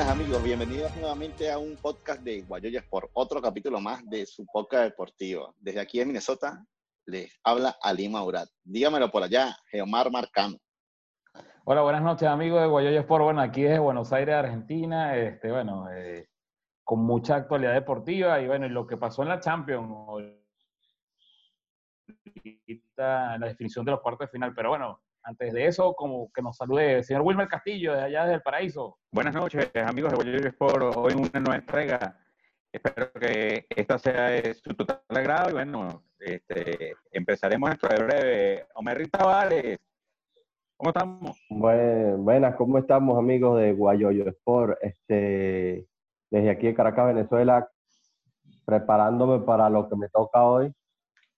[0.00, 4.46] Buenas amigos, bienvenidos nuevamente a un podcast de Guayoyas por otro capítulo más de su
[4.46, 5.54] podcast deportivo.
[5.58, 6.64] Desde aquí en Minnesota
[7.04, 8.48] les habla Ali Maurat.
[8.64, 10.56] Dígamelo por allá, Geomar Marcano.
[11.66, 15.90] Hola, buenas noches amigos de Guayoyas por, bueno, aquí desde Buenos Aires, Argentina, este, bueno,
[15.92, 16.30] eh,
[16.82, 19.86] con mucha actualidad deportiva y bueno, y lo que pasó en la Champions,
[22.96, 26.56] la definición de los cuartos de final, pero bueno, antes de eso, como que nos
[26.56, 28.98] salude el señor Wilmer Castillo, desde allá desde el paraíso.
[29.12, 30.96] Buenas noches, amigos de Guayoyo Sport.
[30.96, 32.18] Hoy una nueva entrega.
[32.72, 38.66] Espero que esta sea de su total agrado y bueno, este, empezaremos dentro de breve.
[38.74, 39.78] Omer Tavares,
[40.76, 41.38] ¿cómo estamos?
[41.48, 44.78] buenas, ¿cómo estamos amigos de Guayoyo Sport?
[44.82, 45.86] Este,
[46.30, 47.68] desde aquí en Caracas, Venezuela,
[48.64, 50.72] preparándome para lo que me toca hoy.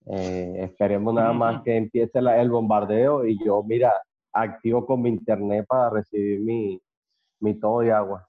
[0.07, 3.93] Eh, esperemos nada más que empiece el bombardeo y yo, mira,
[4.33, 6.81] activo con mi internet para recibir mi,
[7.41, 8.29] mi todo de agua.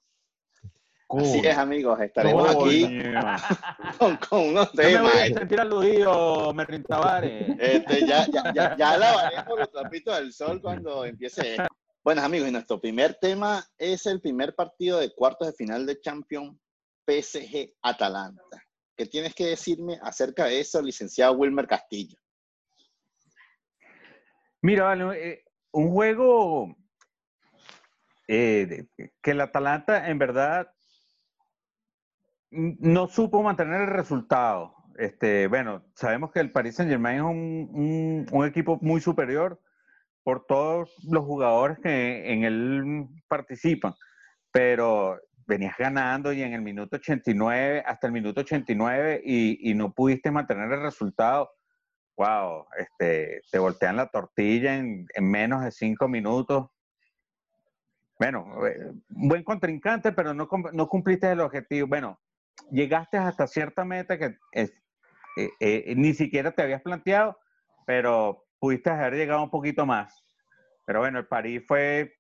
[1.10, 2.88] Así es, amigos, estaremos aquí
[4.00, 5.04] con, con, unos temas.
[5.04, 7.56] me voy a sentir aludido, Merrin Tavares.
[7.60, 11.58] Este, ya, ya, ya, ya lavaremos los trapitos del sol cuando empiece.
[12.04, 16.00] Bueno, amigos, y nuestro primer tema es el primer partido de cuartos de final de
[16.02, 16.58] Champions
[17.06, 18.63] PSG Atalanta.
[18.96, 22.18] ¿Qué tienes que decirme acerca de eso, licenciado Wilmer Castillo?
[24.62, 26.76] Mira, eh, un juego
[28.28, 28.88] eh,
[29.22, 30.72] que el Atalanta en verdad
[32.52, 34.76] no supo mantener el resultado.
[34.98, 39.60] Este, bueno, sabemos que el Paris Saint Germain es un, un, equipo muy superior
[40.24, 43.96] por todos los jugadores que en él participan,
[44.52, 49.94] pero venías ganando y en el minuto 89, hasta el minuto 89 y, y no
[49.94, 51.52] pudiste mantener el resultado,
[52.18, 56.68] wow, este, te voltean la tortilla en, en menos de cinco minutos.
[58.20, 61.88] Bueno, eh, buen contrincante, pero no, no cumpliste el objetivo.
[61.88, 62.20] Bueno,
[62.72, 64.72] llegaste hasta cierta meta que es,
[65.38, 67.38] eh, eh, ni siquiera te habías planteado,
[67.86, 70.24] pero pudiste haber llegado un poquito más.
[70.86, 72.14] Pero bueno, el París fue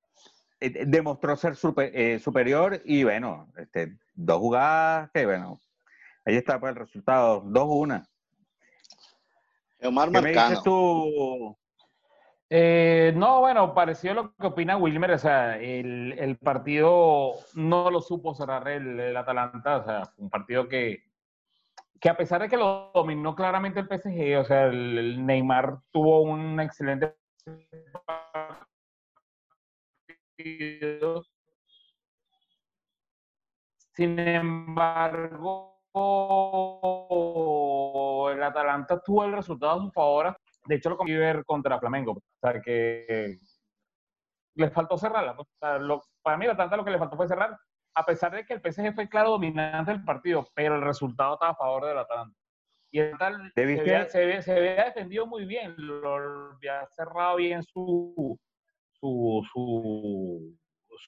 [0.64, 5.60] eh, demostró ser eh, superior y bueno, este, dos jugadas que bueno,
[6.26, 8.08] ahí está pues el resultado, dos una.
[9.84, 10.22] Omar ¿Qué Marcano.
[10.22, 11.58] me dices tú?
[12.50, 18.00] Eh, no, bueno, pareció lo que opina Wilmer, o sea, el, el partido no lo
[18.00, 21.04] supo cerrar el, el, Atalanta, o sea, un partido que,
[22.00, 25.80] que a pesar de que lo dominó claramente el PSG, o sea, el, el Neymar
[25.92, 27.16] tuvo un excelente
[33.96, 35.74] sin embargo,
[38.32, 40.38] el Atalanta tuvo el resultado a su favor.
[40.66, 42.14] De hecho, lo comí ver contra Flamengo.
[42.14, 43.38] O sea, que
[44.56, 45.36] le faltó cerrarla.
[46.22, 47.58] para mí, el Atalanta lo que le faltó fue cerrar,
[47.96, 51.52] a pesar de que el PSG fue claro dominante del partido, pero el resultado estaba
[51.52, 52.38] a favor del Atalanta.
[52.92, 56.16] Y el tal se había, se, había, defendido muy bien, lo
[56.54, 58.40] había cerrado bien su,
[59.52, 60.58] su,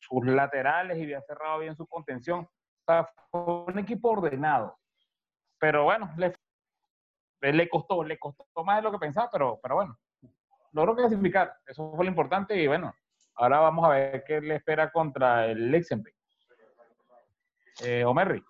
[0.01, 2.41] sus laterales y había cerrado bien su contención.
[2.41, 4.77] O sea, fue un equipo ordenado.
[5.59, 6.33] Pero bueno, le,
[7.53, 9.97] le costó, le costó más de lo que pensaba, pero, pero bueno,
[10.71, 11.55] logró clasificar.
[11.65, 12.93] Eso fue lo importante y bueno,
[13.35, 16.15] ahora vamos a ver qué le espera contra el Lexenberg.
[17.83, 18.43] Eh, Omerri.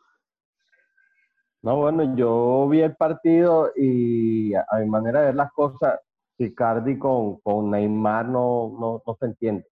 [1.62, 6.00] No, bueno, yo vi el partido y a mi manera de ver las cosas,
[6.38, 9.66] Ricardi con, con Neymar no, no, no se entiende.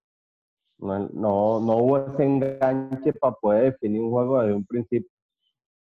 [0.78, 5.10] No, no, no, hubo ese enganche para poder definir un juego desde un principio.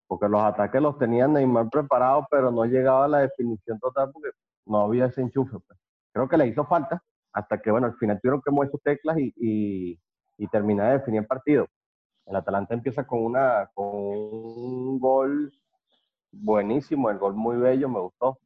[0.07, 4.29] Porque los ataques los tenía Neymar preparados, pero no llegaba a la definición total porque
[4.65, 5.57] no había ese enchufe.
[5.67, 5.79] Pues.
[6.11, 7.01] Creo que le hizo falta
[7.33, 9.99] hasta que, bueno, al final tuvieron que mover sus teclas y, y,
[10.37, 11.67] y terminar de definir el partido.
[12.25, 15.51] El Atalanta empieza con, una, con un gol
[16.31, 18.39] buenísimo, el gol muy bello, me gustó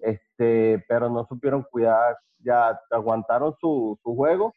[0.00, 4.54] este, pero no supieron cuidar, ya aguantaron su, su juego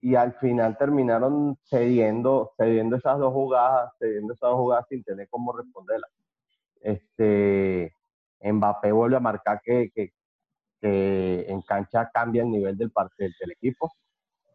[0.00, 5.28] y al final terminaron cediendo, cediendo esas dos jugadas, cediendo esas dos jugadas sin tener
[5.30, 6.10] cómo responderlas.
[6.80, 7.94] Este,
[8.42, 10.12] Mbappé vuelve a marcar que, que,
[10.80, 13.90] que en cancha cambia el nivel del, del, del equipo.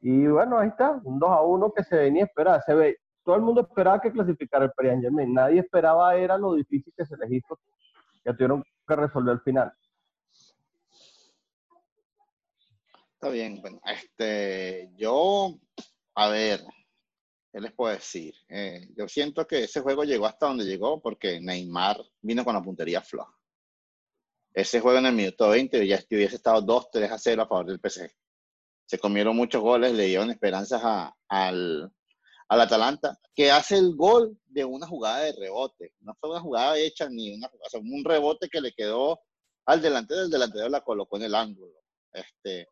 [0.01, 2.61] Y bueno, ahí está, un 2 a 1 que se venía a esperar.
[2.63, 6.93] Se ve, todo el mundo esperaba que clasificara el Paris Nadie esperaba era lo difícil
[6.95, 7.57] que se les hizo,
[8.23, 9.73] que tuvieron que resolver al final.
[13.13, 15.59] Está bien, bueno, este, yo,
[16.15, 16.61] a ver,
[17.51, 18.33] ¿qué les puedo decir?
[18.47, 22.61] Eh, yo siento que ese juego llegó hasta donde llegó porque Neymar vino con la
[22.61, 23.37] puntería floja.
[24.53, 27.79] Ese juego en el minuto 20 ya hubiese estado 2-3 a 0 a favor del
[27.79, 28.09] PSG.
[28.85, 31.91] Se comieron muchos goles, le dieron esperanzas a, al,
[32.49, 35.93] al Atalanta, que hace el gol de una jugada de rebote.
[36.01, 39.21] No fue una jugada hecha ni una o sea, un rebote que le quedó
[39.65, 41.75] al delantero, el delantero la colocó en el ángulo.
[42.11, 42.67] Este,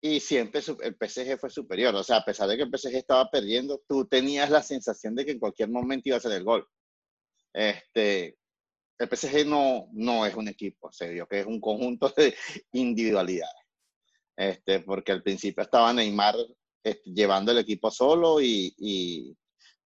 [0.00, 1.94] y siempre el PSG fue superior.
[1.94, 5.24] O sea, a pesar de que el PSG estaba perdiendo, tú tenías la sensación de
[5.24, 6.68] que en cualquier momento iba a ser el gol.
[7.54, 8.36] Este,
[8.98, 12.34] el PSG no, no es un equipo, se vio que es un conjunto de
[12.72, 13.54] individualidades.
[14.36, 16.36] Este, porque al principio estaba Neymar
[17.04, 19.36] llevando el equipo solo y,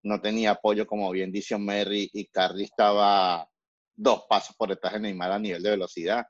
[0.04, 3.48] no tenía apoyo, como bien dice Mary, y Carly estaba
[3.94, 6.24] dos pasos por detrás de Neymar a nivel de velocidad.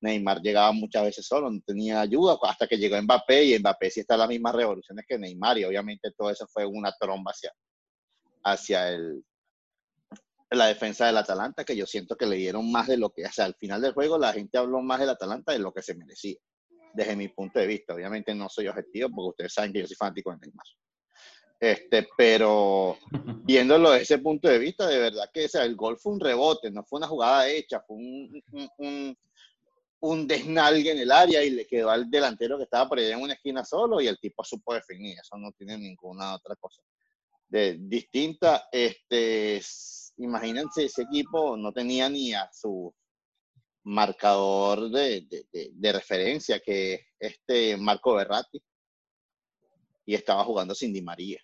[0.00, 4.00] Neymar llegaba muchas veces solo, no tenía ayuda, hasta que llegó Mbappé y Mbappé sí
[4.00, 7.52] está en las mismas revoluciones que Neymar y obviamente todo eso fue una tromba hacia,
[8.42, 9.24] hacia el,
[10.50, 13.32] la defensa del Atalanta, que yo siento que le dieron más de lo que, o
[13.32, 15.94] sea, al final del juego la gente habló más del Atalanta de lo que se
[15.94, 16.36] merecía,
[16.94, 17.94] desde mi punto de vista.
[17.94, 20.66] Obviamente no soy objetivo porque ustedes saben que yo soy fanático de Neymar.
[21.60, 22.98] Este, pero
[23.44, 26.20] viéndolo desde ese punto de vista, de verdad que o sea, el gol fue un
[26.20, 28.42] rebote, no fue una jugada hecha, fue un,
[28.78, 29.16] un,
[30.00, 33.22] un, desnalgue en el área y le quedó al delantero que estaba por allá en
[33.22, 36.82] una esquina solo y el tipo supo definir, eso no tiene ninguna otra cosa
[37.48, 38.68] de, distinta.
[38.70, 39.60] Este,
[40.18, 42.92] imagínense, ese equipo no tenía ni a su
[43.84, 48.62] marcador de, de, referencia, que este Marco Berratti,
[50.06, 51.40] y estaba jugando sin Di María.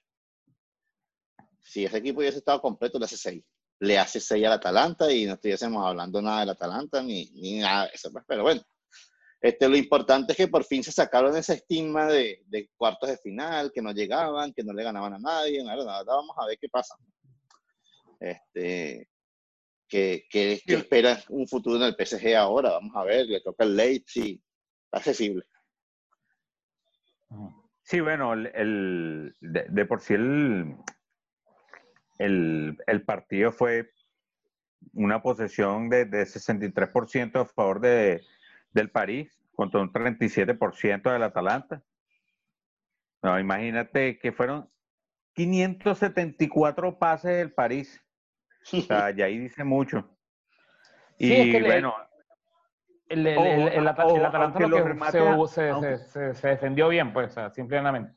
[1.62, 3.44] Si ese equipo hubiese estado completo, le hace 6.
[3.80, 7.84] Le hace 6 al Atalanta y no estuviésemos hablando nada del Atalanta ni, ni nada
[7.84, 8.10] de eso.
[8.10, 8.62] Pues, pero bueno,
[9.40, 13.16] este, lo importante es que por fin se sacaron ese estigma de, de cuartos de
[13.18, 15.62] final, que no llegaban, que no le ganaban a nadie.
[15.62, 16.94] Ahora, vamos a ver qué pasa.
[18.18, 19.08] Este,
[19.90, 22.70] que, que, espera un futuro en el PSG ahora.
[22.70, 24.40] Vamos a ver, le toca el Leipzig,
[24.92, 25.44] accesible.
[27.82, 30.76] Sí, bueno, el, de, por sí el,
[32.18, 33.90] el, partido fue
[34.92, 38.22] una posesión de, de 63% a favor de,
[38.72, 41.82] del París contra un 37% del Atalanta.
[43.22, 44.68] No, imagínate que fueron
[45.34, 48.00] 574 pases del París.
[48.72, 50.08] O sea, y ahí dice mucho.
[51.18, 51.94] Y bueno.
[53.08, 53.26] El,
[53.88, 58.14] Atalanta lo que se, defendió bien, pues, simplemente.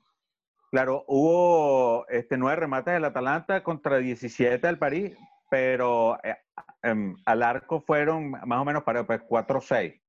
[0.70, 5.18] Claro, hubo este, nueve remates del Atalanta contra 17 del París,
[5.50, 6.36] pero eh,
[6.84, 10.00] em, al arco fueron más o menos para pues, 4-6.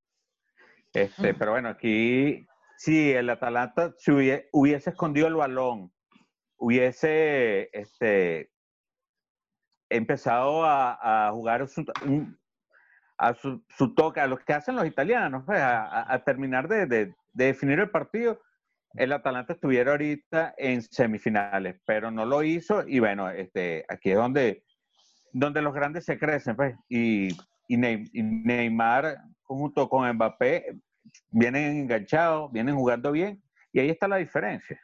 [0.92, 2.46] Este, pero bueno, aquí
[2.76, 3.94] si el Atalanta
[4.52, 5.92] hubiese, escondido el balón,
[6.56, 8.50] hubiese este,
[9.88, 11.84] empezado a, jugar su,
[13.18, 17.90] a su, toque, a lo que hacen los italianos, pues, a, terminar de, definir el
[17.90, 18.40] partido,
[18.94, 24.16] el Atalanta estuviera ahorita en semifinales, pero no lo hizo y bueno, este, aquí es
[24.16, 24.64] donde,
[25.32, 27.28] donde los grandes se crecen, pues, y,
[27.66, 30.76] y Neymar junto con Mbappé
[31.30, 34.80] vienen enganchados, vienen jugando bien, y ahí está la diferencia.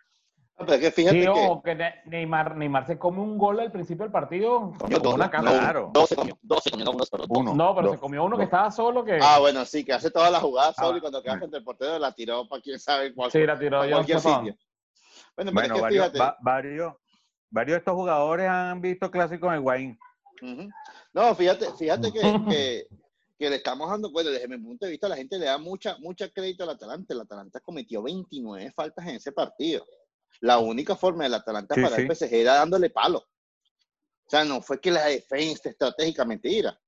[0.67, 1.27] Pero que fíjate
[1.65, 1.95] que...
[2.05, 4.73] Neymar, Neymar se come un gol al principio del partido.
[5.03, 5.91] dos, una claro.
[5.93, 6.91] dos, se comió, dos se comió,
[7.31, 7.55] uno.
[7.55, 9.05] No, pero se comió uno que estaba solo.
[9.05, 11.65] que Ah, bueno, sí, que hace toda la jugada solo y cuando queda frente al
[11.65, 13.31] portero la tiró para quién sabe cuál.
[13.31, 14.57] Sí, la tiró yo cualquier sitio.
[15.37, 16.95] Bueno, bueno es que varios, varios,
[17.49, 19.99] varios de estos jugadores han visto clásicos en Wayne.
[21.15, 22.87] No, fíjate, fíjate que, que,
[23.39, 25.97] que le estamos dando, bueno, desde mi punto de vista, la gente le da mucha,
[25.99, 27.15] mucha crédito al Atalanta.
[27.15, 29.85] El Atalanta cometió 29 faltas en ese partido.
[30.41, 33.19] La única forma del Atalanta para el PSG era dándole palo.
[33.19, 36.81] O sea, no fue que la defensa estratégicamente ira.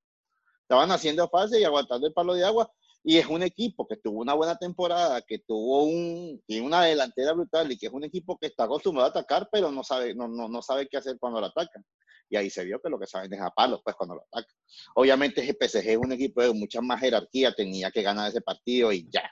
[0.62, 2.72] Estaban haciendo fase y aguantando el palo de agua.
[3.04, 7.32] Y es un equipo que tuvo una buena temporada, que tuvo un, tiene una delantera
[7.32, 10.28] brutal y que es un equipo que está acostumbrado a atacar, pero no sabe, no,
[10.28, 11.84] no, no sabe qué hacer cuando lo atacan
[12.32, 14.56] y ahí se vio que lo que saben es a palos, pues cuando lo atacan.
[14.94, 18.90] Obviamente el PSG es un equipo de mucha más jerarquía, tenía que ganar ese partido
[18.90, 19.30] y ya.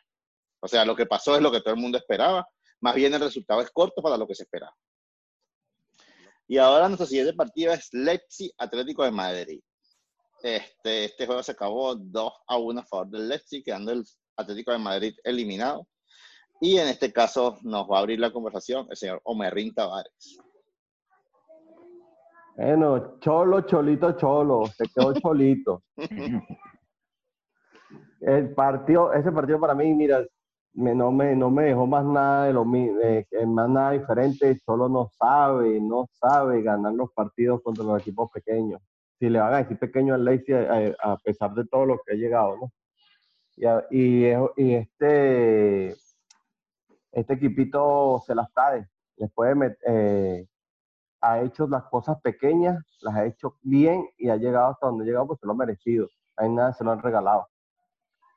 [0.60, 2.46] O sea, lo que pasó es lo que todo el mundo esperaba,
[2.80, 4.74] más bien el resultado es corto para lo que se esperaba.
[6.48, 9.60] Y ahora nuestro siguiente partido es Leipzig Atlético de Madrid.
[10.42, 14.02] Este, este juego se acabó 2 a 1 a favor del Leipzig, quedando el
[14.36, 15.86] Atlético de Madrid eliminado.
[16.60, 20.38] Y en este caso nos va a abrir la conversación el señor Omerrín Tavares.
[22.56, 25.82] Bueno, cholo, cholito, cholo, se quedó cholito.
[28.20, 30.26] El partido, ese partido para mí, mira,
[30.74, 34.58] no, me, no me dejó más nada de lo eh, más nada diferente.
[34.64, 38.80] Cholo no sabe, no sabe ganar los partidos contra los equipos pequeños.
[39.18, 42.14] Si le van a decir pequeño al Leipzig a, a, pesar de todo lo que
[42.14, 42.72] ha llegado, ¿no?
[43.90, 45.90] Y, y, este,
[47.12, 48.88] este equipito se las trae.
[49.16, 50.46] Les puede meter, eh,
[51.20, 55.06] ha hecho las cosas pequeñas, las ha hecho bien y ha llegado hasta donde ha
[55.06, 56.08] llegado, pues se lo ha merecido.
[56.36, 57.46] Hay nada, se lo han regalado.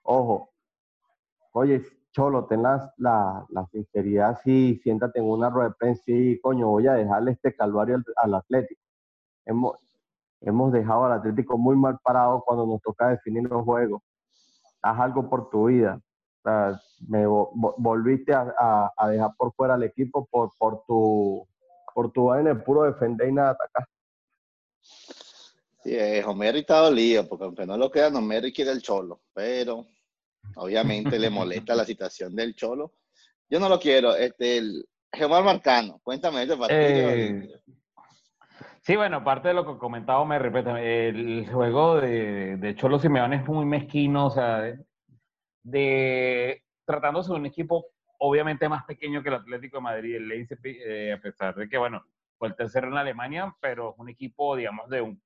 [0.03, 0.49] Ojo,
[1.53, 1.81] oye,
[2.13, 6.85] Cholo, ten la, la, sinceridad, sí, siéntate en una rueda de prensa y, coño, voy
[6.87, 8.81] a dejarle este calvario al, Atlético.
[9.45, 9.79] Hemos,
[10.41, 14.03] hemos dejado al Atlético muy mal parado cuando nos toca definir los juegos.
[14.83, 15.99] Haz algo por tu vida.
[17.07, 21.47] me volviste a, dejar por fuera al equipo por, por tu
[21.93, 23.87] por tu vaina puro defender y nada atacar.
[25.83, 29.85] Sí, eh, Homero está dolido, porque aunque no lo queda, Homero quiere el cholo, pero
[30.55, 32.93] obviamente le molesta la situación del cholo.
[33.49, 34.15] Yo no lo quiero.
[34.15, 34.85] Este, el
[35.29, 36.79] Marcano, cuéntame ese partido.
[36.79, 37.49] Eh,
[38.81, 43.37] sí, bueno, parte de lo que comentaba, me repito, el juego de, de Cholo Simeone
[43.37, 44.85] es muy mezquino, o sea, de,
[45.63, 47.85] de tratándose de un equipo
[48.25, 51.77] obviamente más pequeño que el Atlético de Madrid, el Leipzig, eh, a pesar de que,
[51.77, 52.05] bueno,
[52.37, 55.21] fue el tercero en Alemania, pero es un equipo, digamos, de un,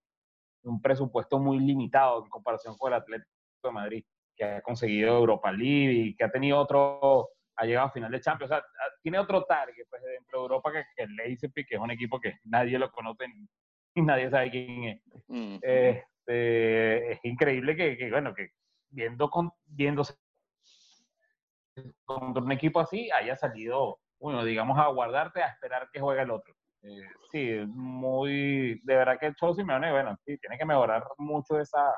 [0.64, 3.30] un, presupuesto muy limitado en comparación con el Atlético
[3.64, 4.06] de Madrid,
[4.38, 8.22] que ha conseguido Europa League y que ha tenido otro, ha llegado a final de
[8.22, 8.64] Champions, o sea,
[9.02, 12.20] tiene otro target pues, dentro de Europa que, que el Leipzig, que es un equipo
[12.20, 13.26] que nadie lo conoce
[13.96, 15.02] y nadie sabe quién es.
[15.62, 18.52] Este, es increíble que, que, bueno, que
[18.90, 20.16] viendo, con, viéndose
[22.06, 26.32] contra un equipo así haya salido, bueno, digamos, a guardarte, a esperar que juegue el
[26.32, 26.54] otro.
[26.84, 27.02] Eh,
[27.32, 31.94] sí, muy, de verdad que el Cholo Simeone, bueno, sí, tiene que mejorar mucho esa,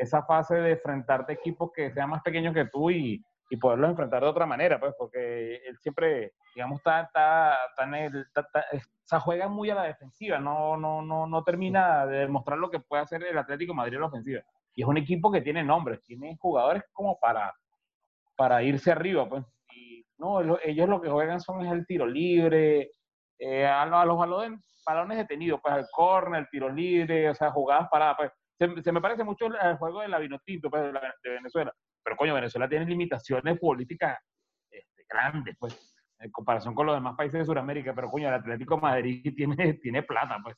[0.00, 3.90] esa fase de enfrentarte a equipos que sean más pequeños que tú y, y poderlos
[3.90, 9.20] enfrentar de otra manera, pues, porque él siempre, digamos, está, está, está en el, está,
[9.20, 13.02] juega muy a la defensiva, no, no, no, no termina de demostrar lo que puede
[13.02, 14.40] hacer el Atlético Madrid en la ofensiva.
[14.72, 17.52] Y es un equipo que tiene nombres, tiene jugadores como para,
[18.36, 19.44] para irse arriba, pues.
[19.74, 22.92] Y, no, ellos lo que juegan son es el tiro libre,
[23.38, 27.88] eh, a, los balones, balones detenidos, pues el córner, el tiro libre, o sea, jugadas
[27.90, 28.32] paradas, pues.
[28.60, 31.72] Se, me parece mucho el, juego de la Vinotinto, pues, de, Venezuela.
[32.04, 34.18] Pero, coño, Venezuela tiene limitaciones políticas
[34.70, 37.94] este, grandes, pues, en comparación con los demás países de Sudamérica.
[37.94, 40.56] Pero, coño, el Atlético Madrid tiene, tiene plata, pues.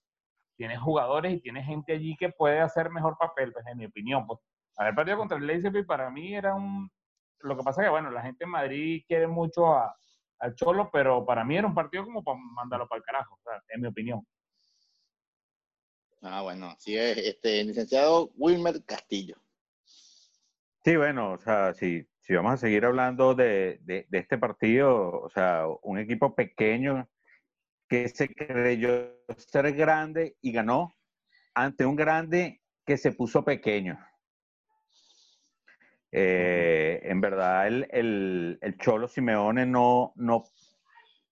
[0.57, 4.27] Tiene jugadores y tiene gente allí que puede hacer mejor papel, pues, en mi opinión,
[4.27, 4.41] pues.
[4.77, 6.91] Haber perdido contra el Leipzig para mí era un,
[7.41, 9.95] lo que pasa es que, bueno, la gente en Madrid quiere mucho a,
[10.41, 13.81] al Cholo, pero para mí era un partido como para mandarlo para el carajo, en
[13.81, 14.27] mi opinión.
[16.23, 19.37] Ah, bueno, sí es, este, licenciado Wilmer Castillo.
[20.85, 25.29] Sí, bueno, o sea, si, si vamos a seguir hablando de, de, este partido, o
[25.31, 27.09] sea, un equipo pequeño
[27.89, 30.95] que se creyó ser grande y ganó
[31.55, 33.99] ante un grande que se puso pequeño.
[36.13, 40.45] Eh, en verdad, el, Cholo Simeone no, no,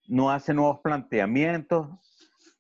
[0.09, 1.89] no hace nuevos planteamientos,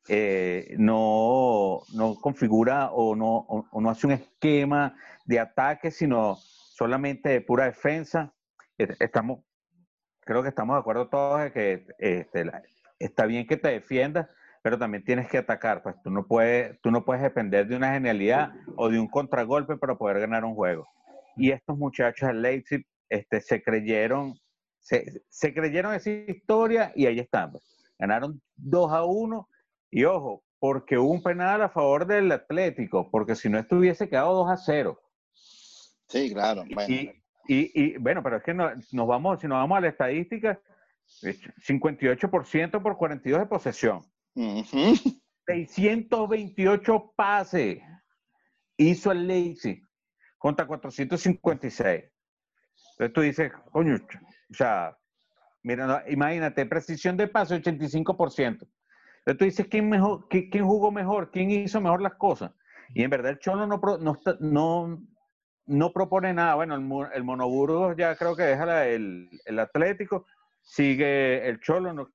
[0.08, 7.40] eh, no, no, configura o no, no, hace un esquema de ataque, sino solamente de
[7.40, 8.32] pura defensa.
[8.76, 9.40] Estamos,
[10.20, 12.50] creo que estamos de acuerdo todos de que este,
[12.98, 14.28] está bien que te defiendas,
[14.62, 15.82] pero también tienes que atacar.
[15.82, 19.76] Pues tú no puedes, tú no puedes depender de una genialidad o de un contragolpe
[19.76, 20.88] para poder ganar un juego.
[21.36, 24.34] Y estos muchachos de Leipzig este, se creyeron,
[24.80, 27.52] se, se creyeron esa historia y ahí están.
[27.52, 27.64] Pues.
[27.98, 29.48] Ganaron 2 a 1
[29.90, 34.34] y ojo, porque hubo un penal a favor del Atlético, porque si no estuviese quedado
[34.34, 35.00] 2 a 0.
[36.06, 36.64] Sí, claro.
[36.88, 37.12] Y,
[37.48, 40.60] y, bueno, pero es que no, nos vamos, si nos vamos a la estadística,
[41.22, 44.02] 58% por 42 de posesión.
[45.46, 47.82] 628 pases
[48.76, 49.82] hizo el Leipzig
[50.38, 52.04] contra 456.
[52.92, 54.96] Entonces tú dices, coño, o sea,
[55.62, 58.68] mira, imagínate, precisión de pase 85%.
[59.20, 61.30] Entonces tú dices, ¿quién, mejor, quién, jugó mejor?
[61.30, 62.52] ¿Quién hizo mejor las cosas?
[62.94, 65.02] Y en verdad el Cholo no, no, no,
[65.66, 66.54] no propone nada.
[66.54, 70.26] Bueno, el, el Monoburgos ya creo que deja el, el, Atlético.
[70.62, 72.10] Sigue el Cholo no,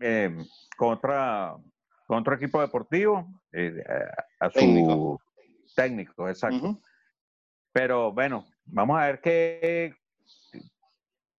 [0.00, 0.36] eh,
[0.76, 1.56] contra,
[2.06, 3.82] contra equipo deportivo, eh,
[4.40, 5.20] a, su técnico,
[5.74, 6.80] técnico exacto.
[7.72, 9.94] Pero bueno, vamos a ver qué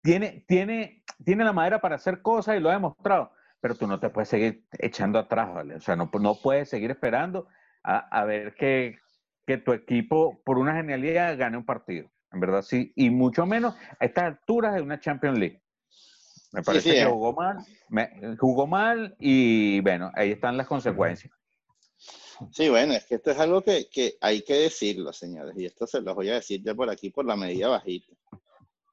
[0.02, 3.32] tiene, tiene, tiene la madera para hacer cosas y lo ha demostrado,
[3.64, 5.76] pero tú no te puedes seguir echando atrás, ¿vale?
[5.76, 7.48] O sea, no, no puedes seguir esperando
[7.82, 8.98] a, ver que,
[9.46, 12.10] que, tu equipo, por una genialidad, gane un partido.
[12.30, 12.92] En verdad, sí.
[12.94, 15.62] Y mucho menos a estas alturas de una Champions League.
[16.52, 17.56] Me parece que jugó mal,
[18.38, 21.32] jugó mal y bueno, ahí están las consecuencias.
[22.52, 25.86] Sí, bueno, es que esto es algo que, que, hay que decirlo, señores, y esto
[25.86, 28.12] se los voy a decir ya por aquí por la medida bajita.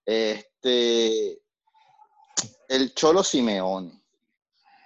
[0.05, 1.41] Este,
[2.69, 4.00] el Cholo Simeone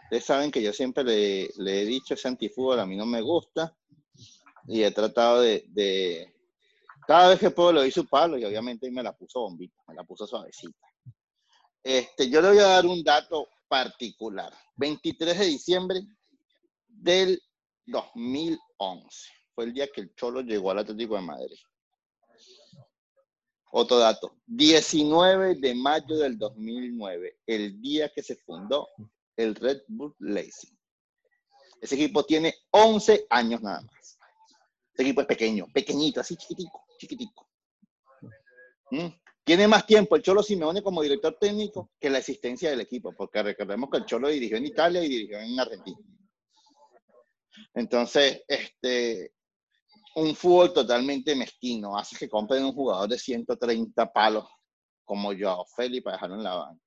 [0.05, 3.75] Ustedes saben que yo siempre le, he dicho ese antifútbol a mí no me gusta
[4.67, 6.35] y he tratado de, de
[7.07, 9.95] cada vez que puedo le doy su palo y obviamente me la puso bombita, me
[9.95, 10.87] la puso suavecita.
[11.83, 14.53] Este, yo le voy a dar un dato particular.
[14.75, 16.01] 23 de diciembre
[16.87, 17.41] del
[17.85, 21.57] 2011 fue el día que el Cholo llegó al Atlético de Madrid.
[23.71, 28.87] Otro dato, 19 de mayo del 2009, el día que se fundó
[29.37, 30.75] el Red Bull Racing.
[31.81, 34.17] Ese equipo tiene 11 años nada más.
[34.93, 37.47] Ese equipo es pequeño, pequeñito, así chiquitico, chiquitico.
[38.91, 39.07] ¿Mm?
[39.43, 43.43] Tiene más tiempo el Cholo Simeone como director técnico que la existencia del equipo, porque
[43.43, 45.99] recordemos que el Cholo dirigió en Italia y dirigió en Argentina.
[47.73, 49.33] Entonces, este,
[50.15, 54.47] un fútbol totalmente mezquino hace que compren un jugador de 130 palos
[55.03, 56.84] como yo, Felipe, para dejarlo en la banca.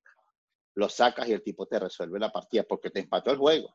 [0.79, 3.75] Lo sacas y el tipo te resuelve la partida porque te empató el juego.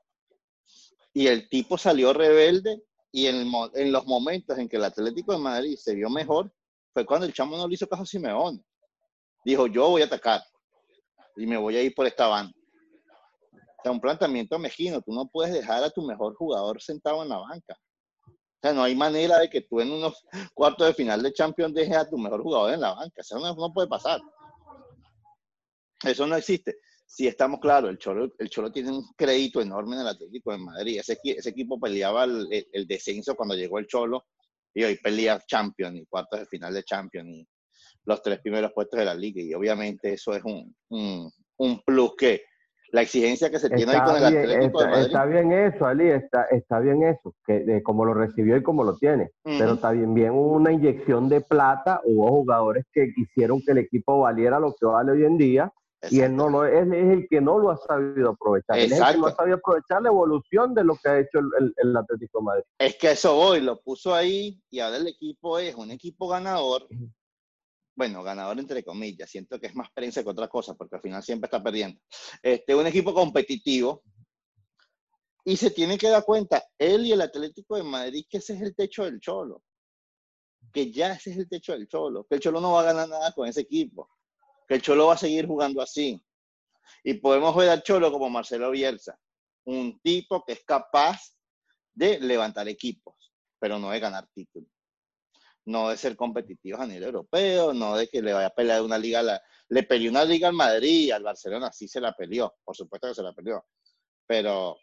[1.14, 2.82] Y el tipo salió rebelde
[3.12, 6.52] y en, en los momentos en que el Atlético de Madrid se vio mejor,
[6.94, 8.64] fue cuando el chamo no le hizo caso a Simeone.
[9.44, 10.42] Dijo, yo voy a atacar
[11.36, 12.54] y me voy a ir por esta banda.
[13.52, 15.02] O sea, un planteamiento mezquino.
[15.02, 17.78] Tú no puedes dejar a tu mejor jugador sentado en la banca.
[18.28, 21.74] O sea, no hay manera de que tú en unos cuartos de final de Champions
[21.74, 23.20] dejes a tu mejor jugador en la banca.
[23.20, 24.22] Eso no, puede pasar.
[26.04, 26.78] Eso no existe.
[27.06, 30.58] Si estamos claros, el Cholo, el Cholo tiene un crédito enorme en el Atlético de
[30.58, 31.00] Madrid.
[31.00, 34.26] Ese, ese equipo peleaba el, el, descenso cuando llegó el Cholo
[34.74, 37.48] y hoy pelea Champions y cuartos de final de Champions y
[38.06, 39.42] los tres primeros puestos de la liga.
[39.42, 42.44] Y obviamente eso es un, un, un plus que,
[42.94, 46.44] la exigencia que se tiene ahí con el Atlético está, Está bien eso, Ali, está,
[46.52, 49.32] está bien eso, que como lo recibió y como lo tiene.
[49.44, 54.20] Pero está bien, bien una inyección de plata, hubo jugadores que quisieron que el equipo
[54.20, 55.74] valiera lo que vale hoy en día.
[56.10, 58.78] Y él no lo es, es el que no lo ha sabido aprovechar.
[58.78, 61.40] Él es el que no ha sabido aprovechar la evolución de lo que ha hecho
[61.40, 62.64] el, el, Atlético de Madrid.
[62.78, 66.88] Es que eso hoy lo puso ahí y ahora el equipo es un equipo ganador
[67.96, 71.22] bueno, ganador entre comillas, siento que es más prensa que otra cosa, porque al final
[71.22, 72.00] siempre está perdiendo.
[72.42, 74.02] Este, un equipo competitivo,
[75.46, 78.62] y se tiene que dar cuenta, él y el Atlético de Madrid, que ese es
[78.62, 79.62] el techo del Cholo,
[80.72, 83.10] que ya ese es el techo del Cholo, que el Cholo no va a ganar
[83.10, 84.10] nada con ese equipo,
[84.68, 86.22] que el Cholo va a seguir jugando así.
[87.04, 89.20] Y podemos ver al Cholo como Marcelo Bielsa,
[89.66, 91.20] un tipo que es capaz
[91.94, 94.74] de levantar equipos, pero no de ganar títulos
[95.66, 98.98] no de ser competitivos a nivel europeo, no de que le vaya a pelear una
[98.98, 99.24] liga,
[99.70, 103.16] le peleó una liga al Madrid, al Barcelona, sí se la peleó, por supuesto que
[103.16, 103.66] se la peleó,
[104.28, 104.78] pero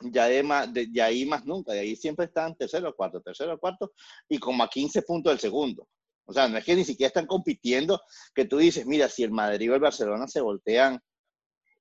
[0.00, 3.92] ya de, más, de, ahí más nunca, de ahí siempre están tercero, cuarto, tercero, cuarto,
[4.28, 5.88] y como a 15 puntos del segundo.
[6.30, 8.00] O sea, no es que ni siquiera están compitiendo,
[8.32, 11.00] que tú dices, mira, si el Madrid o el Barcelona se voltean,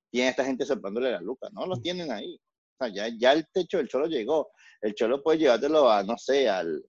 [0.09, 2.35] tiene esta gente soplándole la luca, no, los tienen ahí.
[2.79, 4.49] O sea, ya, ya el techo del Cholo llegó.
[4.81, 6.83] El Cholo puede llevártelo a, no sé, al,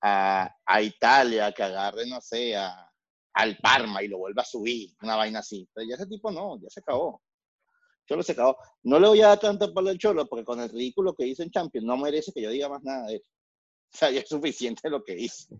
[0.00, 5.40] a, Italia, que agarre, no sé, al Parma y lo vuelva a subir, una vaina
[5.40, 5.68] así.
[5.74, 7.20] Pero ya ese tipo no, ya se acabó.
[8.06, 8.56] Cholo se acabó.
[8.84, 11.42] No le voy a dar tanto palo al Cholo porque con el ridículo que hizo
[11.42, 13.24] en Champions no merece que yo diga más nada de él.
[13.94, 15.56] O sea, ya es suficiente lo que hizo.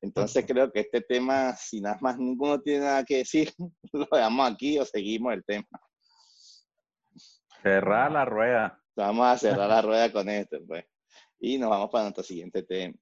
[0.00, 3.52] Entonces creo que este tema, si nada más ninguno tiene nada que decir,
[3.92, 5.66] lo dejamos aquí o seguimos el tema.
[7.62, 8.80] Cerrar la rueda.
[8.94, 10.84] Vamos a cerrar la rueda con esto, pues.
[11.40, 12.94] Y nos vamos para nuestro siguiente tema.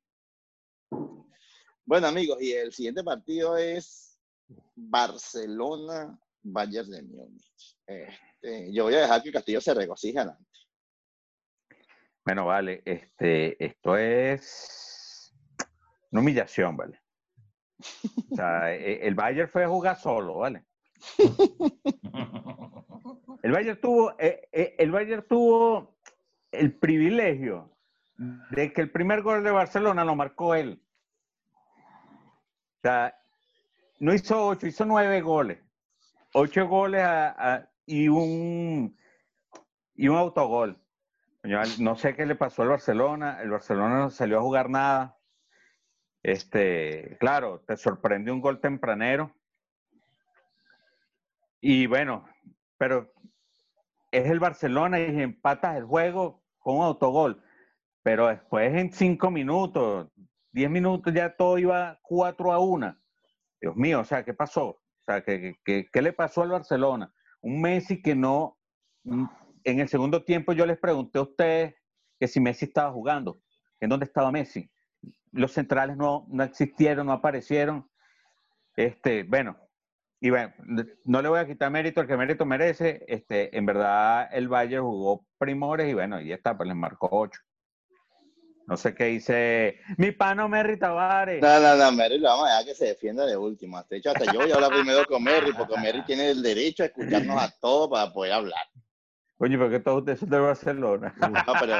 [1.84, 4.18] Bueno, amigos, y el siguiente partido es
[4.74, 7.76] Barcelona Bayern de Múnich.
[7.86, 10.50] Este, yo voy a dejar que Castillo se regocije adelante.
[12.24, 15.34] Bueno, vale, este, esto es
[16.10, 17.00] una humillación, ¿vale?
[18.32, 20.64] O sea, e, el Bayern fue a jugar solo, ¿vale?
[23.42, 25.98] El Bayern tuvo, e, e, el Bayern tuvo
[26.50, 27.76] el privilegio
[28.16, 30.82] de que el primer gol de Barcelona lo marcó él.
[31.76, 33.14] O sea,
[33.98, 35.58] no hizo ocho, hizo nueve goles.
[36.32, 37.06] Ocho goles
[37.84, 38.96] y, un,
[39.94, 40.83] y un autogol.
[41.44, 43.40] No sé qué le pasó al Barcelona.
[43.42, 45.18] El Barcelona no salió a jugar nada.
[46.22, 49.30] Este, claro, te sorprende un gol tempranero.
[51.60, 52.26] Y bueno,
[52.78, 53.12] pero
[54.10, 57.42] es el Barcelona y empatas el juego con un autogol.
[58.02, 60.08] Pero después en cinco minutos,
[60.52, 62.96] 10 minutos ya todo iba 4 a 1.
[63.60, 64.66] Dios mío, o sea, ¿qué pasó?
[64.66, 67.12] O sea, ¿qué, qué, le pasó al Barcelona?
[67.40, 68.58] Un Messi que no,
[69.64, 71.74] en el segundo tiempo yo les pregunté a ustedes
[72.18, 73.40] que si Messi estaba jugando,
[73.80, 74.70] en dónde estaba Messi.
[75.32, 77.90] Los centrales no, no existieron, no aparecieron.
[78.76, 79.56] Este, bueno,
[80.20, 80.52] y bueno,
[81.04, 83.04] no le voy a quitar mérito al que mérito merece.
[83.08, 87.40] Este, en verdad, el Valle jugó primores y bueno, y está, pues les marcó ocho.
[88.66, 91.42] No sé qué dice mi pano Merry Tavares.
[91.42, 93.82] No, no, no, Merry lo vamos a dejar que se defienda de último.
[93.90, 96.82] De hecho, hasta yo voy a hablar primero con Merry, porque Merry tiene el derecho
[96.82, 98.64] a escucharnos a todos para poder hablar.
[99.38, 101.14] Oye, porque todos ustedes son de Barcelona.
[101.18, 101.76] No, pero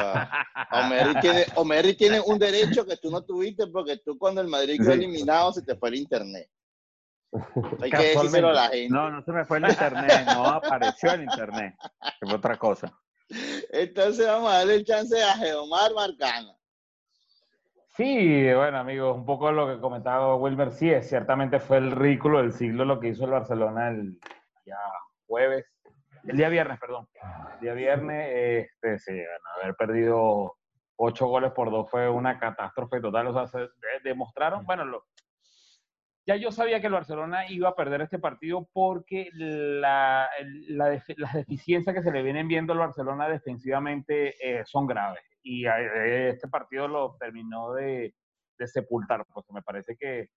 [0.73, 4.93] Omerri tiene, tiene un derecho que tú no tuviste porque tú cuando el Madrid quedó
[4.93, 6.49] eliminado se te fue el internet.
[7.81, 8.89] Hay que decírselo a la gente.
[8.91, 11.75] No, no se me fue el internet, no apareció el internet.
[12.21, 12.93] Es otra cosa.
[13.71, 16.59] Entonces vamos a darle el chance a Geomar Marcano.
[17.97, 22.39] Sí, bueno, amigos, un poco lo que comentaba Wilmer, sí, es, ciertamente fue el ridículo
[22.39, 24.19] del siglo lo que hizo el Barcelona el
[24.65, 24.77] día
[25.29, 25.65] jueves,
[26.27, 27.09] el día viernes, perdón.
[27.55, 29.23] El día viernes, este, sí,
[29.61, 30.57] haber perdido
[30.97, 33.29] ocho goles por dos fue una catástrofe total.
[33.29, 33.69] O sea, se
[34.03, 35.05] demostraron, bueno, lo,
[36.27, 40.29] ya yo sabía que el Barcelona iba a perder este partido porque la,
[40.69, 45.23] la, las deficiencias que se le vienen viendo al Barcelona defensivamente eh, son graves.
[45.43, 48.15] Y eh, este partido lo terminó de,
[48.59, 50.31] de sepultar, porque me parece que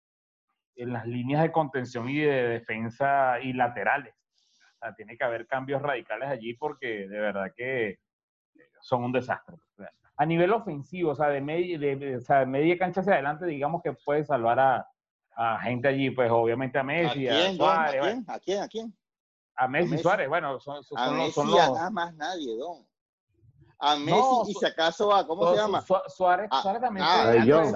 [0.75, 4.13] en las líneas de contención y de defensa y laterales
[4.77, 7.99] o sea, tiene que haber cambios radicales allí porque de verdad que
[8.81, 9.57] son un desastre.
[10.15, 13.45] A nivel ofensivo, o sea, de media, de, o sea, de media cancha hacia adelante,
[13.45, 14.87] digamos que puede salvar a,
[15.35, 18.01] a, gente allí, pues obviamente a Messi, ¿A, quién, a Suárez.
[18.01, 18.25] ¿A quién?
[18.27, 18.61] ¿A quién?
[18.63, 18.97] ¿A quién?
[19.55, 21.59] A Messi, Suárez, bueno, son, son, a son Messi, los, son los...
[21.59, 22.85] a nada más nadie, don.
[23.79, 25.81] A Messi No, y si acaso a, ¿cómo Su- se llama?
[25.81, 27.75] Su- Suárez, Ah, Suárez también ah, De Jong.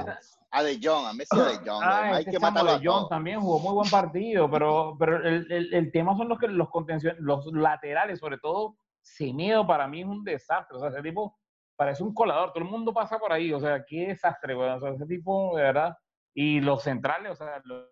[0.54, 1.82] A De Jong, a Messi De Jong.
[1.84, 5.50] Ah, hay este que matarlo de Jong también jugó muy buen partido, pero, pero el,
[5.52, 10.02] el- el tema son los que los contención, los laterales, sobre todo Semedo para mí
[10.02, 10.78] es un desastre.
[10.78, 11.40] O sea, ese tipo
[11.76, 13.52] parece un colador, todo el mundo pasa por ahí.
[13.54, 14.54] O sea, qué desastre.
[14.54, 15.98] O sea, ese tipo, de verdad.
[16.36, 17.88] Y los centrales, o sea, los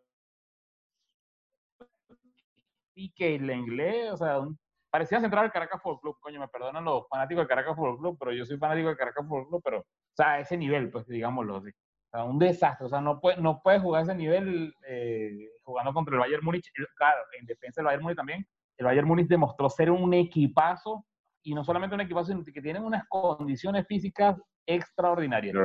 [2.94, 4.60] Pique y Lenglet, o sea, un-
[4.92, 6.18] parecía central del Caracas Fútbol Club.
[6.20, 9.26] Coño, me perdonan los fanáticos del Caracas Fútbol Club, pero yo soy fanático del Caracas
[9.28, 11.70] Fútbol Club, pero, o sea, a ese nivel, pues, digámoslo así.
[12.12, 12.86] O sea, un desastre.
[12.86, 16.72] O sea, no puede, no puede jugar ese nivel eh, jugando contra el Bayern Múnich.
[16.96, 18.48] Claro, en defensa del Bayern Múnich también.
[18.78, 21.06] El Bayern Múnich demostró ser un equipazo
[21.44, 25.56] y no solamente un equipazo, sino que tienen unas condiciones físicas extraordinarias.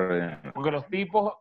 [0.55, 1.35] Porque los tipos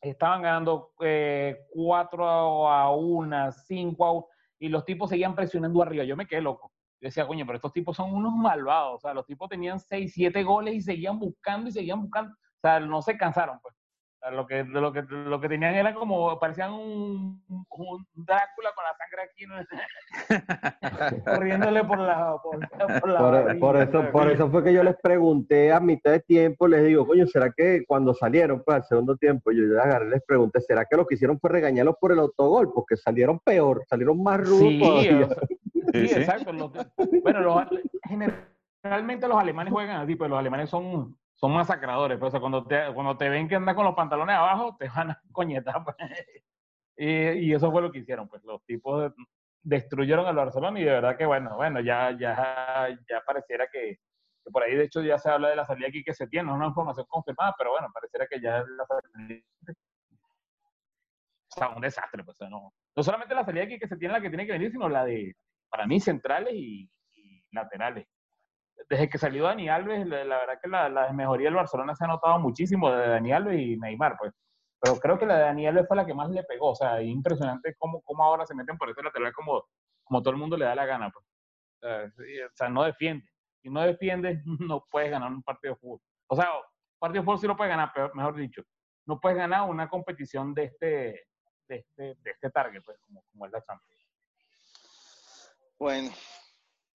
[0.00, 4.26] estaban ganando eh, 4 a 1, 5 a 1,
[4.60, 6.04] y los tipos seguían presionando arriba.
[6.04, 6.72] Yo me quedé loco.
[7.00, 8.96] Yo decía, coño, pero estos tipos son unos malvados.
[8.96, 12.34] O sea, los tipos tenían 6, 7 goles y seguían buscando y seguían buscando.
[12.58, 13.74] O sea, no se cansaron, pues.
[13.74, 18.70] O sea, lo, que, lo, que, lo que tenían era como, parecían un, un Drácula
[18.74, 19.54] con la sangre aquí, ¿no?
[21.24, 22.58] corriéndole por la, por,
[23.00, 25.78] por la Por, barriga, por o eso, por eso fue que yo les pregunté a
[25.78, 29.62] mitad de tiempo, les digo, coño, ¿será que cuando salieron, pues al segundo tiempo, yo
[29.62, 32.72] les agarré, les pregunté, ¿será que lo que hicieron fue regañarlos por el autogol?
[32.72, 35.26] Porque salieron peor, salieron más rudos Sí, todavía.
[35.26, 36.14] o sea, sí, Sí, sí.
[36.20, 36.52] exacto.
[36.52, 36.72] Los-
[37.22, 37.62] bueno, los,
[38.04, 42.18] generalmente los alemanes juegan así, pues los alemanes son, son masacradores.
[42.18, 44.88] Pues, o sea, cuando, te, cuando te ven que andas con los pantalones abajo, te
[44.88, 45.84] van a coñetar.
[45.84, 45.96] Pues.
[46.96, 48.28] Y, eso fue lo que hicieron.
[48.28, 49.12] Pues los tipos
[49.62, 53.98] destruyeron al Barcelona y de verdad que, bueno, bueno, ya, ya, ya pareciera que,
[54.52, 56.52] por ahí, de hecho, ya se habla de la salida aquí que se tiene, no
[56.54, 59.42] es una información confirmada, pero bueno, pareciera que ya la salida
[61.50, 64.20] o sea, un desastre, pues, no, no solamente la salida aquí que se tiene la
[64.20, 65.34] que tiene que venir, sino la de,
[65.68, 66.88] para mí, centrales y
[67.52, 68.06] laterales.
[68.88, 72.08] Desde que salió Dani Alves, la, verdad que la, la mejoría del Barcelona se ha
[72.08, 74.32] notado muchísimo de Dani Alves y Neymar, pues.
[74.80, 77.02] Pero creo que la de Dani Alves fue la que más le pegó, o sea,
[77.02, 79.64] impresionante cómo, cómo ahora se meten por ese lateral como,
[80.04, 81.24] como todo el mundo le da la gana, pues.
[81.82, 83.28] O sea, no defiende.
[83.60, 86.00] Si no defiendes, no puedes ganar un partido de fútbol.
[86.28, 86.48] O sea,
[86.98, 88.62] partido de fútbol sí lo puedes ganar, pero mejor dicho,
[89.06, 91.26] no puedes ganar una competición de este,
[91.66, 94.06] de este, de este target, pues, como, como es la Champions.
[95.78, 96.10] Bueno,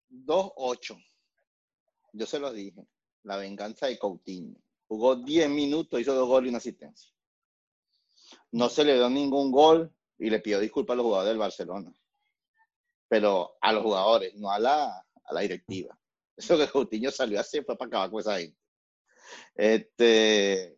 [0.10, 1.13] 2-8.
[2.14, 2.88] Yo se lo dije.
[3.24, 4.56] La venganza de Coutinho.
[4.88, 7.12] Jugó 10 minutos, hizo dos goles y una asistencia.
[8.52, 11.94] No se le dio ningún gol y le pidió disculpas a los jugadores del Barcelona.
[13.08, 15.98] Pero a los jugadores, no a la, a la directiva.
[16.36, 18.58] Eso que Coutinho salió así fue para acabar con esa gente.
[19.56, 20.78] Este,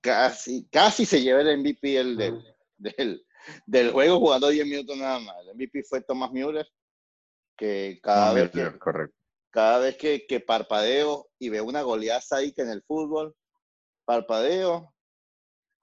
[0.00, 3.26] casi, casi se lleva el MVP el del, del,
[3.66, 5.36] del juego jugando 10 minutos nada más.
[5.46, 6.68] El MVP fue Thomas Müller,
[7.56, 9.21] que cada vez que, correcto.
[9.52, 13.36] Cada vez que, que parpadeo y veo una goleada sádica en el fútbol,
[14.04, 14.92] parpadeo,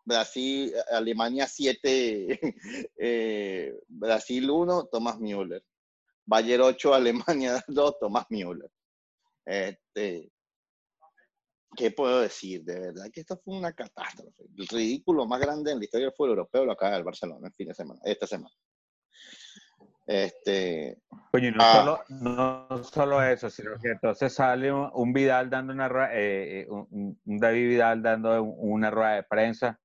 [0.04, 2.40] Brasil, Alemania 7,
[2.98, 5.64] eh, Brasil 1, Thomas Müller.
[6.26, 8.72] Bayern 8, Alemania 2, Thomas Müller.
[9.46, 10.32] Este,
[11.76, 12.64] ¿Qué puedo decir?
[12.64, 14.44] De verdad que esto fue una catástrofe.
[14.58, 17.54] El ridículo más grande en la historia del fútbol europeo lo acaba el Barcelona el
[17.54, 18.56] fin de semana, esta semana.
[20.12, 20.98] Este,
[21.34, 21.72] Oye, no, Ah.
[21.72, 26.62] solo, no solo eso, sino que entonces sale un, un Vidal dando una rueda, eh,
[26.62, 29.80] eh, un, David Vidal dando un- una rueda de prensa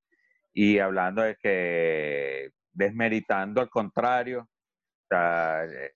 [0.51, 5.93] y hablando de que desmeritando al contrario, o sea, eh,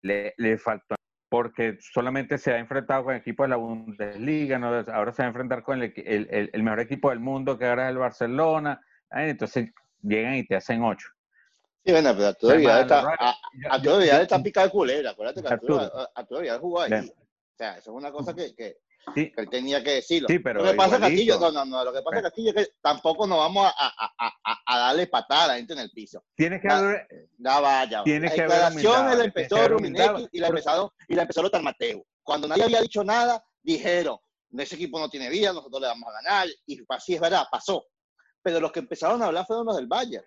[0.00, 0.94] le, le faltó
[1.28, 4.68] porque solamente se ha enfrentado con equipos de la Bundesliga, ¿no?
[4.68, 7.58] ahora se va a enfrentar con el, equi- el- el- el mejor equipo del mundo
[7.58, 9.70] que ahora es el Barcelona, ah, entonces
[10.02, 11.08] llegan y te hacen ocho.
[11.84, 13.38] sí, bueno, pero Arturo Vidal está, a-
[13.78, 15.10] Vidal yo- está picado de culebra.
[15.10, 16.08] Acuérdate que Arturo, Arturo.
[16.14, 16.90] Arturo Vidal jugó ahí.
[16.90, 17.12] Bien.
[17.16, 18.78] O sea, eso es una cosa que, que,
[19.16, 20.28] Sí, que él tenía que decirlo.
[20.28, 21.00] Sí, pero lo que pasa.
[21.00, 24.12] Castillo, no, no, no, lo que pasa, Castillo, es que tampoco nos vamos a, a,
[24.16, 26.22] a, a, a darle patada a la gente en el piso.
[26.36, 28.04] tienes que haber, Ya vaya.
[28.04, 30.88] Tiene la que haber declaración humildad, la empezó que haber Ruminetti humildad, y la empezaron
[31.08, 32.06] y la empezó Lothar Mateo.
[32.22, 34.18] Cuando nadie había dicho nada, dijeron,
[34.56, 36.46] ese equipo no tiene vida, nosotros le vamos a ganar.
[36.66, 37.84] Y así es verdad, pasó.
[38.42, 40.24] Pero los que empezaron a hablar fueron los del Bayern.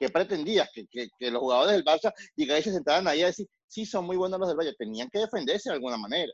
[0.00, 0.70] que pretendías?
[0.72, 3.84] Que, que, que los jugadores del Barça llegaran y se sentaran ahí a decir, sí,
[3.84, 4.76] son muy buenos los del Bayern.
[4.78, 6.32] Tenían que defenderse de alguna manera.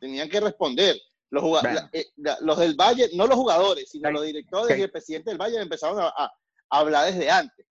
[0.00, 0.96] Tenían que responder.
[1.30, 1.80] Los, juga- Bueno.
[1.80, 5.30] la- eh, la- los del Bayern, no los jugadores, sino los directores y el presidente
[5.30, 6.32] del Bayern empezaron a, a-
[6.70, 7.66] a hablar desde antes.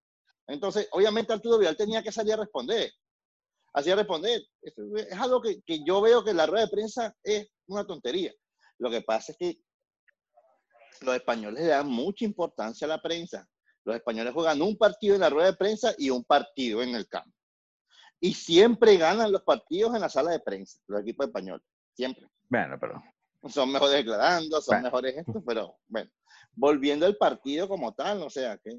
[0.47, 2.91] Entonces, obviamente Arturo Vidal tenía que salir a responder.
[3.73, 4.41] Así a responder.
[4.61, 8.31] Es algo que, que yo veo que la rueda de prensa es una tontería.
[8.77, 9.57] Lo que pasa es que
[11.01, 13.47] los españoles le dan mucha importancia a la prensa.
[13.83, 17.07] Los españoles juegan un partido en la rueda de prensa y un partido en el
[17.07, 17.31] campo.
[18.19, 21.65] Y siempre ganan los partidos en la sala de prensa, los equipos españoles.
[21.93, 22.27] Siempre.
[22.49, 23.01] Bueno, pero
[23.47, 24.83] Son mejores declarando, son Bueno.
[24.85, 26.09] mejores estos, pero bueno.
[26.53, 28.71] Volviendo al partido como tal, o sea, que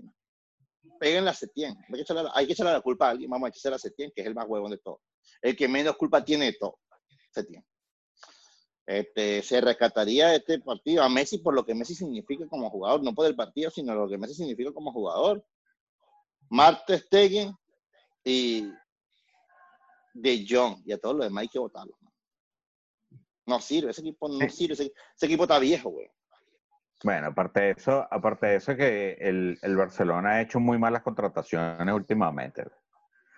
[0.98, 1.76] peguen la Setién.
[1.88, 3.78] Hay que echarle, la- hay que echarle la culpa a alguien, vamos a echarle a
[3.78, 5.00] Setién, que es el más huevón de todo.
[5.40, 6.80] El que menos culpa tiene de todo.
[7.30, 7.64] Setién.
[8.86, 13.12] Este, se rescataría este partido a Messi por lo que Messi significa como jugador, no
[13.14, 15.44] por el partido, sino lo que Messi significa como jugador.
[16.48, 17.52] Marta Stegen
[18.22, 18.70] y
[20.14, 21.96] De Jong, y a todos los demás hay que votarlo.
[23.44, 26.08] No sirve, ese equipo no sirve, ese, ese equipo está viejo, güey.
[27.02, 31.02] bueno, aparte de eso, aparte de eso que el, el Barcelona ha hecho muy malas
[31.02, 32.64] contrataciones últimamente.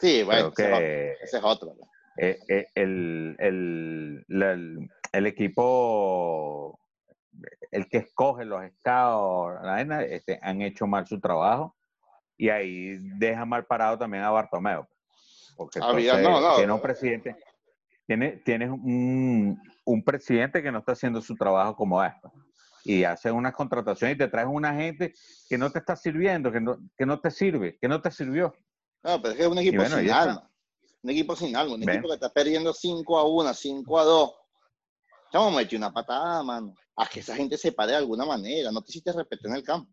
[0.01, 1.83] Sí, bueno, ese, es otro, ese
[2.19, 6.79] es eh, eh, el, el, la- el- el equipo,
[7.71, 11.77] el que escoge los vaina, este, han hecho mal su trabajo
[12.37, 14.87] y ahí deja mal parado también a Bartomeu.
[15.57, 16.57] Porque Ah, Vidal, entonces no, no.
[16.57, 17.37] tiene un presidente,
[18.07, 22.33] tiene, tienes un, un presidente que no está haciendo su trabajo como esto.
[22.85, 25.13] Y hace unas contrataciones y te traes una gente
[25.49, 28.55] que no te está sirviendo, que no, que no te sirve, que no te sirvió.
[29.03, 30.51] No, pero es que es un equipo bueno, sin alma.
[31.03, 31.91] Un equipo sin alma, un Ven.
[31.91, 34.33] equipo que está perdiendo 5 a 1, 5 a 2.
[35.31, 36.75] Chamo, metió una patada, mano.
[36.97, 38.71] A que esa gente se pare de alguna manera.
[38.73, 39.93] No te hiciste respetar en el campo.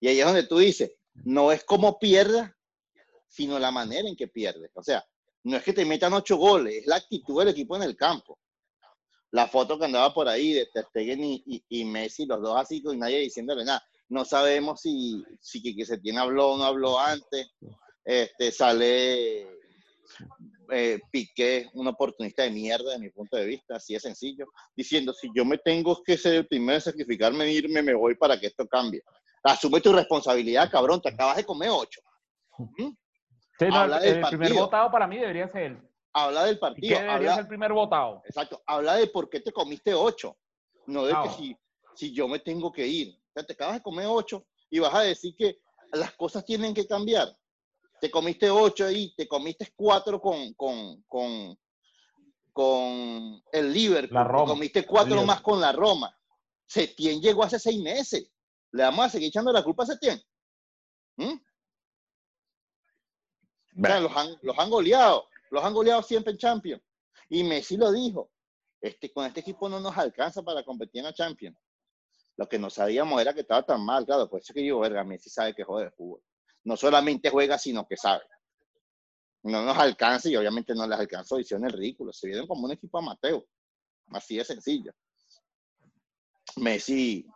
[0.00, 2.50] Y ahí es donde tú dices, no es como pierdas,
[3.28, 4.70] sino la manera en que pierdes.
[4.74, 5.04] O sea,
[5.44, 8.38] no es que te metan ocho goles, es la actitud del equipo en el campo.
[9.30, 12.56] La foto que andaba por ahí de Ter Stegen y, y- y Messi, los dos
[12.58, 13.82] así, con nadie diciéndole nada.
[14.08, 17.48] No sabemos si, si que, se tiene habló o no habló antes.
[18.04, 19.48] Este, sale
[20.70, 24.46] eh, Piqué, un oportunista de mierda, de mi punto de vista, así de sencillo,
[24.76, 28.38] diciendo, si yo me tengo que ser el primero en sacrificarme, irme, me voy para
[28.38, 29.02] que esto cambie.
[29.42, 32.00] Asume tu responsabilidad, cabrón, te acabas de comer ocho.
[32.58, 32.90] ¿Mm?
[33.58, 35.88] Sí, no, Habla el, del el primer votado para mí debería ser él.
[36.12, 38.22] Habla del ¿Y qué partido, debería habla, ser el primer votado?
[38.24, 40.36] exacto, habla de por qué te comiste ocho,
[40.86, 41.56] no de que si,
[41.94, 43.14] si yo me tengo que ir.
[43.14, 45.58] O sea, te acabas de comer ocho y vas a decir que
[45.92, 47.28] las cosas tienen que cambiar.
[48.02, 51.56] Te comiste ocho y te comiste cuatro con, con, con,
[52.52, 54.12] con el Liverpool.
[54.12, 56.12] La Te comiste cuatro más con la Roma.
[56.66, 58.28] Setién llegó hace seis meses.
[58.72, 60.20] ¿Le vamos a seguir echando la culpa a Setién?
[61.16, 61.26] ¿Mm?
[61.26, 61.40] O sea,
[63.70, 66.82] Bueno, los han, los han goleado, los han goleado siempre en Champions.
[67.28, 68.32] Y Messi lo dijo,
[68.80, 71.56] este, con este equipo no nos alcanza para competir en la Champions.
[72.36, 74.80] Lo que no sabíamos era que estaba tan mal, claro, por eso es que yo,
[74.80, 76.20] verga, Messi sabe que juega de fútbol.
[76.64, 78.22] No solamente juega, sino que sabe.
[79.44, 82.12] No nos alcanza y obviamente no les alcanzó, hicieron el ridículo.
[82.12, 83.44] Se vieron como un equipo amateur.
[84.10, 84.92] Así de sencillo.
[86.56, 87.26] Messi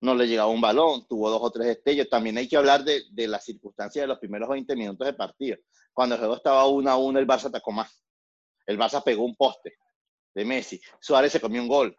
[0.00, 2.08] no le llegaba un balón, tuvo dos o tres destellos.
[2.08, 5.56] También hay que hablar de, de las circunstancias de los primeros 20 minutos de partido.
[5.92, 8.04] Cuando el juego estaba 1 a 1, el Barça atacó más.
[8.66, 9.78] El Barça pegó un poste
[10.34, 10.80] de Messi.
[11.00, 11.96] Suárez se comió un gol.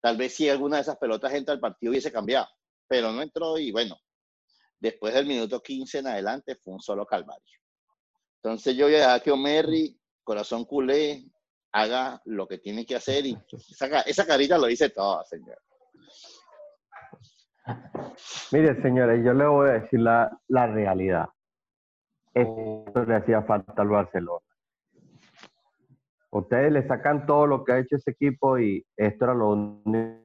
[0.00, 2.48] Tal vez si alguna de esas pelotas entra al partido hubiese cambiado,
[2.86, 3.96] pero no entró y bueno,
[4.80, 7.58] después del minuto 15 en adelante fue un solo calvario.
[8.42, 11.24] Entonces yo voy a dejar que Omerri, corazón culé,
[11.72, 13.38] haga lo que tiene que hacer y
[13.70, 15.58] esa, esa carita lo dice todo, señor.
[18.52, 21.28] Mire, señores, yo le voy a decir la, la realidad.
[22.32, 24.44] Esto le hacía falta al Barcelona.
[26.30, 30.24] Ustedes le sacan todo lo que ha hecho ese equipo y esto era lo único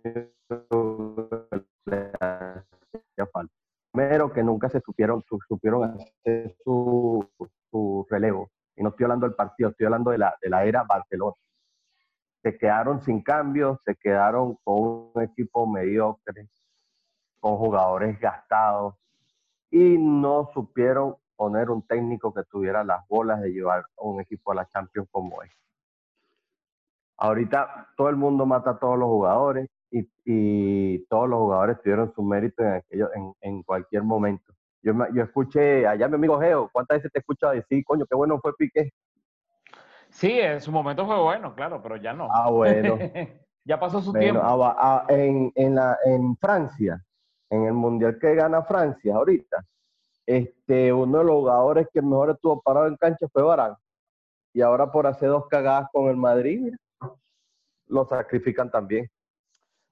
[1.49, 3.53] que le hacía falta.
[3.95, 7.25] Primero, que nunca se supieron, su- supieron hacer su,
[8.09, 8.51] relevo.
[8.75, 11.35] Y no estoy hablando del partido, estoy hablando de la, de la era Barcelona.
[12.43, 16.49] Se quedaron sin cambios, se quedaron con un equipo mediocre,
[17.39, 18.95] con jugadores gastados
[19.71, 24.51] y no supieron poner un técnico que tuviera las bolas de llevar a un equipo
[24.51, 25.51] a la Champions como es.
[27.17, 32.13] Ahorita todo el mundo mata a todos los jugadores y, y todos los jugadores tuvieron
[32.13, 34.53] su mérito en, aquello, en, en cualquier momento.
[34.81, 38.05] Yo, me- yo escuché allá mi amigo Geo, ¿cuántas veces te he escuchado decir, coño,
[38.05, 38.91] qué bueno fue Piqué?
[40.09, 42.29] Sí, en su momento fue bueno, claro, pero ya no.
[42.31, 42.97] Ah, bueno.
[43.65, 44.75] ya pasó su Bueno, tiempo.
[45.09, 47.03] en, en, la, en Francia,
[47.49, 49.65] en el mundial que gana Francia ahorita,
[50.25, 53.75] este, uno de los jugadores que mejor estuvo parado en cancha fue Barán.
[54.53, 56.73] Y ahora por hacer dos cagadas con el Madrid,
[57.87, 59.09] lo sacrifican también.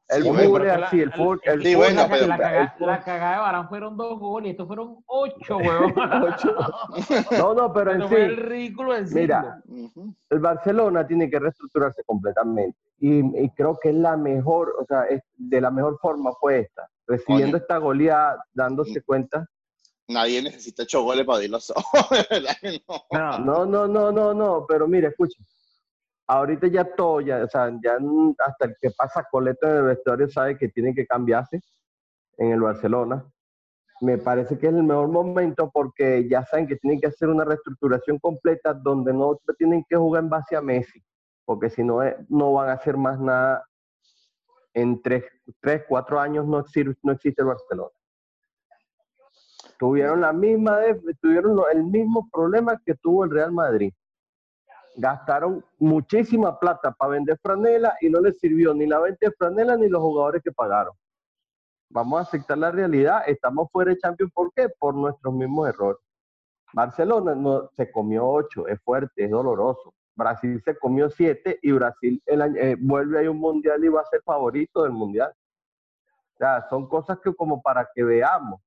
[0.09, 3.35] El Sí, que así, el fútbol, el- el Sí, bueno, pero- la caga- la cagada
[3.35, 5.57] de Barán fueron dos goles y estos fueron ocho,
[5.93, 5.93] huevón.
[6.23, 6.55] Ocho.
[7.31, 9.85] No, no, pero en Esto fue el sí, ridículo del Mira, siglo.
[9.85, 10.15] Ujú.
[10.29, 12.77] el Barcelona tiene que reestructurarse completamente.
[12.99, 16.59] Y, y creo que es la mejor, o sea, es- de la mejor forma fue
[16.59, 16.87] esta.
[17.07, 17.63] Recibiendo Oye.
[17.63, 19.47] esta goleada, dándose cuenta.
[20.09, 23.03] Nadie necesita ocho goles para abrir los ojos, de verdad que no.
[23.11, 25.41] No, No, no, no, no, no, pero mira, escucha.
[26.27, 27.97] Ahorita ya todo, ya, o sea, ya
[28.45, 31.59] hasta el que pasa coleto en el vestuario sabe que tiene que cambiarse
[32.37, 33.25] en el Barcelona.
[34.01, 37.43] Me parece que es el mejor momento porque ya saben que tienen que hacer una
[37.43, 41.03] reestructuración completa donde no tienen que jugar en base a Messi,
[41.45, 43.63] porque si no, eh, no van a hacer más nada.
[44.73, 45.25] En tres,
[45.61, 47.91] tres cuatro años no existe, no existe el Barcelona.
[49.77, 50.79] Tuvieron la misma,
[51.21, 53.93] tuvieron el mismo problema que tuvo el Real Madrid
[54.95, 59.75] gastaron muchísima plata para vender franela y no les sirvió ni la venta de franela
[59.75, 60.93] ni los jugadores que pagaron.
[61.89, 64.67] Vamos a aceptar la realidad, estamos fuera de Champions, ¿por qué?
[64.69, 66.01] Por nuestros mismos errores.
[66.73, 69.93] Barcelona no, se comió ocho, es fuerte, es doloroso.
[70.15, 74.01] Brasil se comió siete y Brasil el año- eh, vuelve a un mundial y va
[74.01, 75.31] a ser favorito del mundial.
[76.39, 78.59] O son cosas que como para que veamos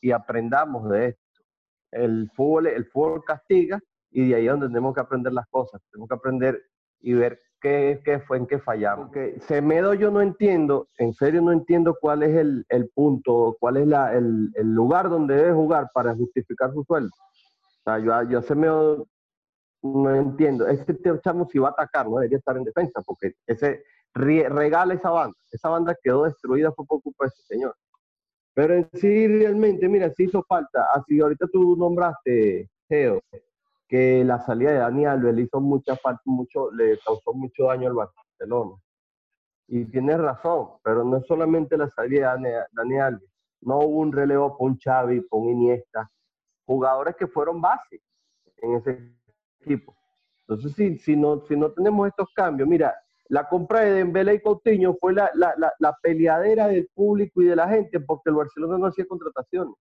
[0.00, 1.42] y aprendamos de esto.
[1.90, 3.78] El fútbol, el fútbol castiga
[4.12, 5.80] y de ahí es donde tenemos que aprender las cosas.
[5.90, 6.62] Tenemos que aprender
[7.00, 9.06] y ver qué, qué fue en qué fallamos.
[9.06, 13.78] Porque Semedo yo no entiendo, en serio no entiendo cuál es el, el punto, cuál
[13.78, 17.10] es la, el, el lugar donde debe jugar para justificar su sueldo.
[17.14, 19.06] O sea, yo, yo Semedo
[19.82, 20.66] no entiendo.
[20.68, 23.82] Este chamo si va a atacar, no debería estar en defensa, porque ese
[24.14, 25.36] regala esa banda.
[25.50, 27.74] Esa banda quedó destruida fue por culpa de ese señor.
[28.54, 30.86] Pero en sí, realmente, mira, sí hizo falta.
[30.94, 33.20] Así ahorita tú nombraste, Geo,
[33.92, 37.88] que la salida de Dani Alves le hizo mucha falta, mucho, le causó mucho daño
[37.88, 38.76] al Barcelona.
[39.68, 43.28] Y tienes razón, pero no es solamente la salida de Dani, Alves.
[43.60, 46.10] No hubo un relevo con Xavi, con Iniesta,
[46.64, 48.00] jugadores que fueron base
[48.62, 49.14] en ese
[49.60, 49.94] equipo.
[50.48, 52.94] Entonces, si, si, no, si no tenemos estos cambios, mira,
[53.28, 57.44] la compra de Dembélé y Coutinho fue la, la, la, la peleadera del público y
[57.44, 59.74] de la gente porque el Barcelona no hacía contrataciones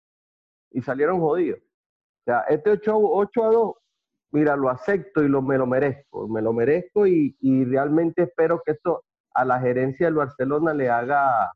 [0.70, 1.62] y salieron jodidos.
[1.62, 3.76] O sea, este 8, 8 a 2,
[4.32, 8.62] mira, lo acepto y lo, me lo merezco, me lo merezco y, y realmente espero
[8.66, 9.04] que esto
[9.34, 11.52] a la gerencia del Barcelona le haga,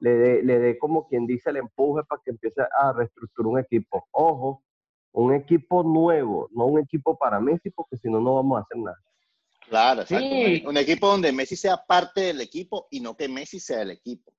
[0.00, 3.58] le dé le dé como quien dice el empuje para que empiece a reestructurar un
[3.58, 4.06] equipo.
[4.12, 4.62] Ojo,
[5.12, 8.78] un equipo nuevo, no un equipo para Messi, porque si no, no vamos a hacer
[8.78, 8.98] nada.
[9.68, 10.26] Claro, exacto.
[10.28, 10.62] Sí.
[10.64, 13.90] Un, un equipo donde Messi sea parte del equipo y no que Messi sea el
[13.90, 14.32] equipo.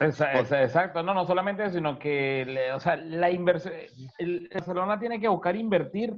[0.00, 3.72] Exacto, no, no solamente eso, sino que o sea, la inversión,
[4.18, 6.14] el Barcelona tiene que buscar invertir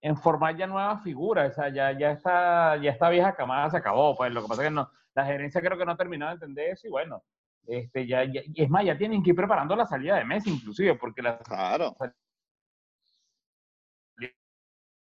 [0.00, 3.78] en formar ya nuevas figuras, o sea, ya, ya está, ya esta vieja camada se
[3.78, 6.30] acabó, pues lo que pasa es que no, la gerencia creo que no ha terminado
[6.30, 7.24] de entender eso y bueno,
[7.66, 10.50] este, ya, ya- y es más, ya tienen que ir preparando la salida de Messi
[10.50, 11.94] inclusive, porque la Claro.
[11.98, 12.14] salida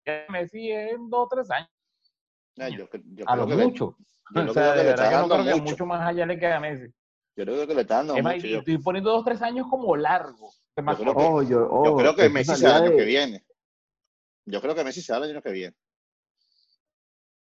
[0.06, 1.70] de Messi es en dos o tres años,
[2.56, 3.96] Ya, yo, yo a creo lo que le- mucho.
[4.34, 5.86] yo o creo sea, que de le verdad está que no dando creo que mucho.
[5.86, 6.94] más allá le queda a Messi.
[7.38, 8.48] Yo creo que le está dando Es más, mucho.
[8.48, 10.52] Yo, estoy poniendo dos, tres años como largo.
[10.84, 12.92] Más, creo que- Ojo, yo, yo ojo, creo que esa Messi se va el año
[12.92, 13.46] de- que viene.
[14.50, 15.76] Yo creo que Messi se va el año que viene.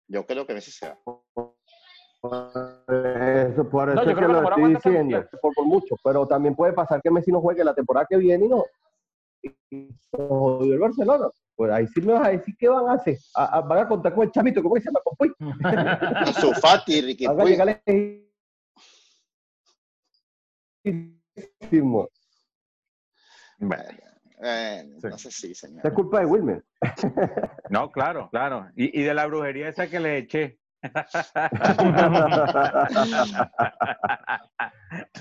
[0.08, 0.98] Yo creo que Messi se va.
[3.46, 5.66] Eso, por No, eso yo es creo que que lo estoy el diciendo, por, por
[5.66, 8.64] mucho, pero también puede pasar que Messi no juegue la temporada que viene y no.
[9.70, 11.28] Y jodió el Barcelona.
[11.54, 13.16] Pues ahí sí me vas a decir qué van a hacer.
[13.34, 15.00] A- a- van a contar con el chamito, ¿cómo que se llama?
[15.04, 15.32] Con Puy.
[16.40, 17.52] Su Fati, Ricky Van a Puig.
[17.52, 18.24] llegar y
[20.84, 22.08] buenísimo.
[23.58, 23.84] Bueno,
[24.42, 25.06] eh, Sí.
[25.08, 25.86] no sé si, señor.
[25.86, 26.64] Es culpa de Wilmer.
[27.70, 28.70] No, claro, claro.
[28.76, 30.58] Y, y de la brujería esa que le eché.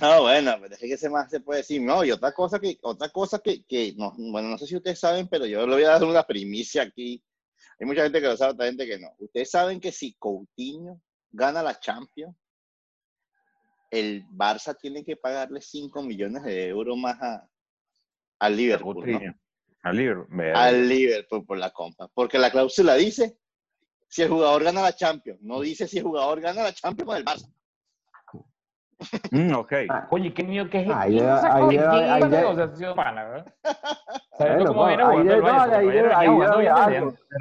[0.02, 1.82] No, bueno, pero es que ese más se puede decir.
[1.82, 5.00] No, y otra cosa que, otra cosa que, que no, bueno, no sé si ustedes
[5.00, 7.24] saben, pero yo le voy a dar una primicia aquí.
[7.80, 9.10] Hay mucha gente que lo sabe, otra gente que no.
[9.20, 11.02] Ustedes saben que si Coutinho
[11.32, 12.36] gana la Champions,
[13.92, 17.48] el Barça tiene que pagarle 5 millones de euros más a,
[18.40, 19.20] al Liverpool, ¿no?
[19.84, 20.42] Al Liverpool.
[20.56, 22.08] Al Liverpool por la compra.
[22.14, 23.38] Porque la cláusula dice
[24.08, 27.18] si el jugador gana la Champions, no dice si el jugador gana la Champions con
[27.18, 27.52] el Barça.
[29.32, 29.74] Mm, ok.
[30.10, 32.28] Oye, ¿qué niño qué es Ahí ¿quién ya- sacó ahí de ya- qué ahí ya-
[32.30, 33.44] negociación, pana, de-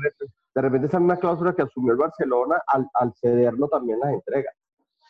[0.00, 4.12] repente- De repente esa misma cláusula que asumió el Barcelona al, al cederlo también las
[4.12, 4.50] entrega.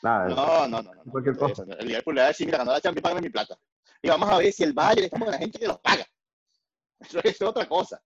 [0.02, 0.82] Nada, No, no, no.
[0.82, 1.10] no, no.
[1.12, 1.64] Cualquier cosa.
[1.78, 3.56] El Liverpool le va a decir, mira, ganó la Champions, págame mi plata.
[4.02, 6.06] Y vamos a ver si el Bayern es como la gente que los paga.
[7.00, 8.00] Eso es otra cosa.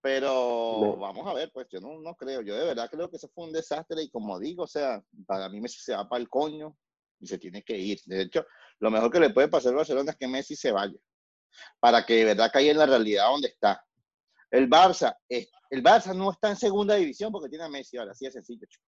[0.00, 0.96] Pero No.
[0.96, 2.40] vamos a ver, pues yo no, no creo.
[2.42, 5.48] Yo de verdad creo que eso fue un desastre y como digo, o sea, para
[5.48, 6.76] mí Messi se va para el coño
[7.20, 8.00] y se tiene que ir.
[8.06, 8.44] De hecho,
[8.78, 10.96] lo mejor que le puede pasar al Barcelona es que Messi se vaya.
[11.80, 13.84] Para que de verdad caiga en la realidad donde está.
[14.50, 18.24] El Barça, el Barça no está en segunda división porque tiene a Messi ahora, así
[18.24, 18.66] de sencillo.
[18.68, 18.84] chico.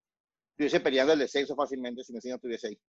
[0.52, 2.80] Estuviese peleando el descenso fácilmente si Messi no estuviese ahí.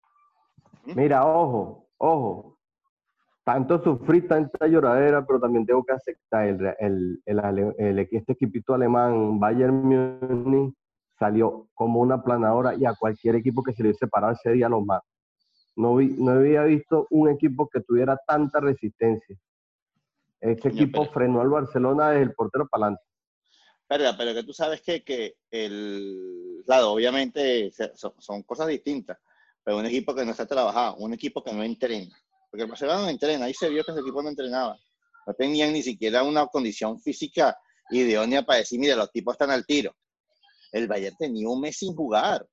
[0.83, 2.59] Mira, ojo, ojo.
[3.43, 8.33] Tanto sufrí tanta lloradera, pero también tengo que aceptar el, el, el, ale- el- este
[8.33, 10.73] equipito alemán, Bayern Múnich,
[11.17, 14.69] salió como una planadora y a cualquier equipo que se le hubiese parado ese día
[14.69, 15.05] lo mata.
[15.75, 19.35] No, vi, no había visto un equipo que tuviera tanta resistencia.
[20.39, 23.03] Coño, equipo pero- frenó al Barcelona desde el portero para adelante.
[23.87, 29.17] Pero, pero que tú sabes que, que el, claro, obviamente son, son cosas distintas,
[29.63, 32.15] pero un equipo que no está trabajado, un equipo que no entrena,
[32.51, 34.77] porque el Barcelona no entrena, ahí se vio que ese equipo no entrenaba,
[35.25, 37.57] no tenían ni siquiera una condición física
[37.89, 39.95] idónea para decir, mira, los tipos están al tiro.
[40.71, 42.45] El Bayern tenía un mes sin jugar,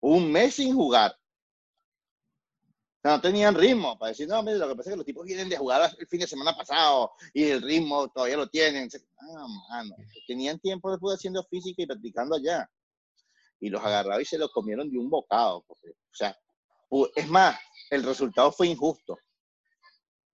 [0.00, 1.12] un mes sin jugar.
[1.12, 5.06] O sea, no tenían ritmo para decir, no, mire, lo que pasa es que los
[5.06, 8.88] tipos vienen de jugar el fin de semana pasado y el ritmo todavía lo tienen.
[9.20, 9.94] Ah, mano,
[10.26, 12.68] tenían tiempo después haciendo física y practicando allá.
[13.60, 15.64] Y los agarraron y se los comieron de un bocado.
[15.66, 16.36] porque, o sea,
[17.14, 17.58] es más,
[17.90, 19.18] el resultado fue injusto.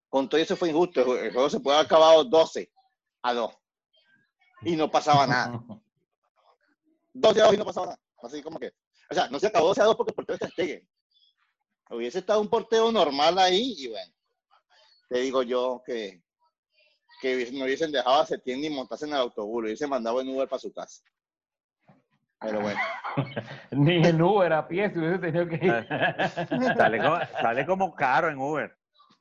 [0.08, 1.00] Con todo eso fue injusto.
[1.00, 2.70] El jue- el juego se puede haber acabado 12
[3.22, 3.54] a 2.
[4.62, 5.62] Y no pasaba nada.
[7.12, 8.00] 12 a 2 y no pasaba nada.
[8.22, 8.72] Así como que,
[9.10, 10.88] o sea, no se acabó 12 a 2 porque el portero está Stegen.
[11.90, 14.12] Hubiese estado un porteo normal ahí y bueno,
[15.10, 16.22] te digo yo que,
[17.20, 20.28] que no hubiesen dejado a Setién ni montarse en el autobús, lo hubiesen mandado en
[20.30, 21.02] Uber para su casa.
[22.44, 22.80] Pero bueno,
[23.70, 25.86] Ni en Uber a pie si hubiese tenido que ir.
[26.76, 28.76] Sale como, sale como caro en Uber.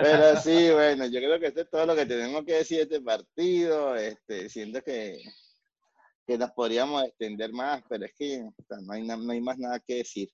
[0.00, 2.82] pero sí, bueno, yo creo que esto es todo lo que tenemos que decir de
[2.84, 3.94] este partido.
[3.94, 5.18] Este, siento que,
[6.26, 9.58] que nos podríamos extender más, pero es que o sea, no, hay, no hay más
[9.58, 10.28] nada que decir.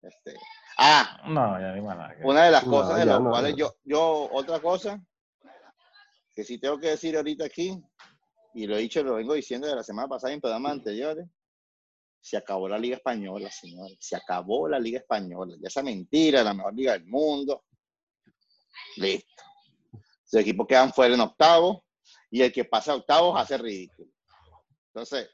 [0.00, 0.34] Este,
[0.78, 2.16] ah, No, ya ni más nada.
[2.16, 3.58] que- Una de las No, cosas de las no, cuales no.
[3.58, 5.00] yo, yo, otra cosa
[6.34, 7.80] que sí tengo que decir ahorita aquí,
[8.54, 11.26] y lo he dicho, lo vengo diciendo de la semana pasada en programas anteriores,
[12.20, 16.54] se acabó la Liga Española, señores, se acabó la Liga Española, ya esa mentira, la
[16.54, 17.64] mejor liga del mundo,
[18.96, 19.42] listo.
[20.32, 21.82] Los equipos quedan fuera en octavos,
[22.30, 24.10] y el que pasa a octavos hace ridículo.
[24.88, 25.30] Entonces,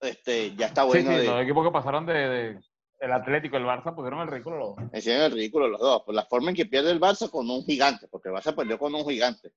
[0.00, 1.26] este, ya está Sí, bueno sí, de...
[1.26, 2.60] los equipos que pasaron de, de-
[3.00, 4.56] el Atlético y el Barça pusieron el ridículo.
[4.58, 6.02] los- Hicieron el ridículo los dos.
[6.02, 8.78] Por la forma en que pierde el Barça con un gigante, porque el Barça perdió
[8.78, 9.52] con un gigante.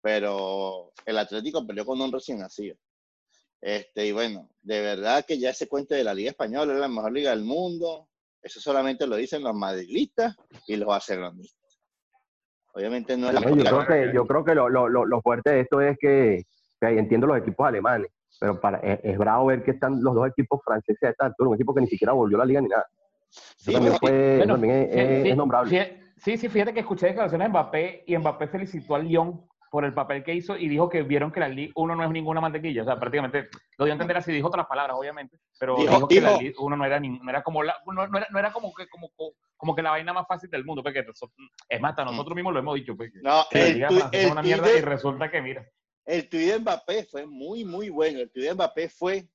[0.00, 2.76] Pero el Atlético perdió con un recién nacido.
[3.60, 6.88] Este, y bueno, de verdad que ya ese cuento de la Liga Española es la
[6.88, 8.08] mejor liga del mundo.
[8.40, 10.36] Eso solamente lo dicen los madridistas
[10.66, 11.58] y los barcelonistas.
[12.72, 15.20] Obviamente no es la No, yo liga creo que, yo creo que lo, lo, lo,
[15.22, 16.44] fuerte de esto es que,
[16.80, 20.28] que entiendo los equipos alemanes, pero para, es, es bravo ver que están los dos
[20.28, 22.68] equipos franceses a esta altura, un equipo que ni siquiera volvió a la liga ni
[22.68, 22.86] nada.
[23.30, 25.98] Sí, también, bueno, fue, Bueno, también es, sí, es- sí, es nombrable.
[26.18, 29.92] Sí, sí, fíjate que escuché declaraciones de Mbappé y Mbappé felicitó al Lyon por el
[29.94, 32.82] papel que hizo y dijo que vieron que la Liga 1 no es ninguna mantequilla.
[32.82, 36.08] O sea, prácticamente lo dio a entender así, dijo otras palabras, obviamente, pero Dijo- dijo,
[36.08, 38.26] que la dijo- Liga 1 no era, ni- no era como la, no, no era,
[38.30, 39.10] no era como, que, como,
[39.56, 40.82] como- que la vaina más fácil del mundo.
[40.82, 42.96] Porque es más, hasta nosotros mismos lo hemos dicho.
[42.96, 45.66] pues, No, la el, tui- francesa es el una mierda de- y resulta que, mira,
[46.06, 48.20] el tuit de Mbappé fue muy, muy bueno.
[48.20, 49.28] El tuit de Mbappé fue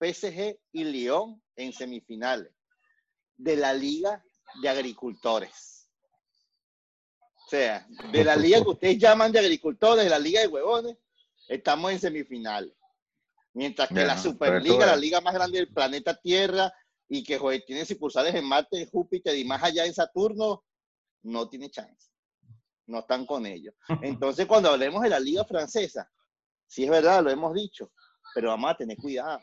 [0.00, 2.52] PSG y Lyon en semifinales
[3.36, 4.22] de la Liga
[4.62, 5.73] de Agricultores.
[7.44, 10.96] O sea, de la liga que ustedes llaman de agricultores, de la liga de huevones,
[11.48, 12.72] estamos en semifinales.
[13.52, 16.72] Mientras que la Superliga, la liga más grande del planeta Tierra,
[17.08, 20.64] y que joder, tiene sucursales en Marte, en Júpiter y más allá en Saturno,
[21.22, 22.10] no tiene chance.
[22.86, 23.74] No están con ellos.
[24.02, 26.10] Entonces, cuando hablemos de la liga francesa,
[26.66, 27.92] sí es verdad, lo hemos dicho,
[28.34, 29.40] pero vamos a tener cuidado.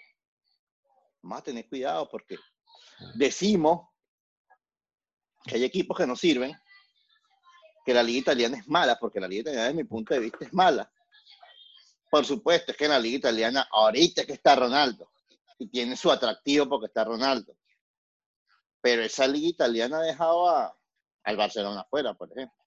[1.21, 2.35] Vamos a tener cuidado porque
[3.15, 3.87] decimos
[5.45, 6.55] que hay equipos que no sirven,
[7.85, 10.37] que la liga italiana es mala, porque la liga italiana, desde mi punto de vista,
[10.41, 10.91] es mala.
[12.09, 15.09] Por supuesto, es que en la liga italiana, ahorita que está Ronaldo,
[15.57, 17.55] y tiene su atractivo porque está Ronaldo.
[18.81, 20.49] Pero esa liga italiana ha dejado
[21.23, 22.57] al Barcelona afuera, por ejemplo.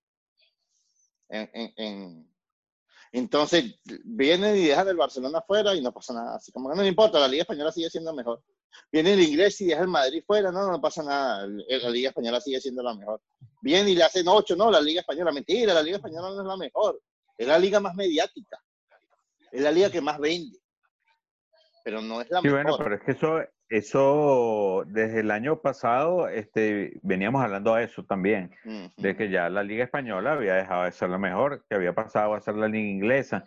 [3.11, 6.37] entonces, vienen y dejan el Barcelona afuera y no pasa nada.
[6.37, 8.43] Así como que no me importa, la liga española sigue siendo mejor.
[8.91, 11.47] Viene el inglés y deja el Madrid fuera, no, no pasa nada.
[11.47, 13.21] La liga española sigue siendo la mejor.
[13.63, 16.47] Viene y le hacen ocho, no, la liga española, mentira, la liga española no es
[16.47, 17.01] la mejor.
[17.37, 18.59] Es la liga más mediática.
[19.51, 20.59] Es la liga que más vende
[21.85, 26.29] pero no es la sí, bueno, pero es que eso, eso desde el año pasado
[26.29, 28.51] este, veníamos hablando de eso también,
[28.97, 32.35] de que ya la Liga Española había dejado de ser la mejor, que había pasado
[32.35, 33.45] a ser la Liga Inglesa,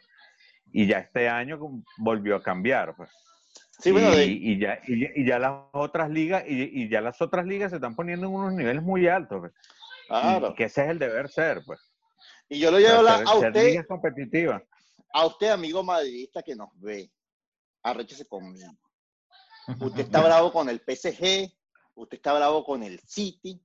[0.72, 1.60] y ya este año
[1.98, 2.96] volvió a cambiar.
[2.96, 3.10] Pues.
[3.80, 7.76] Sí, bueno, y, ya, y, ya las otras ligas, y, ya las otras ligas se
[7.76, 9.40] están poniendo en unos niveles muy altos.
[9.40, 9.54] Pues.
[10.08, 10.56] Claro.
[10.56, 11.80] que ese es el deber ser, pues.
[12.50, 13.86] Y yo lo llevo a usted.
[13.86, 14.64] competitiva.
[15.14, 17.12] A usted, amigo madridista que nos ve
[17.84, 18.72] arréchese conmigo.
[19.82, 21.52] Usted está bravo con el PSG,
[21.96, 23.62] usted está bravo con el City,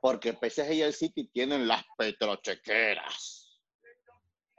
[0.00, 3.60] porque el PSG y el City tienen las petrochequeras.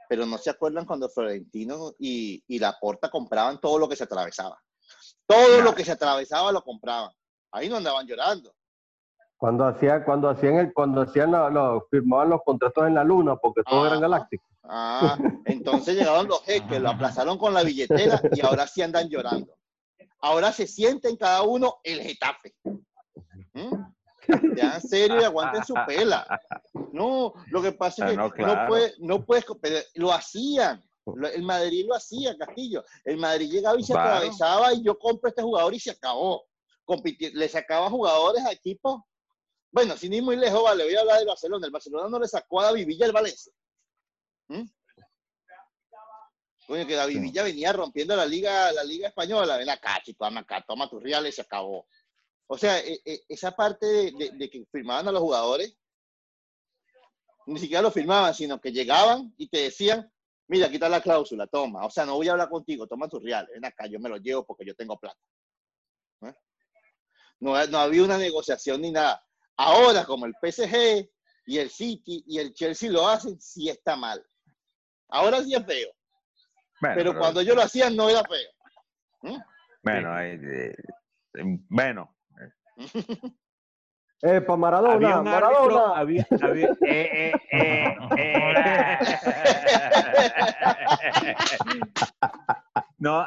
[0.08, 4.62] Pero no se acuerdan cuando Florentino y, y Laporta compraban todo lo que se atravesaba.
[5.28, 7.12] Todo lo que se atravesaba lo compraban.
[7.52, 8.52] Ahí no andaban llorando.
[9.36, 13.62] Cuando hacían, cuando hacían el, cuando hacían los, firmaban los contratos en la luna, porque
[13.62, 14.44] todo era galáctico.
[14.64, 19.54] Ah, entonces llegaron los jeques, lo aplazaron con la billetera y ahora sí andan llorando.
[20.20, 22.54] Ahora se sienten cada uno el Getafe.
[23.52, 23.74] ¿Mm?
[24.28, 26.26] en serio y aguanten su pela.
[26.92, 29.46] No, lo que pasa es ah, que no, puede, no puedes,
[29.94, 30.82] lo hacían.
[31.32, 32.84] El Madrid lo hacía, Castillo.
[33.04, 36.44] El Madrid llegaba y se atravesaba y yo compro este jugador y se acabó.
[37.32, 39.02] le sacaba jugadores a equipos.
[39.70, 41.66] Bueno, sin ir muy lejos, vale, voy a hablar del Barcelona.
[41.66, 43.52] El Barcelona no le sacó a David Villa el Valencia.
[44.48, 44.64] ¿Mm?
[46.66, 49.56] Coño, que David Villa venía rompiendo la liga, la liga española.
[49.56, 51.86] Ven acá, chico, acá, toma tus reales y se acabó.
[52.46, 55.76] O sea, e, e, esa parte de, que firmaban a los jugadores,
[57.46, 60.12] ni siquiera lo firmaban, sino que llegaban y te decían,
[60.48, 61.84] mira, quita la cláusula, toma.
[61.84, 63.50] O sea, no voy a hablar contigo, toma tus reales.
[63.54, 65.18] Ven acá, yo me los llevo porque yo tengo plata.
[66.22, 66.34] ¿Eh?
[67.40, 69.22] No, no había una negociación ni nada.
[69.56, 71.08] Ahora, como el PSG
[71.46, 74.24] y el City y el Chelsea lo hacen, sí está mal.
[75.08, 75.90] Ahora sí es feo.
[76.80, 78.50] pero, cuando yo lo hacía no era feo.
[79.22, 79.40] ¿Mm?
[79.82, 80.74] Bueno, eh,
[81.68, 82.14] bueno.
[84.22, 85.96] Eh, para Maradona, Maradona.
[85.96, 87.96] había, había, eh, eh,
[92.98, 93.24] no,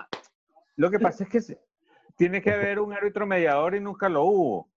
[0.76, 1.40] lo que pasa es que
[2.18, 4.70] tiene que haber un árbitro mediador y nunca lo hubo.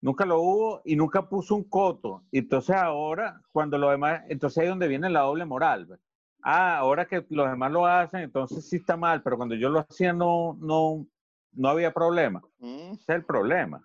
[0.00, 2.22] Nunca lo hubo y nunca puso un coto.
[2.30, 5.88] Entonces ahora, cuando lo demás, entonces ahí es donde viene la doble moral.
[5.88, 6.00] Pues.
[6.42, 9.80] Ah, ahora que los demás lo hacen, entonces sí está mal, pero cuando yo lo
[9.80, 11.04] hacía no, no,
[11.52, 12.40] no había problema.
[12.60, 12.92] Mm.
[12.92, 13.84] Ese es el problema.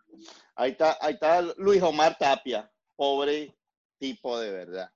[0.55, 3.55] Ahí está, ahí está Luis Omar Tapia, pobre
[3.99, 4.89] tipo de verdad.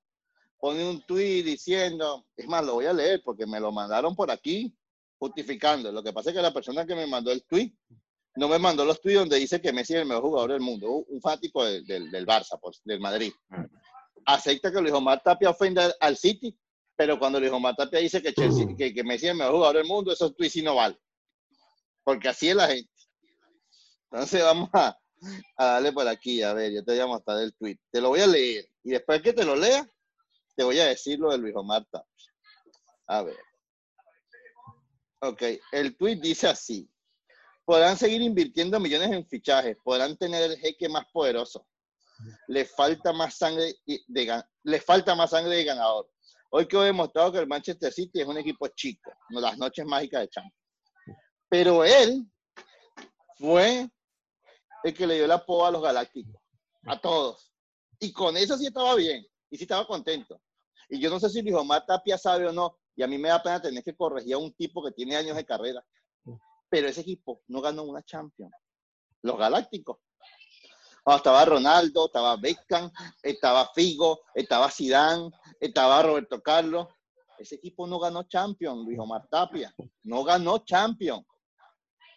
[0.58, 4.32] Pone un tuit diciendo, es más, lo voy a leer porque me lo mandaron por
[4.32, 4.76] aquí
[5.18, 5.92] justificando.
[5.92, 7.76] Lo que pasa es que la persona que me mandó el tuit
[8.36, 10.90] no me mandó los tweets donde dice que Messi es el mejor jugador del mundo,
[10.90, 13.34] un fático del, del, Barça, pues, del Madrid.
[14.26, 16.58] Acepta que Luis Omar Tapia ofenda al City,
[16.96, 20.14] pero cuando Luis Omar Tapia dice que, que, Messi es el mejor jugador del mundo,
[20.14, 20.98] esos tweets sí no valen.
[22.04, 22.90] Porque así es la gente.
[24.12, 24.98] Entonces vamos a,
[25.58, 27.78] darle por aquí, a ver, yo te voy a mostrar el tweet.
[27.92, 29.88] Te lo voy a leer y después que te lo lea,
[30.56, 31.86] te voy a decir lo de Luis Omar.
[33.08, 33.38] A ver.
[35.22, 36.90] Ok, el tweet dice así
[37.70, 41.68] podrán seguir invirtiendo millones en fichajes, podrán tener el jeque más poderoso.
[42.48, 46.10] Les falta más sangre de, les falta más sangre de ganador.
[46.50, 50.22] Hoy que he demostrado que el Manchester City es un equipo chico, las noches mágicas
[50.22, 50.56] de Champions.
[51.48, 52.26] Pero él
[53.38, 53.88] fue
[54.84, 56.42] el que le dio la poa a los galácticos,
[56.86, 57.54] a todos.
[58.00, 60.42] Y con eso sí estaba bien, y sí estaba contento.
[60.90, 63.30] Y yo no sé si Luis Omar Tapia sabe o no, y a mí me
[63.30, 65.84] da pena tener que corregir a un tipo que tiene años de carrera
[66.70, 68.54] pero ese equipo no ganó una Champions.
[69.24, 69.98] Los Galácticos.
[71.06, 72.92] estaba Ronaldo, estaba Beckham,
[73.24, 76.88] estaba Figo, estaba Zidane, estaba Roberto Carlos.
[77.38, 79.74] Ese equipo no ganó Champions, Luis Omar Tapia.
[80.04, 81.26] No ganó Champions.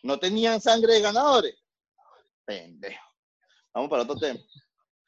[0.02, 1.54] No tenían sangre de ganadores.
[2.44, 3.04] Pendejo.
[3.74, 4.40] Vamos para otro tema.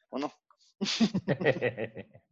[0.09, 0.31] ¿O no?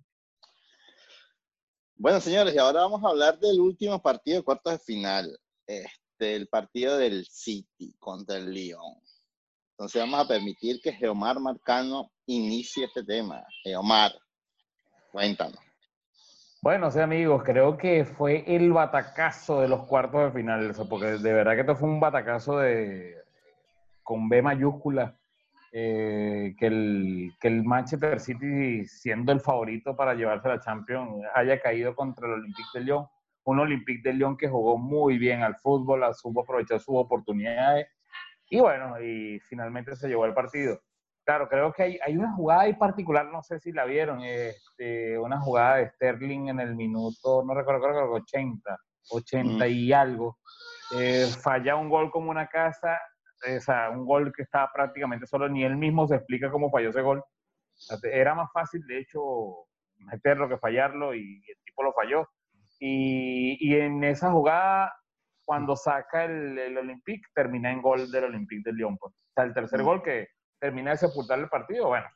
[1.95, 5.39] Bueno, señores, y ahora vamos a hablar del último partido de cuartos de final.
[5.65, 8.95] Este, el partido del City contra el Lyon.
[9.71, 13.45] Entonces vamos a permitir que Geomar Marcano inicie este tema.
[13.63, 14.11] Geomar,
[15.13, 15.59] cuéntanos.
[16.61, 21.33] Bueno, sí, amigos, creo que fue el batacazo de los cuartos de final, porque de
[21.33, 23.22] verdad que esto fue un batacazo de
[24.03, 25.17] con B mayúscula,
[25.71, 31.59] eh, que, el, que el Manchester City, siendo el favorito para llevarse la Champions, haya
[31.59, 33.07] caído contra el Olympique de Lyon,
[33.45, 37.87] un Olympique de Lyon que jugó muy bien al fútbol, supo aprovechar sus oportunidades,
[38.49, 40.79] y bueno, y finalmente se llevó el partido.
[41.25, 45.17] Claro, creo que hay, hay, una jugada ahí particular, no sé si la vieron, este,
[45.17, 48.77] una jugada de Sterling en el minuto, no recuerdo, creo que 80,
[49.09, 50.37] 80 y algo.
[50.95, 52.99] Eh, falla un gol como una casa,
[53.45, 56.89] o sea, un gol que estaba prácticamente solo, ni él mismo se explica cómo falló
[56.89, 57.23] ese gol.
[58.03, 59.21] Era más fácil, de hecho,
[59.97, 62.27] meterlo que fallarlo y, el tipo lo falló.
[62.79, 64.93] Y, y, en esa jugada,
[65.45, 68.97] cuando saca el, el Olympique, termina en gol del Olympique de Lyon.
[68.97, 69.13] Pues.
[69.13, 70.27] O sea, el tercer gol que
[70.59, 72.07] termina de sepultar el partido, bueno,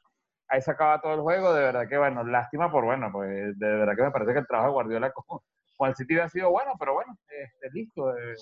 [0.49, 3.67] ahí se acaba todo el juego, de verdad que, bueno, lástima por, bueno, pues de
[3.67, 5.39] verdad que me parece que el trabajo de Guardiola con,
[5.77, 8.15] con el City ha sido bueno, pero bueno, este, listo.
[8.17, 8.35] Eh,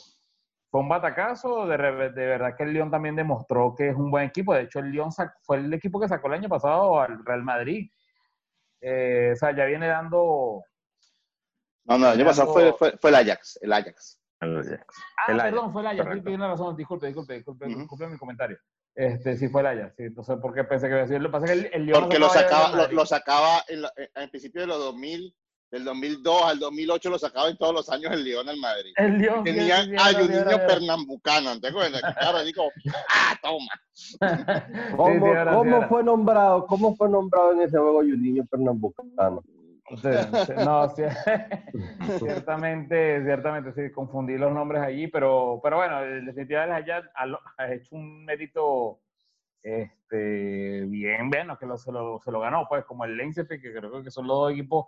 [0.75, 4.25] fue un batacazo, de, de, verdad que el Lyon también demostró que es un buen
[4.25, 5.09] equipo, de hecho el Lyon
[5.41, 7.89] fue el equipo que sacó el año pasado al Real Madrid.
[8.81, 10.65] Eh, o sea, ya viene dando...
[11.85, 14.19] No, no, el año pasado fue, fue, fue, el Ajax, el Ajax.
[14.41, 14.85] El Ajax.
[15.25, 17.77] Ah, el perdón, fue el Ajax, sí, tiene razón, disculpe, disculpe, disculpe, uh -huh.
[17.77, 18.57] disculpe mi comentario.
[18.93, 21.21] Este, sí fue el Ajax, sí, no sé por qué pensé que iba a decir.
[21.21, 23.93] Lo que pasa es que el, el Porque lo sacaba, lo, lo, sacaba en, la,
[23.95, 25.33] en, principio de los 2000,
[25.75, 28.93] del 2002 al 2008 lo sacaba en todos los años el Lyon al Madrid.
[28.95, 29.43] El Lyon.
[29.43, 32.01] Tenían a Juninho Pernambucano, ¿te acuerdas?
[32.17, 32.71] Claro, digo,
[33.09, 33.73] ¡ah, toma!
[34.95, 35.19] ¿Cómo, sí,
[35.53, 39.43] ¿cómo fue nombrado, ¿Cómo fue nombrado en ese juego Juninho Pernambucano?
[40.63, 40.89] no,
[42.19, 47.05] ciertamente, ciertamente, sí, confundí los nombres allí, pero, pero bueno, definitivamente Hayat
[47.57, 48.99] ha hecho un mérito
[49.61, 53.59] este, bien, bueno, que lo, se, lo, se lo ganó, pues, como el Leinster, que
[53.59, 54.87] creo que son los dos equipos,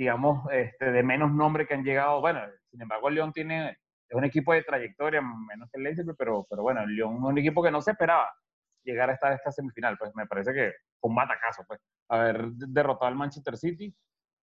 [0.00, 2.22] digamos, este, de menos nombre que han llegado.
[2.22, 2.40] Bueno,
[2.70, 3.76] sin embargo, el León tiene,
[4.08, 7.22] es un equipo de trayectoria, menos que el Leinster, pero, pero bueno, el León es
[7.22, 8.32] un equipo que no se esperaba
[8.82, 13.14] llegar a esta, semifinal, pues me parece que fue un batacazo, pues, haber derrotado al
[13.14, 13.94] Manchester City,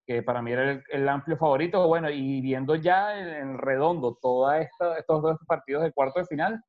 [0.07, 4.19] que para mí era el, el amplio favorito, bueno, y viendo ya en, en redondo
[4.21, 6.63] todos estos dos partidos de cuarto de final,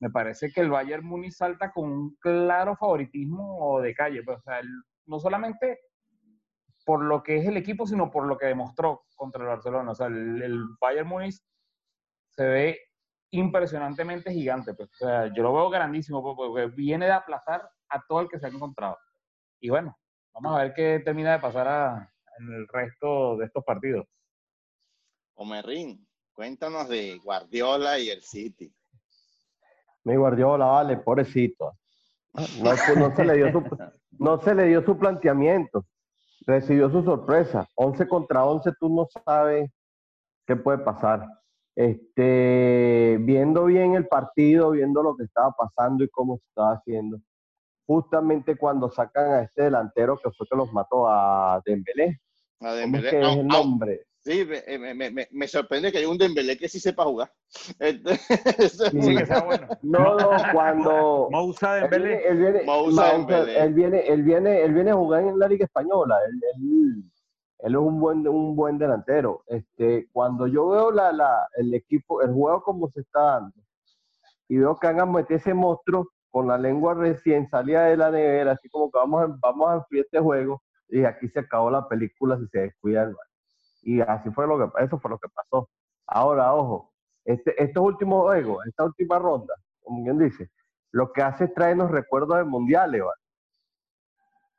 [0.00, 4.42] me parece que el Bayern Múnich salta con un claro favoritismo de calle, pues, o
[4.42, 4.68] sea, el,
[5.06, 5.80] no solamente
[6.84, 9.94] por lo que es el equipo, sino por lo que demostró contra el Barcelona, o
[9.94, 11.36] sea, el, el Bayern Múnich
[12.30, 12.78] se ve
[13.30, 14.74] impresionantemente gigante.
[14.74, 14.90] Pues.
[14.92, 18.46] O sea, yo lo veo grandísimo porque viene de aplazar a todo el que se
[18.46, 18.98] ha encontrado.
[19.60, 19.96] Y bueno,
[20.32, 24.06] vamos a ver qué termina de pasar a, en el resto de estos partidos.
[25.34, 28.74] Omerrín, cuéntanos de Guardiola y el City.
[30.04, 31.76] Mi Guardiola, vale, pobrecito.
[32.32, 32.42] No,
[32.96, 33.62] no, se le dio su,
[34.18, 35.84] no se le dio su planteamiento.
[36.46, 37.68] Recibió su sorpresa.
[37.74, 39.70] 11 contra 11, tú no sabes
[40.46, 41.26] qué puede pasar
[41.80, 47.18] este, viendo bien el partido, viendo lo que estaba pasando y cómo se estaba haciendo,
[47.86, 52.20] justamente cuando sacan a este delantero que fue que los mató a Dembélé.
[52.60, 53.10] A Dembélé.
[53.10, 54.06] ¿Cómo es, que es el nombre?
[54.22, 57.32] Sí, me, me, me, me, sorprende que hay un Dembélé que sí sepa jugar.
[57.80, 59.66] Sí, que sea bueno.
[59.82, 61.28] No, no, cuando...
[61.30, 62.28] Moussa Dembélé.
[62.28, 62.60] Él viene.
[62.60, 66.18] Él viene, él viene, él viene a jugar en la Liga Española.
[66.26, 67.04] Él, él,
[67.62, 69.42] él es un buen, un buen delantero.
[69.46, 73.54] Este, cuando yo veo la, la, el equipo, el juego como se está dando,
[74.48, 78.52] y veo que han metido ese monstruo con la lengua recién salida de la nevera,
[78.52, 81.88] así como que vamos a, vamos a enfriar este juego, y aquí se acabó la
[81.88, 83.14] película si se descuida el
[83.82, 85.68] Y así fue lo que, eso fue lo que pasó.
[86.06, 86.92] Ahora, ojo,
[87.24, 90.50] este, estos últimos juegos, esta última ronda, como bien dice,
[90.92, 93.20] lo que hace es traernos recuerdos de mundiales, ¿vale?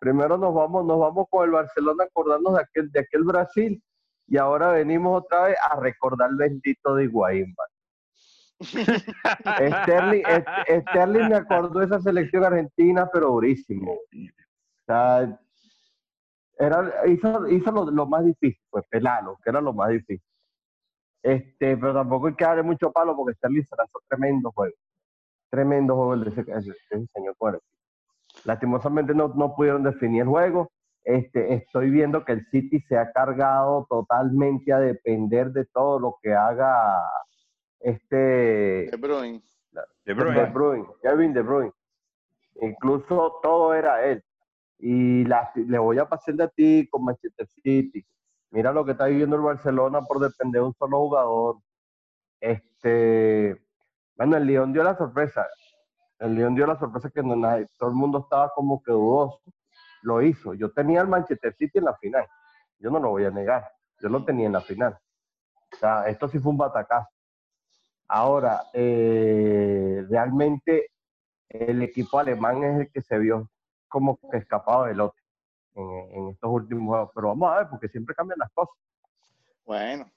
[0.02, 3.84] primero nos vamos, nos vamos con el Barcelona acordándonos de aquel, de aquel Brasil
[4.28, 7.54] y ahora venimos otra vez a recordar el bendito de Higuaín.
[8.62, 10.24] Sterling,
[10.90, 13.92] Sterling me acordó de esa selección argentina, pero durísimo.
[13.94, 15.40] O sea,
[16.62, 20.22] era, hizo, hizo lo, lo, más difícil, pues pelalo, que era lo más difícil.
[21.24, 24.76] Este, pero tampoco hay que darle mucho palo porque Sterling se lanzó tremendo juego.
[25.50, 27.62] Tremendo juego el de ese, ese, ese señor Cuervo.
[28.46, 30.72] Lastimosamente no, no pudieron definir el juego.
[31.04, 36.18] Este, estoy viendo que el City se ha cargado totalmente a depender de todo lo
[36.22, 37.02] que haga
[37.80, 39.42] este De Bruyne.
[40.06, 40.40] De Bruyne.
[40.40, 40.88] De Bruyne.
[41.02, 41.74] Kevin De Bruyne.
[42.62, 44.24] Incluso todo era él.
[44.84, 48.04] Y le voy a pasar de ti con Manchester City.
[48.50, 51.58] Mira lo que está viviendo el Barcelona por depender de un solo jugador.
[52.40, 53.64] Este,
[54.16, 55.46] bueno, el León dio la sorpresa.
[56.18, 57.22] El León dio la sorpresa que
[57.78, 59.40] todo el mundo estaba como que dudoso.
[60.02, 60.56] Lo hizo.
[60.56, 62.26] Yo tenía el Manchester City en la final.
[62.80, 63.72] Yo no lo voy a negar.
[64.00, 64.98] Yo lo tenía en la final.
[65.74, 67.08] O sea, esto sí fue un batacazo.
[68.08, 70.90] Ahora, eh, realmente
[71.48, 73.51] el equipo alemán es el que se vio
[73.92, 75.22] como que escapado del otro
[75.76, 77.12] en, estos últimos juegos.
[77.14, 78.74] Pero vamos a ver, porque siempre cambian las cosas.
[79.66, 80.10] Bueno,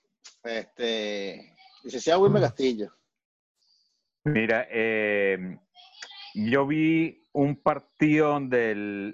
[0.44, 2.92] este, licenciado Wilmer Castillo.
[4.24, 5.58] Mira, eh,
[6.34, 8.70] yo vi un partido donde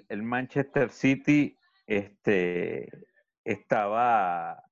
[0.07, 2.89] el, Manchester City este,
[3.43, 4.63] estaba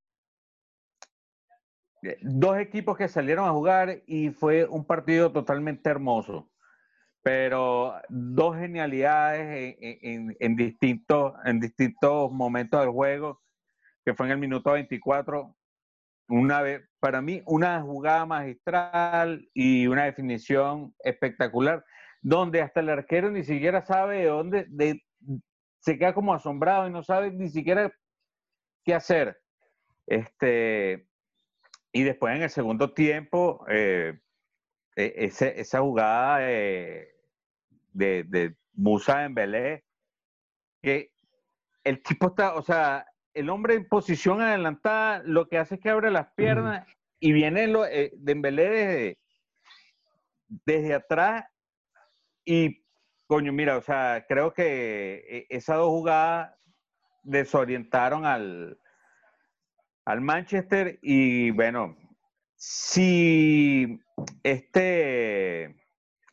[2.03, 6.49] eh, dos equipos que salieron a jugar y fue un partido totalmente hermoso
[7.21, 13.41] pero dos genialidades en, distintos, en distintos momentos del juego,
[14.05, 15.55] que fue en el minuto 24.
[16.29, 21.83] Una vez, para mí, una jugada magistral y una definición espectacular,
[22.21, 25.03] donde hasta el arquero ni siquiera sabe de dónde, de,
[25.79, 27.91] se queda como asombrado y no sabe ni siquiera
[28.85, 29.39] qué hacer.
[30.07, 31.07] Este,
[31.91, 34.19] y después en el segundo tiempo, eh,
[35.03, 35.25] e,
[35.57, 37.07] esa jugada de,
[37.93, 39.83] de Musa en Belé,
[40.81, 41.11] que
[41.83, 45.89] el tipo está, o sea, el hombre en posición adelantada lo que hace es que
[45.89, 46.87] abre las piernas
[47.19, 49.17] y viene lo, eh, Dembélé desde,
[50.47, 51.45] desde atrás
[52.45, 52.83] y,
[53.27, 56.55] coño, mira, o sea, creo que eh, esas dos jugadas
[57.23, 58.79] desorientaron al,
[60.05, 61.95] al Manchester y, bueno,
[62.59, 64.01] si
[64.43, 65.77] este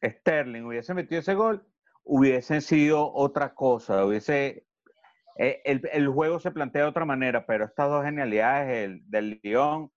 [0.02, 1.64] Sterling hubiese metido ese gol,
[2.02, 4.66] hubiesen sido otra cosa, hubiese
[5.38, 9.92] eh, el, juego se plantea de otra manera, pero estas dos genialidades el, del Lyon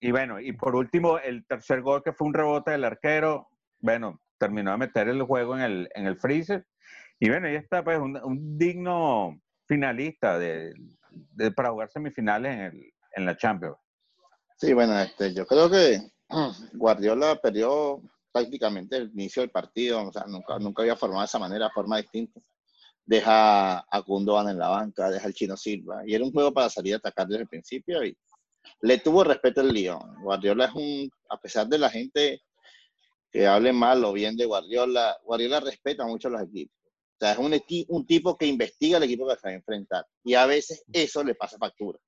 [0.00, 3.48] y bueno, y por último el tercer gol que fue un rebote del arquero,
[3.80, 6.66] bueno, terminó de meter el juego en el, en el freezer
[7.20, 10.72] y bueno, ya está pues un, digno finalista de,
[11.54, 13.83] para jugar semifinales en, el, en la Champions.
[14.56, 16.00] Sí, bueno, este, yo creo que
[16.74, 18.00] Guardiola perdió
[18.32, 21.98] prácticamente el inicio del partido, o sea, nunca, nunca había formado de esa manera, forma
[21.98, 22.40] distinta.
[23.04, 26.70] Deja a Gundogan en la banca, deja al Chino Silva, y era un juego para
[26.70, 28.16] salir a atacar desde el principio y
[28.80, 30.22] le tuvo respeto el Lyon.
[30.22, 32.42] Guardiola es un, a pesar de la gente
[33.30, 36.76] que hable mal o bien de Guardiola, Guardiola respeta mucho a los equipos.
[36.86, 40.06] O sea, es un, un tipo que investiga el equipo que se va a enfrentar.
[40.24, 41.98] Y a veces eso le pasa factura.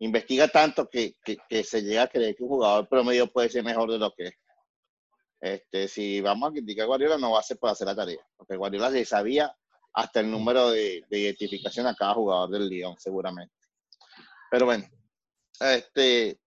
[0.00, 3.62] Investiga tanto que, que, que, se llega a creer que un jugador promedio puede ser
[3.62, 4.34] mejor de lo que es.
[5.40, 8.20] Este, si vamos a criticar a Guardiola, no va a ser por hacer la tarea,
[8.36, 9.54] porque Guardiola le sabía
[9.94, 13.54] hasta el número de, identificación a cada jugador del Lyon, seguramente.
[14.50, 14.84] Pero bueno,
[15.60, 16.38] este.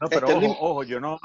[0.00, 1.18] No, pero este ojo, yo no,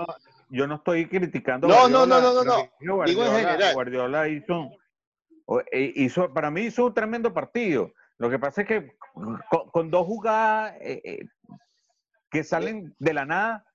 [0.50, 1.68] yo no estoy criticando.
[1.68, 2.70] No, no, no, no, no, no.
[2.80, 3.74] Digo en general.
[3.74, 4.72] Guardiola hizo,
[5.72, 7.94] e, hizo, para mí hizo un tremendo partido.
[8.18, 8.98] Lo que pasa es que
[9.72, 11.26] con, dos jugadas eh, eh,
[12.30, 13.66] que salen de la nada,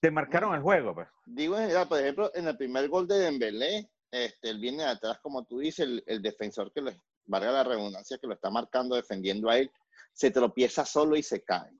[0.00, 0.94] te marcaron el juego.
[0.94, 1.08] Pues.
[1.26, 1.56] Digo,
[1.88, 5.58] por ejemplo, en el primer gol de Dembélé, este, él viene de atrás, como tú
[5.58, 9.70] dices, el, defensor que le valga la redundancia, que lo está marcando, defendiendo a él,
[10.12, 11.72] se tropieza solo y se cae.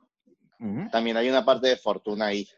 [0.91, 2.49] También hay una parte de fortuna ahí.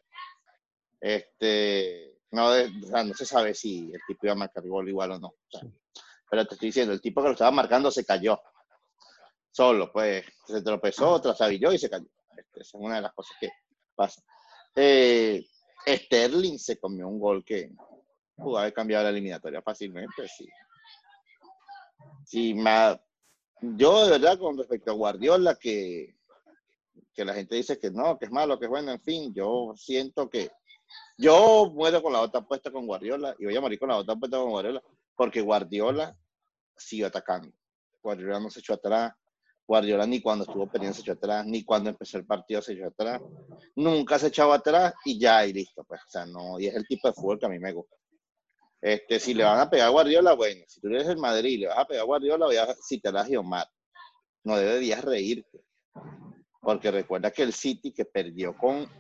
[0.98, 5.34] Este, no, no se sabe si el tipo iba a marcar gol igual o no.
[6.30, 8.40] pero te estoy diciendo, el tipo que lo estaba marcando se cayó.
[9.50, 12.06] Solo, pues, se tropezó, trasabilló y se cayó.
[12.36, 13.50] Este, esa es una de las cosas que
[13.94, 14.22] pasa.
[14.76, 15.44] Eh,
[15.86, 17.70] Sterling se comió un gol que
[18.36, 20.48] pudo haber cambiado la eliminatoria fácilmente, sí.
[22.24, 22.54] Sí,
[23.60, 26.16] yo de verdad con respecto a Guardiola, que,
[27.12, 29.74] que la gente dice que no, que es malo, que es bueno, en fin, yo
[29.76, 30.50] siento que
[31.18, 34.16] yo muero con la otra puesta con Guardiola y voy a morir con la otra
[34.16, 34.82] puesta con Guardiola,
[35.14, 36.16] porque Guardiola
[36.76, 37.52] siguió atacando.
[38.02, 39.12] Guardiola no se echó atrás,
[39.70, 42.88] Guardiola ni cuando estuvo perdiendo se echó atrás, ni cuando empezó el partido se echó
[42.88, 43.22] atrás.
[43.76, 45.84] Nunca se echaba atrás y ya, y listo.
[45.84, 47.94] Pues, o sea, no, y es el tipo de fútbol que a mí me gusta.
[48.80, 51.56] Este, si le van a pegar a Guardiola, bueno, si tú eres el Madrid y
[51.58, 53.68] le vas a pegar a Guardiola, voy a citar a Giomar.
[54.42, 55.64] No deberías reírte.
[56.60, 58.90] Porque recuerda que el City que perdió con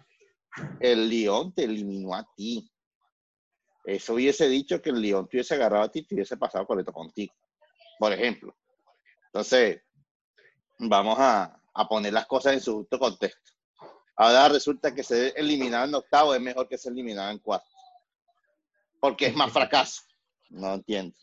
[0.78, 2.70] el Lyon te eliminó a ti.
[3.84, 6.64] Eso hubiese dicho que el Lyon te hubiese agarrado a ti y te hubiese pasado
[6.64, 7.34] por esto contigo.
[7.98, 8.54] Por ejemplo.
[9.32, 9.82] Entonces,
[10.88, 11.56] vamos a,
[11.88, 13.52] poner las cosas en su justo contexto.
[14.16, 17.68] Ahora resulta que ser eliminado en octavo es mejor que ser eliminado en cuarto.
[19.00, 20.02] Porque es más fracaso.
[20.50, 21.16] No entiendo.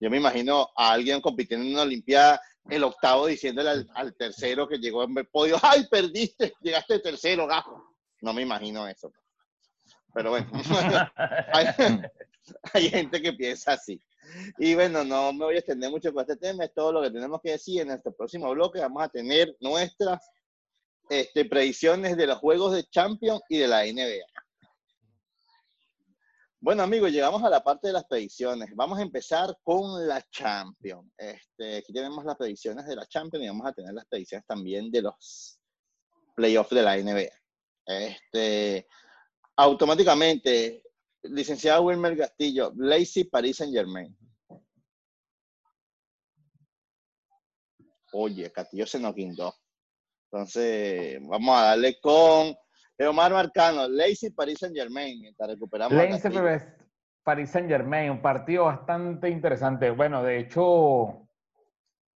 [0.00, 4.68] Yo me imagino a alguien compitiendo en una Olimpiada, el octavo diciéndole al, al tercero
[4.68, 6.54] que llegó en el podio, ¡ay, perdiste!
[6.60, 7.96] Llegaste tercero, gajo.
[8.20, 9.12] No me imagino eso.
[10.12, 10.50] Pero bueno,
[11.52, 11.66] hay,
[12.72, 14.02] hay gente que piensa así.
[14.58, 17.10] Y bueno, no me voy a extender mucho con este tema, es todo lo que
[17.10, 17.80] tenemos que decir.
[17.80, 20.30] En nuestro próximo bloque vamos a tener nuestras
[21.08, 24.24] este, predicciones de los juegos de Champions y de la NBA.
[26.64, 28.70] Bueno, amigos, llegamos a la parte de las predicciones.
[28.76, 31.10] Vamos a empezar con la Champions.
[31.18, 34.88] Este, aquí tenemos las predicciones de la Champions y vamos a tener las predicciones también
[34.92, 35.58] de los
[36.36, 37.32] playoffs de la NBA.
[37.84, 38.86] Este,
[39.56, 40.84] automáticamente,
[41.22, 44.16] licenciado Wilmer Castillo, Lazy Paris Saint Germain.
[48.12, 49.54] Oye, Castillo se nos guindó.
[50.30, 52.54] Entonces, vamos a darle con
[52.98, 55.20] Omar Marcano, Lazy Paris Saint Germain.
[55.20, 55.98] Mientras recuperamos.
[56.20, 56.42] Castillo.
[57.22, 59.90] Paris Saint Germain, un partido bastante interesante.
[59.90, 61.28] Bueno, de hecho,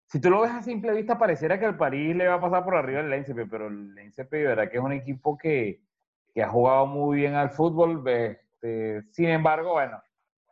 [0.07, 2.63] si tú lo ves a simple vista, pareciera que el París le va a pasar
[2.63, 5.81] por arriba el Lens, pero el Lens, de verdad que es un equipo que,
[6.33, 8.01] que ha jugado muy bien al fútbol.
[8.63, 10.01] Este, sin embargo, bueno,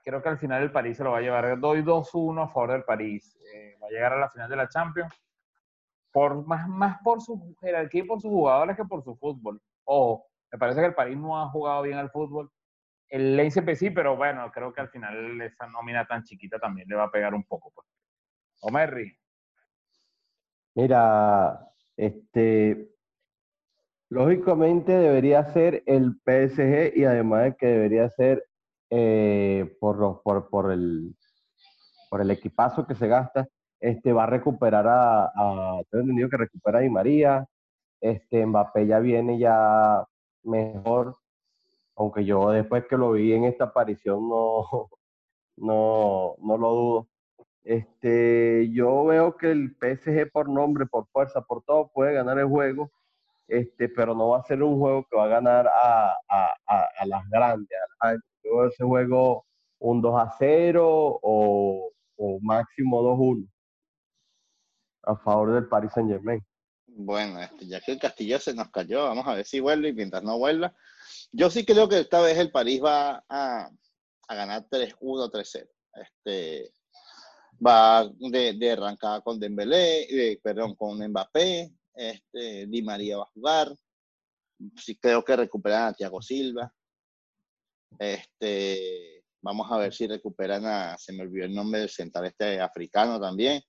[0.03, 1.59] creo que al final el París se lo va a llevar.
[1.59, 3.37] Doy 2-1 a favor del París.
[3.53, 5.13] Eh, va a llegar a la final de la Champions.
[6.11, 9.61] Por, más, más por su jerarquía y por sus jugadores que por su fútbol.
[9.85, 12.51] Ojo, me parece que el París no ha jugado bien al fútbol.
[13.07, 16.95] El Lens sí, pero bueno, creo que al final esa nómina tan chiquita también le
[16.95, 17.71] va a pegar un poco.
[17.73, 17.87] Pues.
[18.61, 19.17] Omerri,
[20.73, 22.90] Mira, este,
[24.11, 28.45] lógicamente debería ser el PSG y además de que debería ser
[28.91, 31.15] eh, por, los- por, por el,
[32.09, 33.47] por el equipazo que se gasta,
[33.79, 37.47] este, va a recuperar a, a entendido que recupera a Di María,
[38.01, 40.05] este, Mbappé ya viene ya
[40.43, 41.17] mejor,
[41.95, 44.65] aunque yo después que lo vi en esta aparición no,
[45.57, 47.07] no, no lo dudo.
[47.63, 52.47] Este, yo veo que el PSG por nombre, por fuerza, por todo puede ganar el
[52.47, 52.91] juego,
[53.51, 56.89] este, pero no va a ser un juego que va a ganar a, a- a-
[56.99, 57.77] a las grandes.
[57.99, 59.45] a- a- yo ese juego
[59.79, 63.47] un 2 a 0 o, o máximo 2-1
[65.03, 66.39] a favor del Paris Saint Germain.
[66.87, 69.93] Bueno, este, ya que el Castillo se nos cayó, vamos a ver si vuelve y
[69.93, 70.73] mientras no vuelva.
[71.31, 73.69] Yo sí creo que esta vez el París va a,
[74.27, 75.67] a ganar 3-1, 3-0.
[75.93, 76.73] Este,
[77.65, 83.31] va de, de arrancada con Dembélé, eh, perdón, con Mbappé, este, Di María va a
[83.33, 83.67] jugar.
[84.77, 86.71] Sí creo que recuperan a Thiago Silva.
[87.99, 92.59] Este, vamos a ver si recuperan a, se me olvidó el nombre del central este
[92.59, 93.61] africano también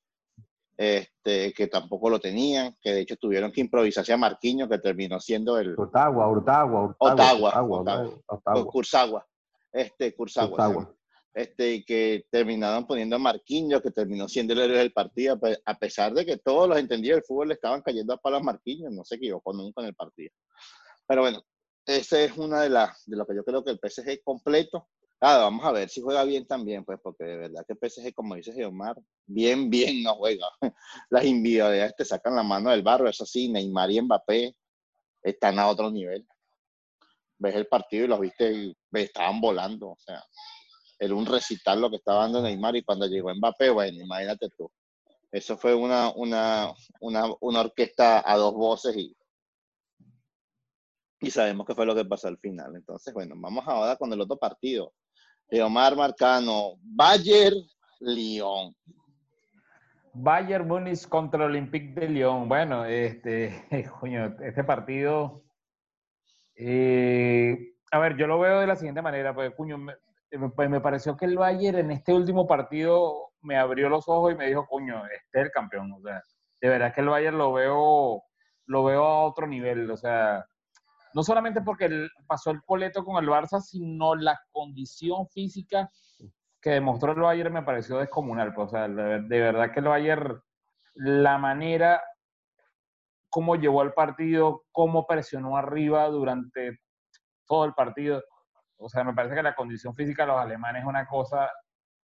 [0.76, 5.20] este, que tampoco lo tenían, que de hecho tuvieron que improvisarse a Marquinhos, que terminó
[5.20, 8.04] siendo el Otagua, Otagua, Otagua, Otagua, Otagua.
[8.04, 8.22] ¿no?
[8.26, 9.26] Otagua, Cursagua,
[9.72, 10.94] este, Cursagua, llama.
[11.34, 15.78] Este, que terminaron poniendo a Marquinhos, que terminó siendo el héroe del partido, pe- a
[15.78, 19.04] pesar de que todos los entendidos del fútbol le estaban cayendo a palos Marquinhos, no
[19.04, 20.30] se equivocó nunca en el partido.
[21.06, 21.42] Pero bueno,
[21.86, 24.88] esa es una de las, de lo que yo creo que el PSG completo.
[25.18, 28.12] Claro, vamos a ver si juega bien también, pues, porque de verdad que el PSG,
[28.14, 30.46] como dice Geomar, bien, bien no juega.
[31.10, 34.56] Las individualidades te sacan la mano del barro, eso sí, Neymar y Mbappé
[35.22, 36.26] están a otro nivel.
[37.38, 40.22] Ves el partido y los viste, y estaban volando, o sea,
[41.02, 44.70] era un recital lo que estaba dando Neymar y cuando llegó Mbappé, bueno, imagínate tú.
[45.32, 49.16] Eso fue una, una, una, una orquesta a dos voces y,
[51.18, 52.76] y sabemos qué fue lo que pasó al final.
[52.76, 54.92] Entonces, bueno, vamos ahora con el otro partido.
[55.50, 57.52] Leomar Marcano, Bayer,
[57.98, 58.72] Lyon.
[60.14, 62.48] Bayern Múnich contra Olympique de Lyon.
[62.48, 63.66] Bueno, este,
[64.00, 65.42] coño, este partido.
[66.54, 69.78] eh, a ver, yo lo veo de la siguiente manera, pues, cuño,
[70.38, 74.32] me, pues, me pareció que el Bayern en este último partido me abrió los ojos
[74.32, 75.92] y me dijo, coño, este es el campeón.
[75.92, 76.22] O sea,
[76.60, 78.22] de verdad que el Bayern lo veo,
[78.66, 79.90] lo veo a otro nivel.
[79.90, 80.44] O sea,
[81.14, 85.90] no solamente porque pasó el coleto con el Barça, sino la condición física
[86.60, 88.54] que demostró el Bayern me pareció descomunal.
[88.54, 90.40] pues, o sea, de, verdad que el Bayern,
[90.94, 92.00] la manera
[93.28, 96.78] cómo llevó el partido, cómo presionó arriba durante
[97.46, 98.22] todo el partido.
[98.82, 101.50] O sea, me parece que la condición física de los alemanes es una cosa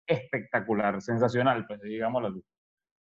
[0.07, 2.43] espectacular, sensacional, pues digámoslo así.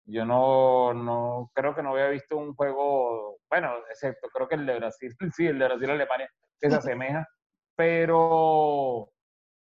[0.06, 4.66] Yo no, no creo que no había visto un juego, bueno, excepto creo que el
[4.66, 6.28] de Brasil, sí, el de Brasil-Alemania,
[6.60, 7.26] que se asemeja,
[7.76, 9.10] pero,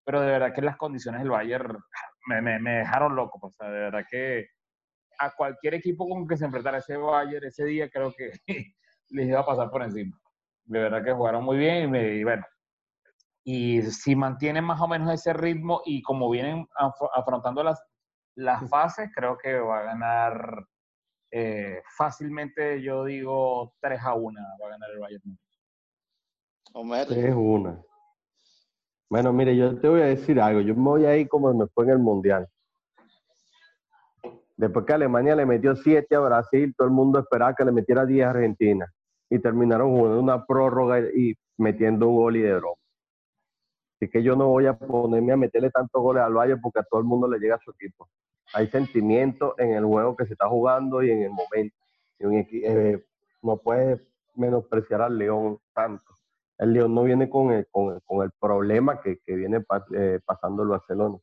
[0.05, 1.77] pero de verdad que las condiciones del Bayern
[2.27, 4.47] me, me, me dejaron loco, pues, o sea, de verdad que
[5.19, 8.31] a cualquier equipo con que se enfrentara ese Bayern ese día, creo que
[9.09, 10.17] les iba a pasar por encima.
[10.65, 12.45] De verdad que jugaron muy bien y, me- y bueno,
[13.51, 17.83] y si mantienen más o menos ese ritmo y como vienen af- afrontando las,
[18.35, 20.67] las fases, creo que va a ganar
[21.31, 25.39] eh, fácilmente, yo digo 3 a 1 va a ganar el Bayern.
[26.73, 27.83] Homer, 3 1.
[29.09, 30.61] Bueno, mire, yo te voy a decir algo.
[30.61, 32.47] Yo me voy a ir como me fue en el Mundial.
[34.57, 38.05] Después que Alemania le metió 7 a Brasil, todo el mundo esperaba que le metiera
[38.05, 38.85] 10 a Argentina.
[39.27, 42.78] Y terminaron jugando una prórroga y metiendo un gol y de broma.
[43.99, 46.83] Así que yo no voy a ponerme a meterle tantos goles al Valle porque a
[46.83, 48.07] todo el mundo le llega a su equipo.
[48.53, 51.75] Hay sentimiento en el juego que se está jugando y en el momento.
[52.19, 53.03] Eh,
[53.41, 54.01] no puedes
[54.35, 56.13] menospreciar al León tanto.
[56.57, 60.19] El León no viene con el, con el, con el problema que, que viene eh,
[60.25, 61.17] pasando el Barcelona.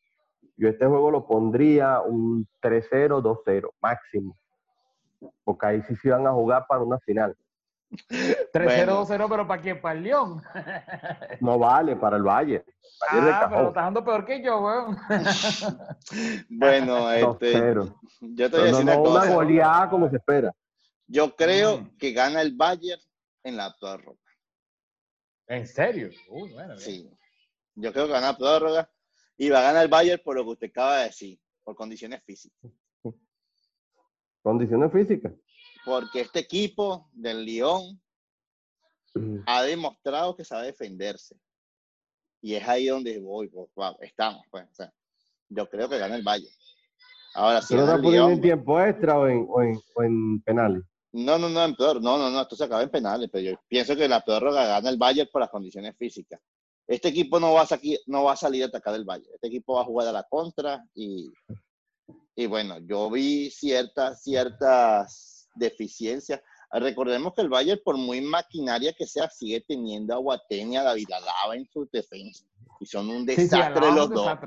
[0.58, 4.36] Yo este juego lo pondría un 3-0, 2-0 máximo.
[5.44, 7.34] Porque ahí sí se van a jugar para una final.
[8.52, 9.04] 3-0, Bueno.
[9.06, 9.80] 2-0, pero ¿para quién?
[9.80, 10.42] ¿Para el León?
[11.40, 12.64] No vale para el Valle.
[13.10, 14.96] Ah, pero estás dando peor que yo, weón.
[16.48, 17.94] bueno, este, 2-0.
[18.20, 19.34] yo te voy a No, decir no, una una cosa.
[19.34, 20.52] goleada como se espera.
[21.06, 21.96] Yo creo Mm.
[21.98, 23.00] que gana el Bayern
[23.44, 24.18] en la prórroga.
[25.46, 26.10] ¿En serio?
[26.28, 26.76] Uy, bueno.
[26.78, 27.08] Sí.
[27.76, 28.90] Yo creo que gana la prórroga
[29.36, 32.22] y va a ganar el Bayern por lo que usted acaba de decir, por condiciones
[32.24, 32.70] físicas.
[34.42, 35.32] Condiciones físicas.
[35.86, 37.98] Porque este equipo del Lyon
[39.46, 41.36] ha demostrado que sabe defenderse.
[42.42, 44.42] Y es ahí donde voy, pues, wow, estamos.
[44.50, 44.92] Pues, o sea,
[45.48, 46.54] yo creo que gana el Bayern.
[47.34, 50.02] Ahora, si ¿Se lo gana está en Lyon, tiempo extra o en, o en, o
[50.02, 50.82] en penales?
[51.12, 53.60] no, no, no, en peor, no, no, no, esto se acaba en penales, pero yo
[53.68, 56.40] pienso que la prórroga gana el Bayern por las condiciones físicas.
[56.86, 59.32] Este equipo no va a, salir, no va a salir a atacar el Bayern.
[59.34, 61.32] Este equipo va a jugar a la contra y,
[62.34, 66.40] y bueno, yo vi ciertas, ciertas deficiencias.
[66.72, 70.82] Recordemos que el Bayern, por muy maquinaria que sea, sigue teniendo a Guatén y a
[70.82, 72.44] David Alaba en su defensa.
[72.80, 74.38] Y son un Sí, sí, desastre Alaba es los dos.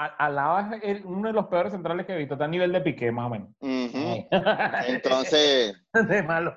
[0.00, 2.34] Alaba es el- uno de los peores centrales que he visto.
[2.34, 3.48] Está a nivel de piqué, más o menos.
[3.60, 4.26] Ujú.
[4.86, 6.56] Entonces, de malo.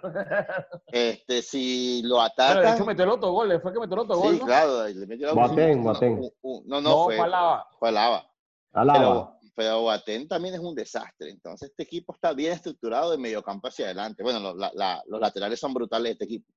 [0.87, 3.59] este, si lo Pero de hecho metió el otro gol.
[3.61, 4.45] Fue que metió el otro gol, Sí, ¿no?
[4.45, 7.67] claro, le metió Boateng, no, No, no, No, fue, fue Alaba.
[7.79, 8.31] fue Alaba.
[8.73, 8.99] Alaba.
[8.99, 11.29] Pero, pero Boateng también es un desastre.
[11.29, 14.23] Entonces, este equipo está bien estructurado de mediocampo hacia adelante.
[14.23, 16.51] Bueno, los, la- la- los laterales son brutales de este equipo.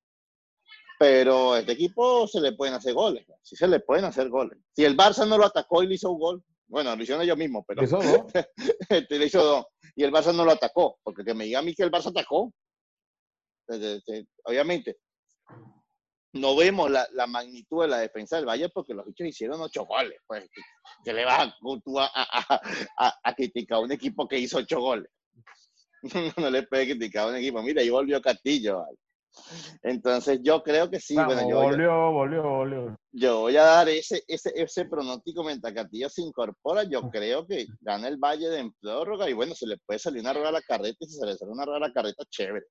[0.99, 3.27] Pero a este equipo se le pueden hacer goles.
[3.43, 4.59] Sí se le pueden hacer goles.
[4.75, 7.37] Si el Barça no lo atacó y le hizo un gol, bueno, lo hicieron ellos
[7.37, 8.27] mismos, pero Eso no.
[8.89, 9.67] este, le hizo dos.
[9.97, 10.99] Y el Barça no lo atacó.
[11.03, 12.53] Porque que me diga a mí que el Barça atacó.
[13.69, 14.99] eh, Obviamente,
[16.35, 19.85] no vemos la, la magnitud de la defensa del Bayern porque los bichos hicieron ocho
[19.87, 20.19] goles.
[20.27, 20.63] Pues, ¿qué-
[21.05, 21.55] ¿qué le vas a,
[21.85, 22.61] tú a, a-
[22.99, 25.11] a- a criticar a un equipo que hizo ocho goles?
[26.39, 27.63] no le puede criticar a un equipo.
[27.63, 28.79] Mira, ahí volvió Castillo.
[28.81, 28.97] ¿vale?
[29.83, 31.17] Entonces, yo creo que sí.
[31.17, 32.97] Vamos, bueno, yo, volvió, volvió, volvió.
[33.13, 36.85] yo voy a dar ese, ese, ese pronóstico mientras Castillo se incorpora.
[36.85, 40.33] Yo creo que gana el Valle en prórroga y bueno, se le puede salir una
[40.33, 42.67] rueda a la carreta y si se le sale una rueda a la carreta, chévere.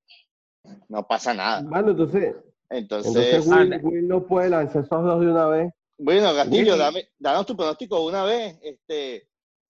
[0.89, 1.61] No pasa nada.
[1.66, 2.36] Bueno, entonces,
[2.70, 5.74] Entonces, entonces Will, Will no puede lanzar esos dos de una vez.
[5.97, 6.80] bueno, Castillo, Will.
[6.80, 9.28] dame, danos tu pronóstico de una vez este,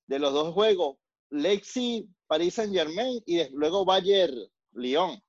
[0.08, 0.98] de los dos juegos.
[1.30, 4.36] Lexi, París Saint Germain y luego Bayern,
[4.74, 5.20] Lyon.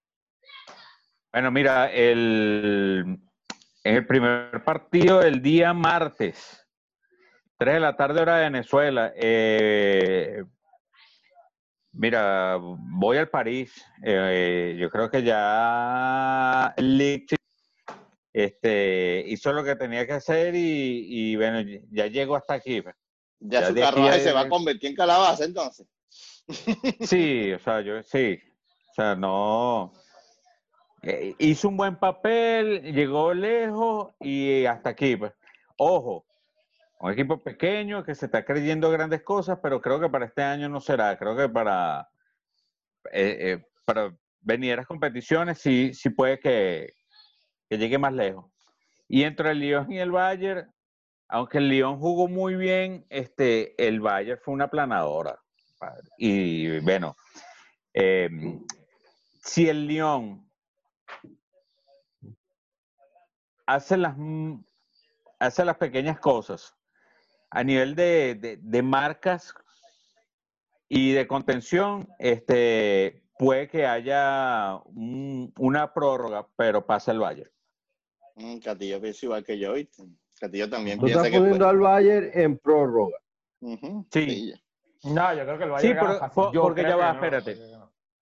[1.33, 3.19] Bueno, mira, el,
[3.83, 6.65] en el primer partido del día martes,
[7.59, 10.45] 3 de la tarde hora de Venezuela, eh,
[11.93, 13.85] mira, voy al París.
[14.05, 17.39] eh, yo creo que ya Leipzig
[18.35, 21.61] este, hizo lo que tenía que hacer y, y, bueno,
[21.93, 22.83] ya llegó hasta aquí.
[22.83, 22.97] pues.
[23.39, 25.87] Ya, Ya su carruaje se va a convertir en calabaza entonces.
[27.01, 28.39] Sí, o sea, yo sí.
[28.91, 29.93] O sea, no.
[31.03, 35.17] eh, hizo un buen papel, llegó lejos y hasta aquí.
[35.17, 35.33] Pues.
[35.79, 36.27] Ojo,
[36.99, 40.69] un equipo pequeño que se está creyendo grandes cosas, pero creo que para este año
[40.69, 41.17] no será.
[41.19, 42.09] Creo que para,
[43.13, 46.93] eh, eh, para venideras competiciones sí, sí puede que,
[47.69, 48.47] que llegue más lejos.
[49.09, 50.73] Y entre el Lyon y el Bayern,
[51.29, 55.39] aunque el Lyon jugó muy bien, este, el Bayern fue una planadora.
[56.19, 57.15] Y bueno,
[57.93, 58.31] eh,
[59.43, 60.49] si el Lyon
[63.67, 64.55] hace las, mm,
[65.39, 66.75] hace las pequeñas cosas
[67.51, 69.55] a nivel de, de- de marcas
[70.89, 77.51] y de contención, este, puede que haya un- una prórroga, pero pasa el Bayern.
[78.37, 80.03] Mm, Castillo piensa igual que yo, ¿viste?
[80.41, 81.71] Castillo también Tú piensa estás que poniendo puede.
[81.71, 83.17] al Bayern en prórroga.
[83.61, 84.53] Ujú, Sí.
[85.05, 86.35] No, yo creo que el Sí, Bayern gana pero- fácil.
[86.35, 87.57] por- Yo porque ya va, no, espérate.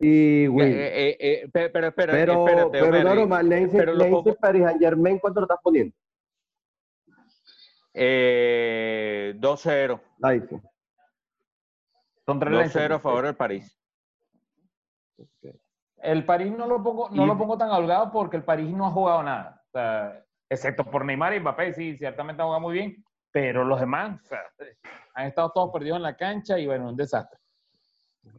[0.00, 0.66] Y Will.
[0.66, 3.92] Eh, eh, eh, pe- pero, espera, pero, espérate, pero Omer, no, nomás, le dice, pero
[3.94, 5.94] le dice poco- Paris Saint Germain, ¿cuánto lo estás poniendo?
[7.94, 10.00] eh, 2-0.
[10.22, 10.56] Ahí sí.
[12.26, 13.78] Son tres 2-0 a favor del París.
[15.98, 18.86] El París no lo pongo, no Y- lo pongo tan holgado porque el París no
[18.86, 19.61] ha jugado nada.
[19.74, 23.80] O sea, excepto por Neymar y Mbappé, sí, ciertamente han jugado muy bien, pero los
[23.80, 24.42] demás o sea,
[25.14, 27.38] han estado todos perdidos en la cancha y bueno, un desastre.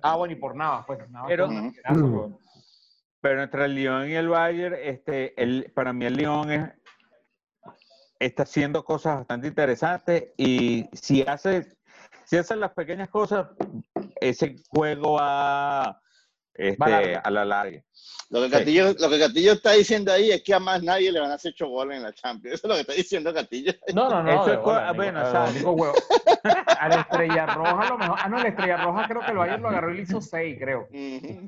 [0.03, 0.99] Ah, bueno, y por nada, pues.
[1.27, 1.47] Pero-.
[3.19, 6.71] Pero entre el Lyon y el Bayern, este, el, para mí el Lyon es-
[8.19, 11.75] está haciendo cosas bastante interesantes y si hace,
[12.25, 13.47] si hace las pequeñas cosas,
[14.21, 15.99] ese juego va
[16.53, 17.81] este, a la larga.
[18.29, 18.51] Lo que, Sí.
[18.51, 21.35] Castillo, lo que Castillo está diciendo ahí es que a más nadie le van a
[21.35, 22.55] hacer ocho goles en la Champions.
[22.55, 23.73] Eso es lo que está diciendo Castillo.
[23.93, 24.31] No, no, no.
[24.31, 26.07] Eso es bola, bueno, a o sea- únicos huevos.
[26.79, 28.17] A la Estrella Roja a lo mejor.
[28.21, 30.57] Ah, no, la Estrella Roja creo que el Bayern lo agarró y le hizo 6,
[30.59, 30.87] creo.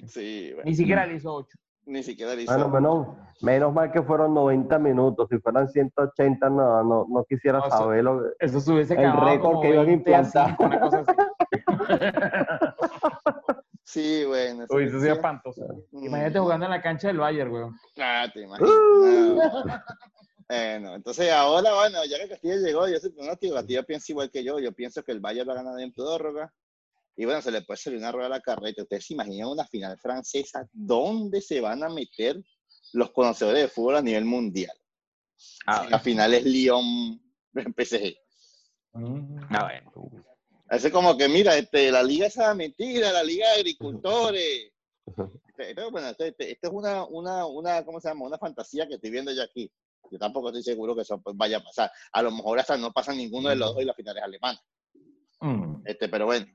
[0.08, 1.58] Sí, bueno, Ni siquiera le hizo 8.
[1.88, 2.52] ni siquiera le hizo.
[2.54, 3.08] Bueno, menos,
[3.42, 5.28] menos mal que fueron 90 minutos.
[5.30, 8.30] Si fueran 180, no, no, no quisiera No, eso- saber lo que...
[8.46, 10.50] Eso se hubiese El récord que iban a 20 a implantar.
[10.58, 11.12] 5, una cosa así.
[13.86, 14.66] Sí, bueno.
[14.68, 15.06] sí, Uy, eso sí.
[15.06, 15.62] sí es espantoso.
[15.92, 16.06] Mm.
[16.06, 17.80] Imagínate jugando en la cancha del Bayern, weón.
[17.98, 18.72] Ah, te imaginas.
[20.48, 24.44] Bueno, entonces ahora, bueno, ya que Castillo llegó, yo soy pronóstico, Castillo piensa igual que
[24.44, 26.54] yo, yo pienso que el Bayern va a ganar en prórroga,
[27.16, 28.84] y bueno, se le puede salir una rueda a la carreta.
[28.84, 30.68] ¿Ustedes se imaginan una final francesa?
[30.72, 32.40] ¿Dónde se van a meter
[32.94, 34.76] los conocedores de fútbol a nivel mundial?
[35.66, 37.20] Ah, La final es Lyon
[37.54, 38.16] PSG.
[38.94, 40.26] ah, bueno.
[40.70, 44.72] Hace como que, mira, este, la liga esa mentira, la liga de agricultores.
[45.06, 45.06] Este,
[45.76, 48.26] Pero bueno, esto, este- esto es una, una, una, ¿cómo se llama?
[48.26, 49.72] Una fantasía que estoy viendo yo aquí.
[50.12, 51.92] Yo tampoco estoy seguro que eso pues, vaya a pasar.
[52.12, 54.62] A lo mejor hasta no pasa ninguno de los dos y la final es alemana.
[55.40, 55.82] Mm.
[55.86, 56.46] Este, pero bueno,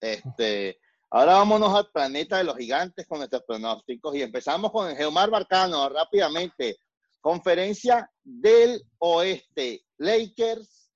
[0.00, 0.78] este,
[1.10, 5.30] ahora vámonos al planeta de los gigantes con nuestros pronósticos y empezamos con el Geomar
[5.30, 6.78] Barcano rápidamente.
[7.20, 10.90] Conferencia del Oeste, Lakers,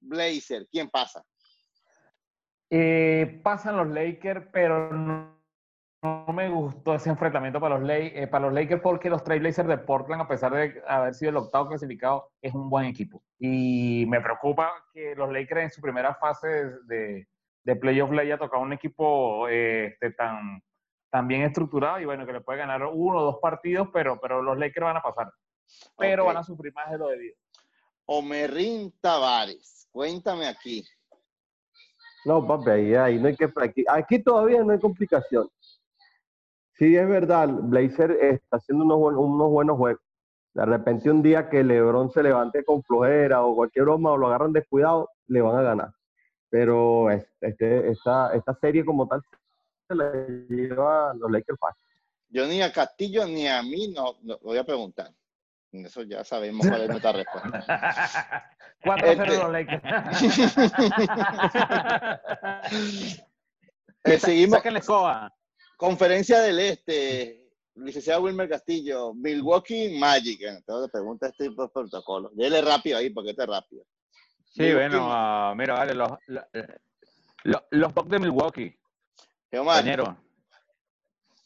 [0.00, 1.24] Blazer, ¿quién pasa?
[2.76, 5.38] Eh, pasan los Lakers, pero no,
[6.02, 9.78] no me gustó ese enfrentamiento para los, eh, para los Lakers porque los Trailblazers de
[9.78, 13.22] Portland, a pesar de haber sido el octavo clasificado, es un buen equipo.
[13.38, 16.48] Y me preocupa que los Lakers en su primera fase
[16.86, 17.28] de,
[17.62, 20.60] de, playoff le haya tocado un equipo eh, este, tan,
[21.10, 24.42] tan bien estructurado y bueno, que le puede ganar uno o dos partidos, pero, pero
[24.42, 25.32] los Lakers van a pasar.
[25.96, 27.36] Pero van a sufrir más de lo debido.
[28.06, 30.84] Omerrín Tavares, cuéntame aquí.
[32.24, 33.50] No, papi, ahí, ahí no hay que...
[33.56, 35.48] Aquí, aquí todavía no hay complicación.
[36.76, 40.00] Sí, es verdad, Blazer está haciendo unos, unos buenos juegos.
[40.54, 44.28] De repente un día que LeBron se levante con flojera o cualquier broma o lo
[44.28, 45.92] agarran descuidado, le van a ganar.
[46.48, 49.20] Pero es- este, esta, esta serie como tal
[49.88, 50.12] se la
[50.48, 51.82] lleva los Lakers fácil.
[52.28, 55.10] Yo ni a Castillo ni a mí no, no voy a preguntar.
[55.74, 57.64] Eso ya sabemos cuál es nuestra respuesta.
[58.84, 59.82] 4-0 Este- los Lakers.
[64.06, 64.60] Eh, seguimos.
[65.78, 70.42] Conferencia del Este, licenciado Wilmer Castillo, Milwaukee Magic.
[70.42, 72.30] Entonces pregunta este tipo de protocolo.
[72.34, 73.82] Dele rápido ahí, porque este es rápido.
[74.44, 74.88] Sí, Milwaukee.
[74.88, 76.44] bueno, ah, mira, vale, los, los,
[77.44, 78.78] los, los Bucks de Milwaukee,
[79.50, 80.18] Geomar, compañero.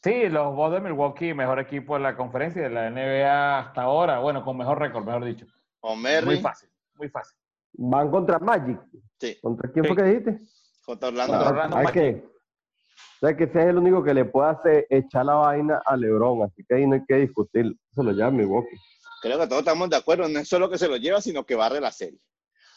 [0.01, 4.19] Sí, los Bucks de Milwaukee, mejor equipo de la conferencia de la NBA hasta ahora.
[4.19, 5.45] Bueno, con mejor récord, mejor dicho.
[5.81, 7.37] Muy Omerri, fácil, muy fácil.
[7.73, 8.79] Van contra Magic.
[9.19, 9.87] sí, ¿Contra quién Sí.
[9.93, 10.39] fue que dijiste?
[10.85, 11.33] contra Orlando.
[11.33, 12.01] Contra Ah, Orlando hay Magic.
[12.01, 15.81] que, o sea, que ese es el único que le puede hacer echar la vaina
[15.85, 17.65] a LeBron, así que ahí no hay que discutir.
[17.91, 18.77] Eso lo lleva Milwaukee.
[19.21, 21.55] Creo que todos estamos de acuerdo, no es solo que se lo lleva, sino que
[21.55, 22.19] barre la serie.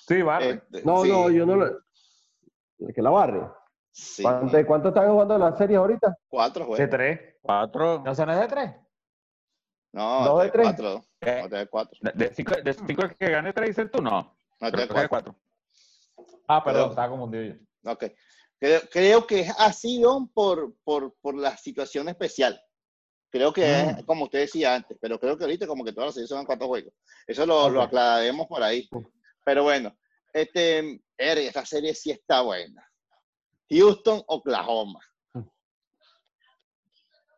[0.07, 0.51] Sí, vale.
[0.51, 1.79] Este, No, sí, no, yo no lo.
[2.93, 3.49] Que la barre.
[3.93, 6.17] Sí, ¿Cuánto, ¿Cuánto están jugando la serie ahorita?
[6.29, 6.91] Cuatro de juegos.
[6.91, 7.21] tres.
[7.43, 8.03] Cuatro.
[8.05, 8.71] ¿No son de tres?
[9.93, 11.05] No, ¿Dos de tres, cuatro.
[11.21, 11.99] Eh, No, de cuatro.
[12.01, 14.37] de, de cinco, de cinco que gane tres dices tú, no.
[14.61, 15.09] No, de de cuatro.
[15.09, 15.37] cuatro.
[16.49, 16.91] Ah, perdón, Perdón.
[16.91, 17.91] estaba confundido yo.
[17.93, 18.05] Ok.
[18.59, 22.63] Creo, creo que ha sido por, por, por la situación especial.
[23.31, 23.99] Creo que Mm.
[23.99, 26.45] es como usted decía antes, pero creo que ahorita como que todas las series son
[26.47, 26.93] cuatro juegos.
[27.27, 27.87] Eso lo, lo Ok.
[27.89, 28.89] aclararemos por ahí.
[29.45, 29.97] Pero bueno,
[30.33, 32.89] este, esta serie sí está buena.
[33.73, 35.01] Houston, Oklahoma.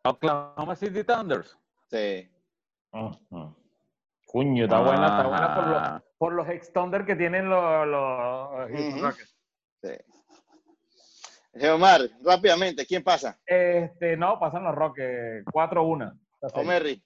[0.04, 1.56] Oklahoma City Thunders.
[1.90, 2.28] Sí.
[4.26, 8.68] Cuño, está buena, está buena por los, por los ex Thunder que tienen los, los
[8.70, 9.02] Houston.
[9.02, 9.36] Rockets.
[9.82, 9.90] sí.
[11.56, 13.38] Geomar, rápidamente, ¿quién pasa?
[13.46, 16.20] Este, no, pasan los Rockets 4-1.
[16.34, 16.64] esta serie.
[16.64, 17.04] Omerri.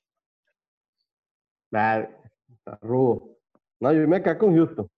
[1.70, 1.98] Nah,
[2.48, 3.36] está rudo.
[3.78, 4.90] No, yo me quedé con Houston.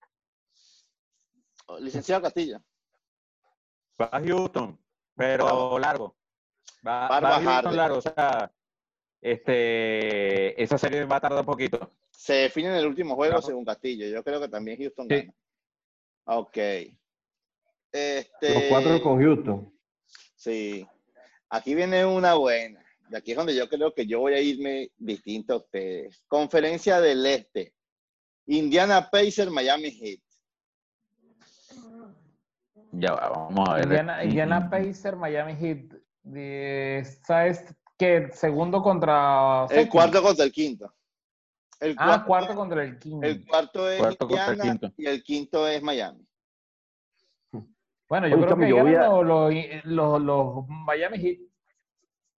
[1.80, 2.60] Licenciado Castillo.
[4.00, 4.78] Va a Houston,
[5.16, 6.16] pero largo.
[6.86, 7.42] Va, Va a.
[7.42, 8.50] Houston largo, o sea,
[9.20, 11.90] este, esa serie va a tardar un poquito.
[12.10, 13.46] Se define en el último juego Claro.
[13.46, 14.06] según Castillo.
[14.06, 15.14] Yo creo que también Houston Sí.
[15.16, 15.34] gana.
[16.24, 16.56] Ok.
[17.92, 19.72] Este, Los cuatro con Houston.
[20.36, 20.86] Sí.
[21.48, 22.84] Aquí viene una buena.
[23.10, 26.22] Y aquí es donde yo creo que yo voy a irme distinto a ustedes.
[26.28, 27.74] Conferencia del Este.
[28.46, 30.20] Indiana Pacers, Miami Heat.
[32.92, 33.84] Ya va, vamos a ver.
[33.84, 34.28] Indiana, aquí.
[34.28, 37.04] Indiana Pacers, Miami Heat.
[37.24, 37.64] ¿Sabes
[37.96, 38.28] qué?
[38.32, 39.66] Segundo contra.
[39.70, 40.92] El cuarto contra el quinto.
[41.80, 43.26] El Ah, cuarto contra el quinto.
[43.26, 44.92] El cuarto es Cuarto el Indiana quinto.
[44.96, 46.26] y el quinto es Miami.
[48.08, 51.38] Bueno, yo Oye, creo que yo voy a- los, los, los, los Miami Heat.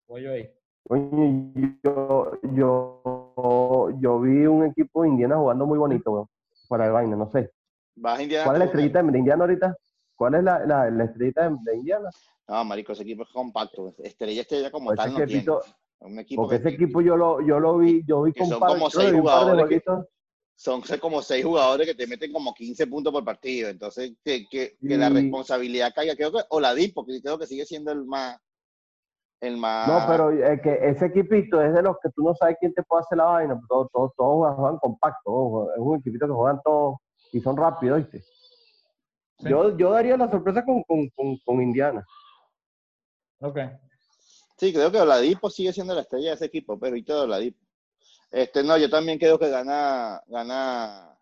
[0.07, 0.51] Voy yo ahí.
[0.89, 6.29] Oye, yo, yo, yo vi un equipo de Indiana jugando muy bonito, weón.
[6.69, 7.51] Fuera de vaina, no sé.
[7.97, 8.45] Vas a Indiana.
[8.45, 9.77] ¿Cuál es la estrellita de Indiana ahorita?
[10.17, 12.11] ¿Cuál es la, la, la estrellita de, de Indiana?
[12.49, 13.95] No, marico, ese equipo es compacto.
[13.99, 15.43] Estrella, estrella como Pues tal ese no tiene.
[15.43, 15.63] equipito-
[16.01, 18.49] Un equipo Porque que ese equipo yo lo, yo lo vi, yo vi que con
[18.49, 19.83] son como seis jugadores que-
[20.55, 23.69] son como seis jugadores que te meten como 15 puntos por partido.
[23.69, 26.15] Entonces, que, que, que la responsabilidad caiga.
[26.15, 28.39] Creo que Oladipo, que creo que sigue siendo el más.
[29.41, 29.89] El más.
[29.89, 32.83] No, pero es que ese equipito es de los que tú no sabes quién te
[32.85, 33.61] puede hacer la vaina.
[33.69, 35.73] Todos, todos, todos juegan, compacto.
[35.73, 36.97] Es un equipito que juegan todos
[37.33, 38.23] y son rápidos, ¿viste?
[39.43, 39.49] Sí.
[39.49, 42.07] Yo, yo daría la sorpresa con, con, con, con Indiana.
[43.41, 43.59] Ok.
[44.57, 47.59] Sí, creo que Oladipo sigue siendo la estrella de ese equipo, pero y todo Oladipo.
[48.31, 51.19] Este, no, yo también creo que gana, gana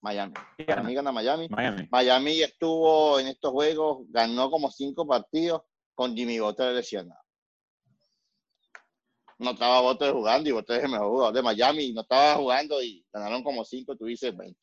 [0.00, 0.32] Miami.
[0.66, 1.48] Para mí gana Miami.
[1.50, 1.88] Miami.
[1.90, 5.62] Miami estuvo en estos juegos, ganó como cinco partidos
[5.94, 7.20] con Jimmy Butler lesionado.
[9.38, 11.92] No estaba Butler jugando y Butler es el mejor jugador de Miami.
[11.92, 14.58] No estaba jugando y ganaron como cinco, tú dices 20.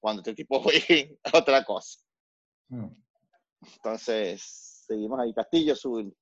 [0.00, 2.00] Cuando este equipo fue otra cosa.
[2.68, 2.86] Mm.
[3.76, 5.32] Entonces, seguimos ahí.
[5.34, 6.14] Castillo, su...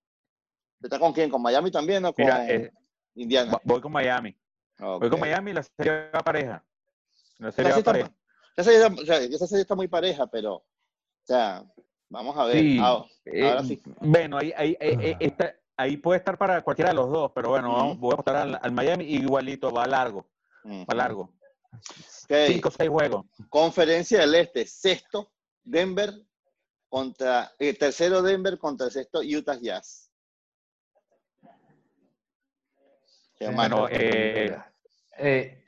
[0.83, 1.31] ¿Está con quién?
[1.31, 2.71] ¿Con Miami también o con Mira, eh,
[3.15, 3.59] Indiana?
[3.65, 4.37] voy con Miami.
[4.79, 5.21] Voy con.
[5.21, 6.65] Miami y la serie va pareja.
[7.39, 8.13] La serie va pareja.
[8.57, 10.65] esa serie está- o sea, esa serie está muy pareja, pero, o
[11.23, 11.65] sea,
[12.11, 12.59] vamos a ver.
[12.59, 13.81] Sí, Ah, eh, ahora sí.
[14.01, 17.49] Bueno, ahí, ahí, eh, eh, está- ahí puede estar para cualquiera de los dos, pero
[17.51, 20.27] bueno, vamos- voy a apostar al, al Miami igualito, va largo,
[20.65, 21.33] va largo.
[21.73, 22.35] Ok.
[22.49, 23.25] Cinco o seis juegos.
[23.49, 26.13] Conferencia del Este, sexto, Denver
[26.95, 30.13] contra, eh, tercero Denver contra el sexto Utah Jazz.
[33.37, 33.47] Sí.
[33.53, 34.57] Bueno, eh,
[35.19, 35.65] Eh,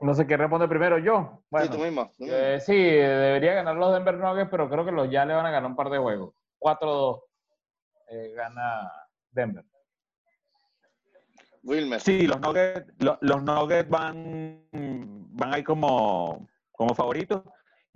[0.00, 1.38] no sé qué responde primero yo.
[1.40, 2.10] Sí, Bueno, tú mismo.
[2.18, 2.36] tú mismo.
[2.36, 5.52] eh, sí, debería ganar los Denver Nuggets, pero creo que los ya le van a
[5.52, 6.34] ganar un par de juegos.
[6.58, 7.20] 4-2
[8.08, 8.90] eh, gana
[9.30, 9.64] Denver.
[11.62, 12.00] Wilmer.
[12.00, 17.42] Sí, los Nuggets, lo- los Nuggets van, van ahí como, como favoritos.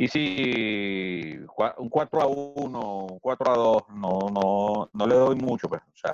[0.03, 1.39] Y sí,
[1.77, 5.81] un 4 a 1, un 4 a 2, no, no, no le doy mucho, pues.
[5.81, 6.13] O sea,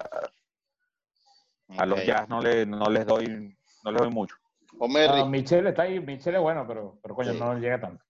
[1.79, 2.05] a los.
[2.05, 4.37] Jazz no, le, no les doy, no les doy mucho.
[4.79, 7.39] Ah, Michelle está ahí, Michelle es bueno, pero, pero coño, Sí.
[7.41, 8.05] no llega tanto.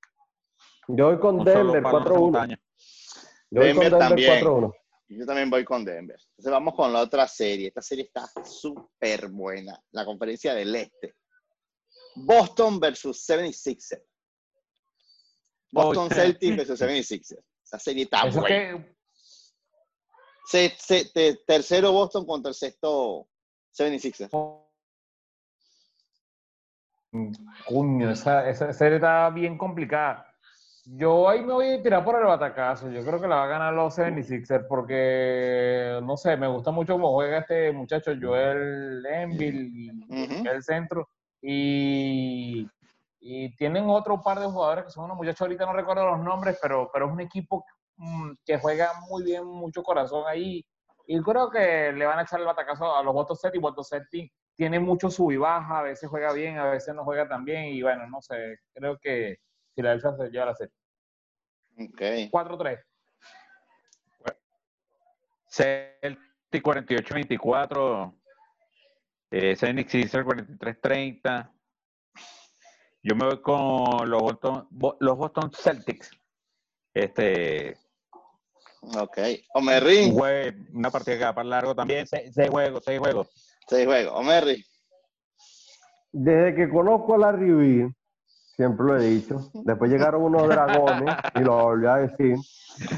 [0.88, 2.18] Yo voy con Denver palo en esa 4-1.
[2.18, 2.60] montaña.
[3.50, 4.44] Yo voy con Denver Denver también.
[4.44, 4.74] 4-1.
[5.10, 6.20] Yo también voy con Denver.
[6.30, 7.68] Entonces vamos con la otra serie.
[7.68, 9.80] Esta serie está súper buena.
[9.92, 11.14] La conferencia del Este.
[12.16, 14.07] Boston versus 76ers.
[15.72, 17.42] Boston Celtics versus 76ers.
[17.64, 18.48] Esa serie está Eso buena.
[18.56, 18.98] que
[20.46, 23.28] Se- se- te- tercero Boston contra el sexto
[23.76, 24.30] 76ers.
[27.12, 27.32] Mm,
[27.66, 30.24] Coño, esa, esa serie está bien complicada.
[30.86, 32.90] Yo ahí me voy a tirar por el batacazo.
[32.90, 36.94] Yo creo que la va a ganar los 76ers porque, no sé, me gusta mucho
[36.94, 40.48] cómo juega este muchacho Joel Embiid, Ujú.
[40.48, 41.10] el centro.
[41.42, 42.66] Y,
[43.20, 46.58] y tienen otro par de jugadores que son unos muchachos, ahorita no recuerdo los nombres,
[46.60, 47.64] pero, pero es un equipo
[47.96, 50.64] mm, que juega muy bien, mucho corazón ahí.
[51.06, 53.14] Y creo que le van a echar el batacazo a los.
[53.14, 57.26] Boston Celtics tiene mucho sub y baja, a veces juega bien, a veces no juega
[57.28, 57.66] tan bien.
[57.66, 59.38] Y bueno, no sé, creo que
[59.74, 60.74] Filadelfia se lleva la serie.
[61.78, 62.30] Ok.
[62.30, 62.84] 4-3.
[65.48, 68.14] Celtic 48-24.
[69.30, 71.50] Eh, Caesar 43-30.
[73.08, 76.10] Yo me voy con los Boston, Bo- los Boston Celtics.
[76.92, 77.78] Este,
[79.00, 79.18] Ok.
[79.54, 80.10] Omerri.
[80.74, 82.06] una partida que va para largo también.
[82.06, 83.28] Seis, seis juegos, seis juegos.
[83.66, 84.12] Seis juegos.
[84.14, 84.62] Omerri.
[86.12, 87.92] Desde que conozco a Larry Bird,
[88.56, 92.36] siempre lo he dicho, después llegaron unos dragones y lo volví a decir.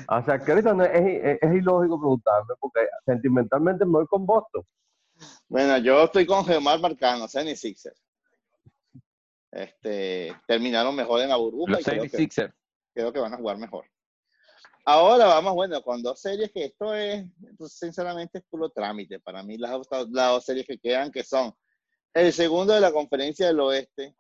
[0.09, 0.93] O sea, que ahorita no- es,
[1.25, 4.65] es- es ilógico preguntarme, porque sentimentalmente me voy con Boston.
[5.49, 7.95] Bueno, yo estoy con Gemar Marcano, 76ers.
[9.53, 12.55] Este, terminaron mejor en la burbuja Los y creo que, 76ers.
[12.95, 13.85] creo que van a jugar mejor.
[14.85, 17.25] Ahora vamos, bueno, con dos series que esto es,
[17.59, 19.21] pues, sinceramente, es puro trámite.
[19.21, 21.55] Para mí, las, dos- las dos series que quedan, que son
[22.15, 24.15] el segundo de la conferencia del oeste,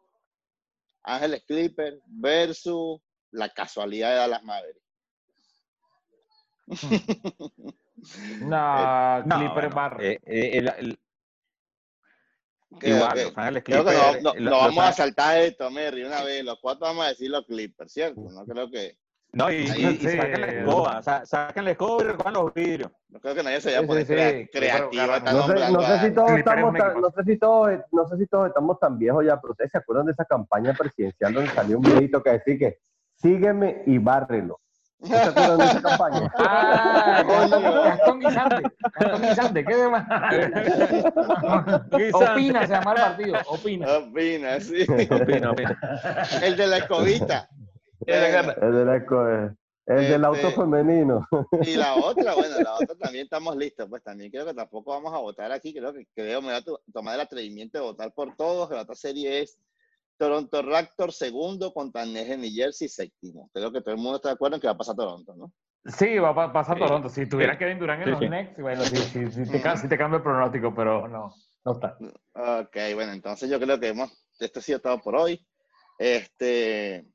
[1.02, 3.01] Ángeles Clippers versus
[3.31, 4.81] la casualidad de Dallas Mavericks.
[8.40, 10.98] No, No, Clipper bueno, eh, eh, el- el-
[12.83, 15.39] Igual, que- Los Ángeles Creo que Clippers, no, no- no lo- vamos los a saltar
[15.39, 16.45] esto, Merry, una vez.
[16.45, 18.21] Los cuatro vamos a decir los Clippers, ¿cierto?
[18.31, 18.97] No creo que,
[19.33, 22.91] No, y, y, y saquen la escoba, sa- saquen la escoba y recojan los vidrios.
[23.09, 25.03] no creo que nadie se vaya a Sí, poner sí, crea- sí, creativo.
[25.07, 27.01] No sé, no si todos estamos tan, equipo.
[27.01, 29.79] no sé si todos, no sé si todos estamos tan viejos ya, pero ustedes se
[29.79, 32.79] acuerdan de esa campaña presidencial donde salió un videito que decía que
[33.17, 34.61] sígueme y bárrelo.
[35.01, 36.33] ¿No se acuerdan de esa campaña?
[36.39, 37.23] Ah,
[37.85, 38.63] Gastón, Guisante.
[38.99, 40.07] Gastón Guisante, ¿qué demás?
[42.13, 43.39] Opina, se llama el partido.
[43.49, 43.99] Opina.
[43.99, 44.83] Opina, sí.
[45.11, 45.77] Opino, opino.
[46.43, 47.49] El de la escobita.
[48.07, 48.15] Eh,
[48.63, 49.27] El, de la co-
[49.87, 51.27] el del auto Este- femenino.
[51.63, 53.87] y la otra, bueno, la otra también estamos listos.
[53.89, 55.75] Pues también creo que tampoco vamos a votar aquí.
[55.75, 58.71] Creo que creo me voy a to- tomar el atrevimiento de votar por todos.
[58.71, 59.59] La otra serie es
[60.21, 63.49] Toronto Raptors segundo contra New Jersey séptimo.
[63.55, 65.51] Creo que todo el mundo está de acuerdo en que va a pasar Toronto, ¿no?
[65.87, 66.79] Sí, va a pa- pasar.
[66.79, 67.09] Toronto.
[67.09, 67.57] Si tuviera.
[67.57, 68.27] Kevin Durant en Sí, los sí.
[68.29, 71.33] Knicks, bueno, sí, sí, sí te, sí te cambio el pronóstico, pero no,
[71.65, 71.97] no está.
[72.35, 75.43] Ok, bueno, entonces yo creo que hemos, esto ha sido todo por hoy.
[75.99, 77.07] Este,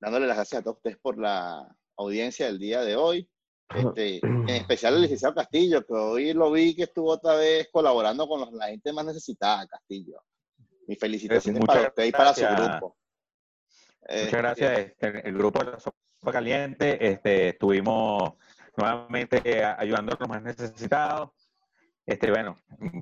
[0.00, 1.66] dándole las gracias a todos ustedes por la
[1.96, 3.28] audiencia del día de hoy.
[3.74, 8.26] Este, en especial al licenciado Castillo, que hoy lo vi que estuvo otra vez colaborando
[8.28, 10.22] con la gente más necesitada, Castillo.
[10.88, 12.96] Mis felicitaciones para usted y para su grupo.
[14.00, 14.78] Muchas Este, gracias.
[14.78, 18.32] Este, el grupo de la sopa caliente, este, estuvimos
[18.76, 21.30] nuevamente ayudando a los más necesitados.
[22.06, 22.58] Este, bueno,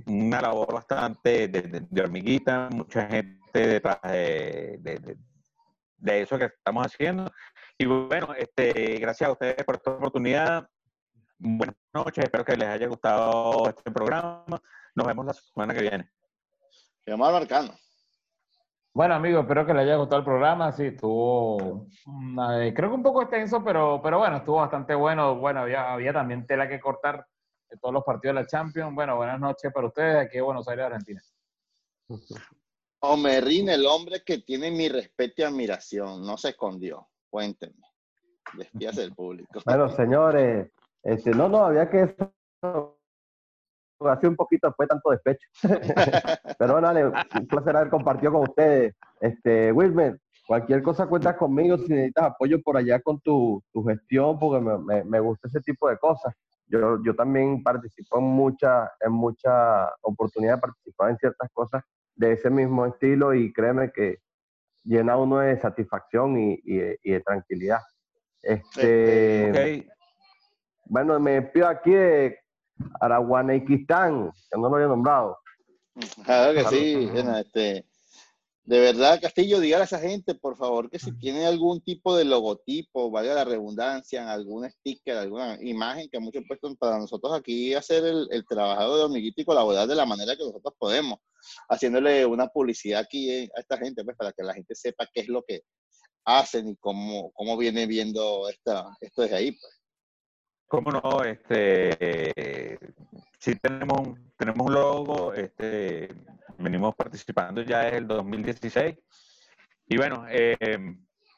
[0.06, 5.16] una labor bastante de, de- de hormiguita, mucha gente detrás de, de- de-
[5.98, 7.30] de eso que estamos haciendo.
[7.78, 10.68] Y bueno, este, gracias a ustedes por esta oportunidad.
[11.38, 14.44] Buenas noches, espero que les haya gustado este programa.
[14.94, 16.10] Nos vemos la semana que viene.
[17.12, 17.72] A marcando.
[18.92, 20.72] Bueno, amigos, espero que les haya gustado el programa.
[20.72, 25.36] Sí, estuvo, mm, eh, creo que un poco extenso, pero, pero bueno, estuvo bastante bueno.
[25.36, 27.26] Bueno, había, había también tela que cortar
[27.68, 28.94] de todos los partidos de la Champions.
[28.94, 31.22] Bueno, buenas noches para ustedes aquí de Buenos Aires, Argentina.
[33.00, 37.08] Omerrin, el hombre que tiene mi respeto y admiración, no se escondió.
[37.28, 37.86] Cuéntenme.
[38.54, 39.60] Despídase del público.
[39.64, 40.70] Bueno, señores,
[41.02, 42.16] este, no, no, había que
[44.00, 45.48] hace un poquito después de tanto despecho.
[46.58, 48.94] Pero bueno, dale, un placer haber compartido con ustedes.
[49.20, 54.38] Este, Wilmer, cualquier cosa cuentas conmigo si necesitas apoyo por allá con tu, tu gestión,
[54.38, 56.34] porque me, me- me gusta ese tipo de cosas.
[56.68, 61.82] Yo, yo también participo en muchas en mucha oportunidad de participar en ciertas cosas
[62.16, 64.18] de ese mismo estilo y créeme que
[64.82, 67.80] llena uno de satisfacción y, y de- y de tranquilidad.
[68.42, 69.50] Este,
[70.86, 72.38] bueno, me despido aquí de
[73.00, 75.38] Araguanequistán, que no lo había nombrado.
[76.24, 77.06] Claro que sí.
[77.06, 77.86] Bueno, este,
[78.66, 82.24] de verdad, Castillo, dígale a esa gente, por favor, que si tiene algún tipo de
[82.24, 88.04] logotipo, valga la redundancia, algún sticker, alguna imagen que mucho puesto para nosotros aquí hacer
[88.04, 91.20] el, el trabajo de hormiguito y colaborar de la manera que nosotros podemos,
[91.68, 95.20] haciéndole una publicidad aquí eh, a esta gente, pues para que la gente sepa qué
[95.20, 95.60] es lo que
[96.24, 99.52] hacen y cómo, cómo viene viendo esta, esto desde ahí.
[99.52, 99.75] Pues.
[100.68, 101.22] ¿Cómo no?
[101.22, 102.78] Este,
[103.38, 106.08] sí tenemos, un- tenemos un logo, este,
[106.58, 108.96] venimos participando ya desde el 2016.
[109.88, 110.56] Y bueno, eh,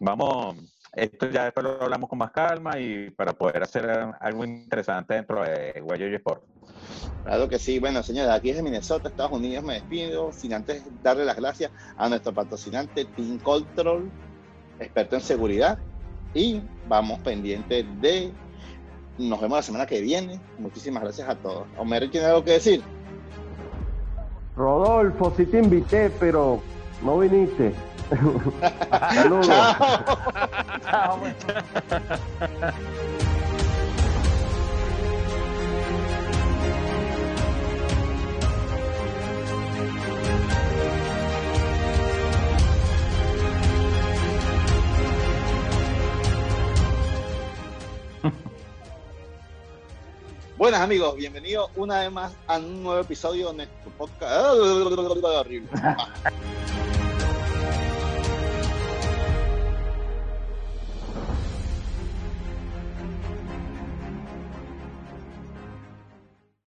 [0.00, 0.56] vamos,
[0.94, 3.86] esto ya después lo hablamos con más calma y para poder hacer
[4.20, 6.44] algo interesante dentro de Guayo Sport.
[7.22, 7.78] Claro que sí.
[7.78, 12.09] Bueno, señores, aquí desde Minnesota, Estados Unidos, me despido sin antes darle las gracias a
[12.09, 14.10] nuestro patrocinante Team Control,
[14.78, 15.78] experto en seguridad.
[16.32, 18.32] Y vamos pendientes de.
[19.18, 20.40] Nos vemos la semana que viene.
[20.58, 21.66] Muchísimas gracias a todos.
[21.76, 22.82] Homer, ¿tiene algo que decir?
[24.56, 26.60] Rodolfo, sí te invité, pero
[27.02, 27.74] no viniste.
[29.14, 29.46] Saludos.
[29.46, 31.18] Chao.
[31.20, 31.20] Chao,
[50.68, 54.54] Buenas amigos, bienvenidos una vez más a un nuevo episodio de nuestro podcast.
[55.24, 55.70] Horrible.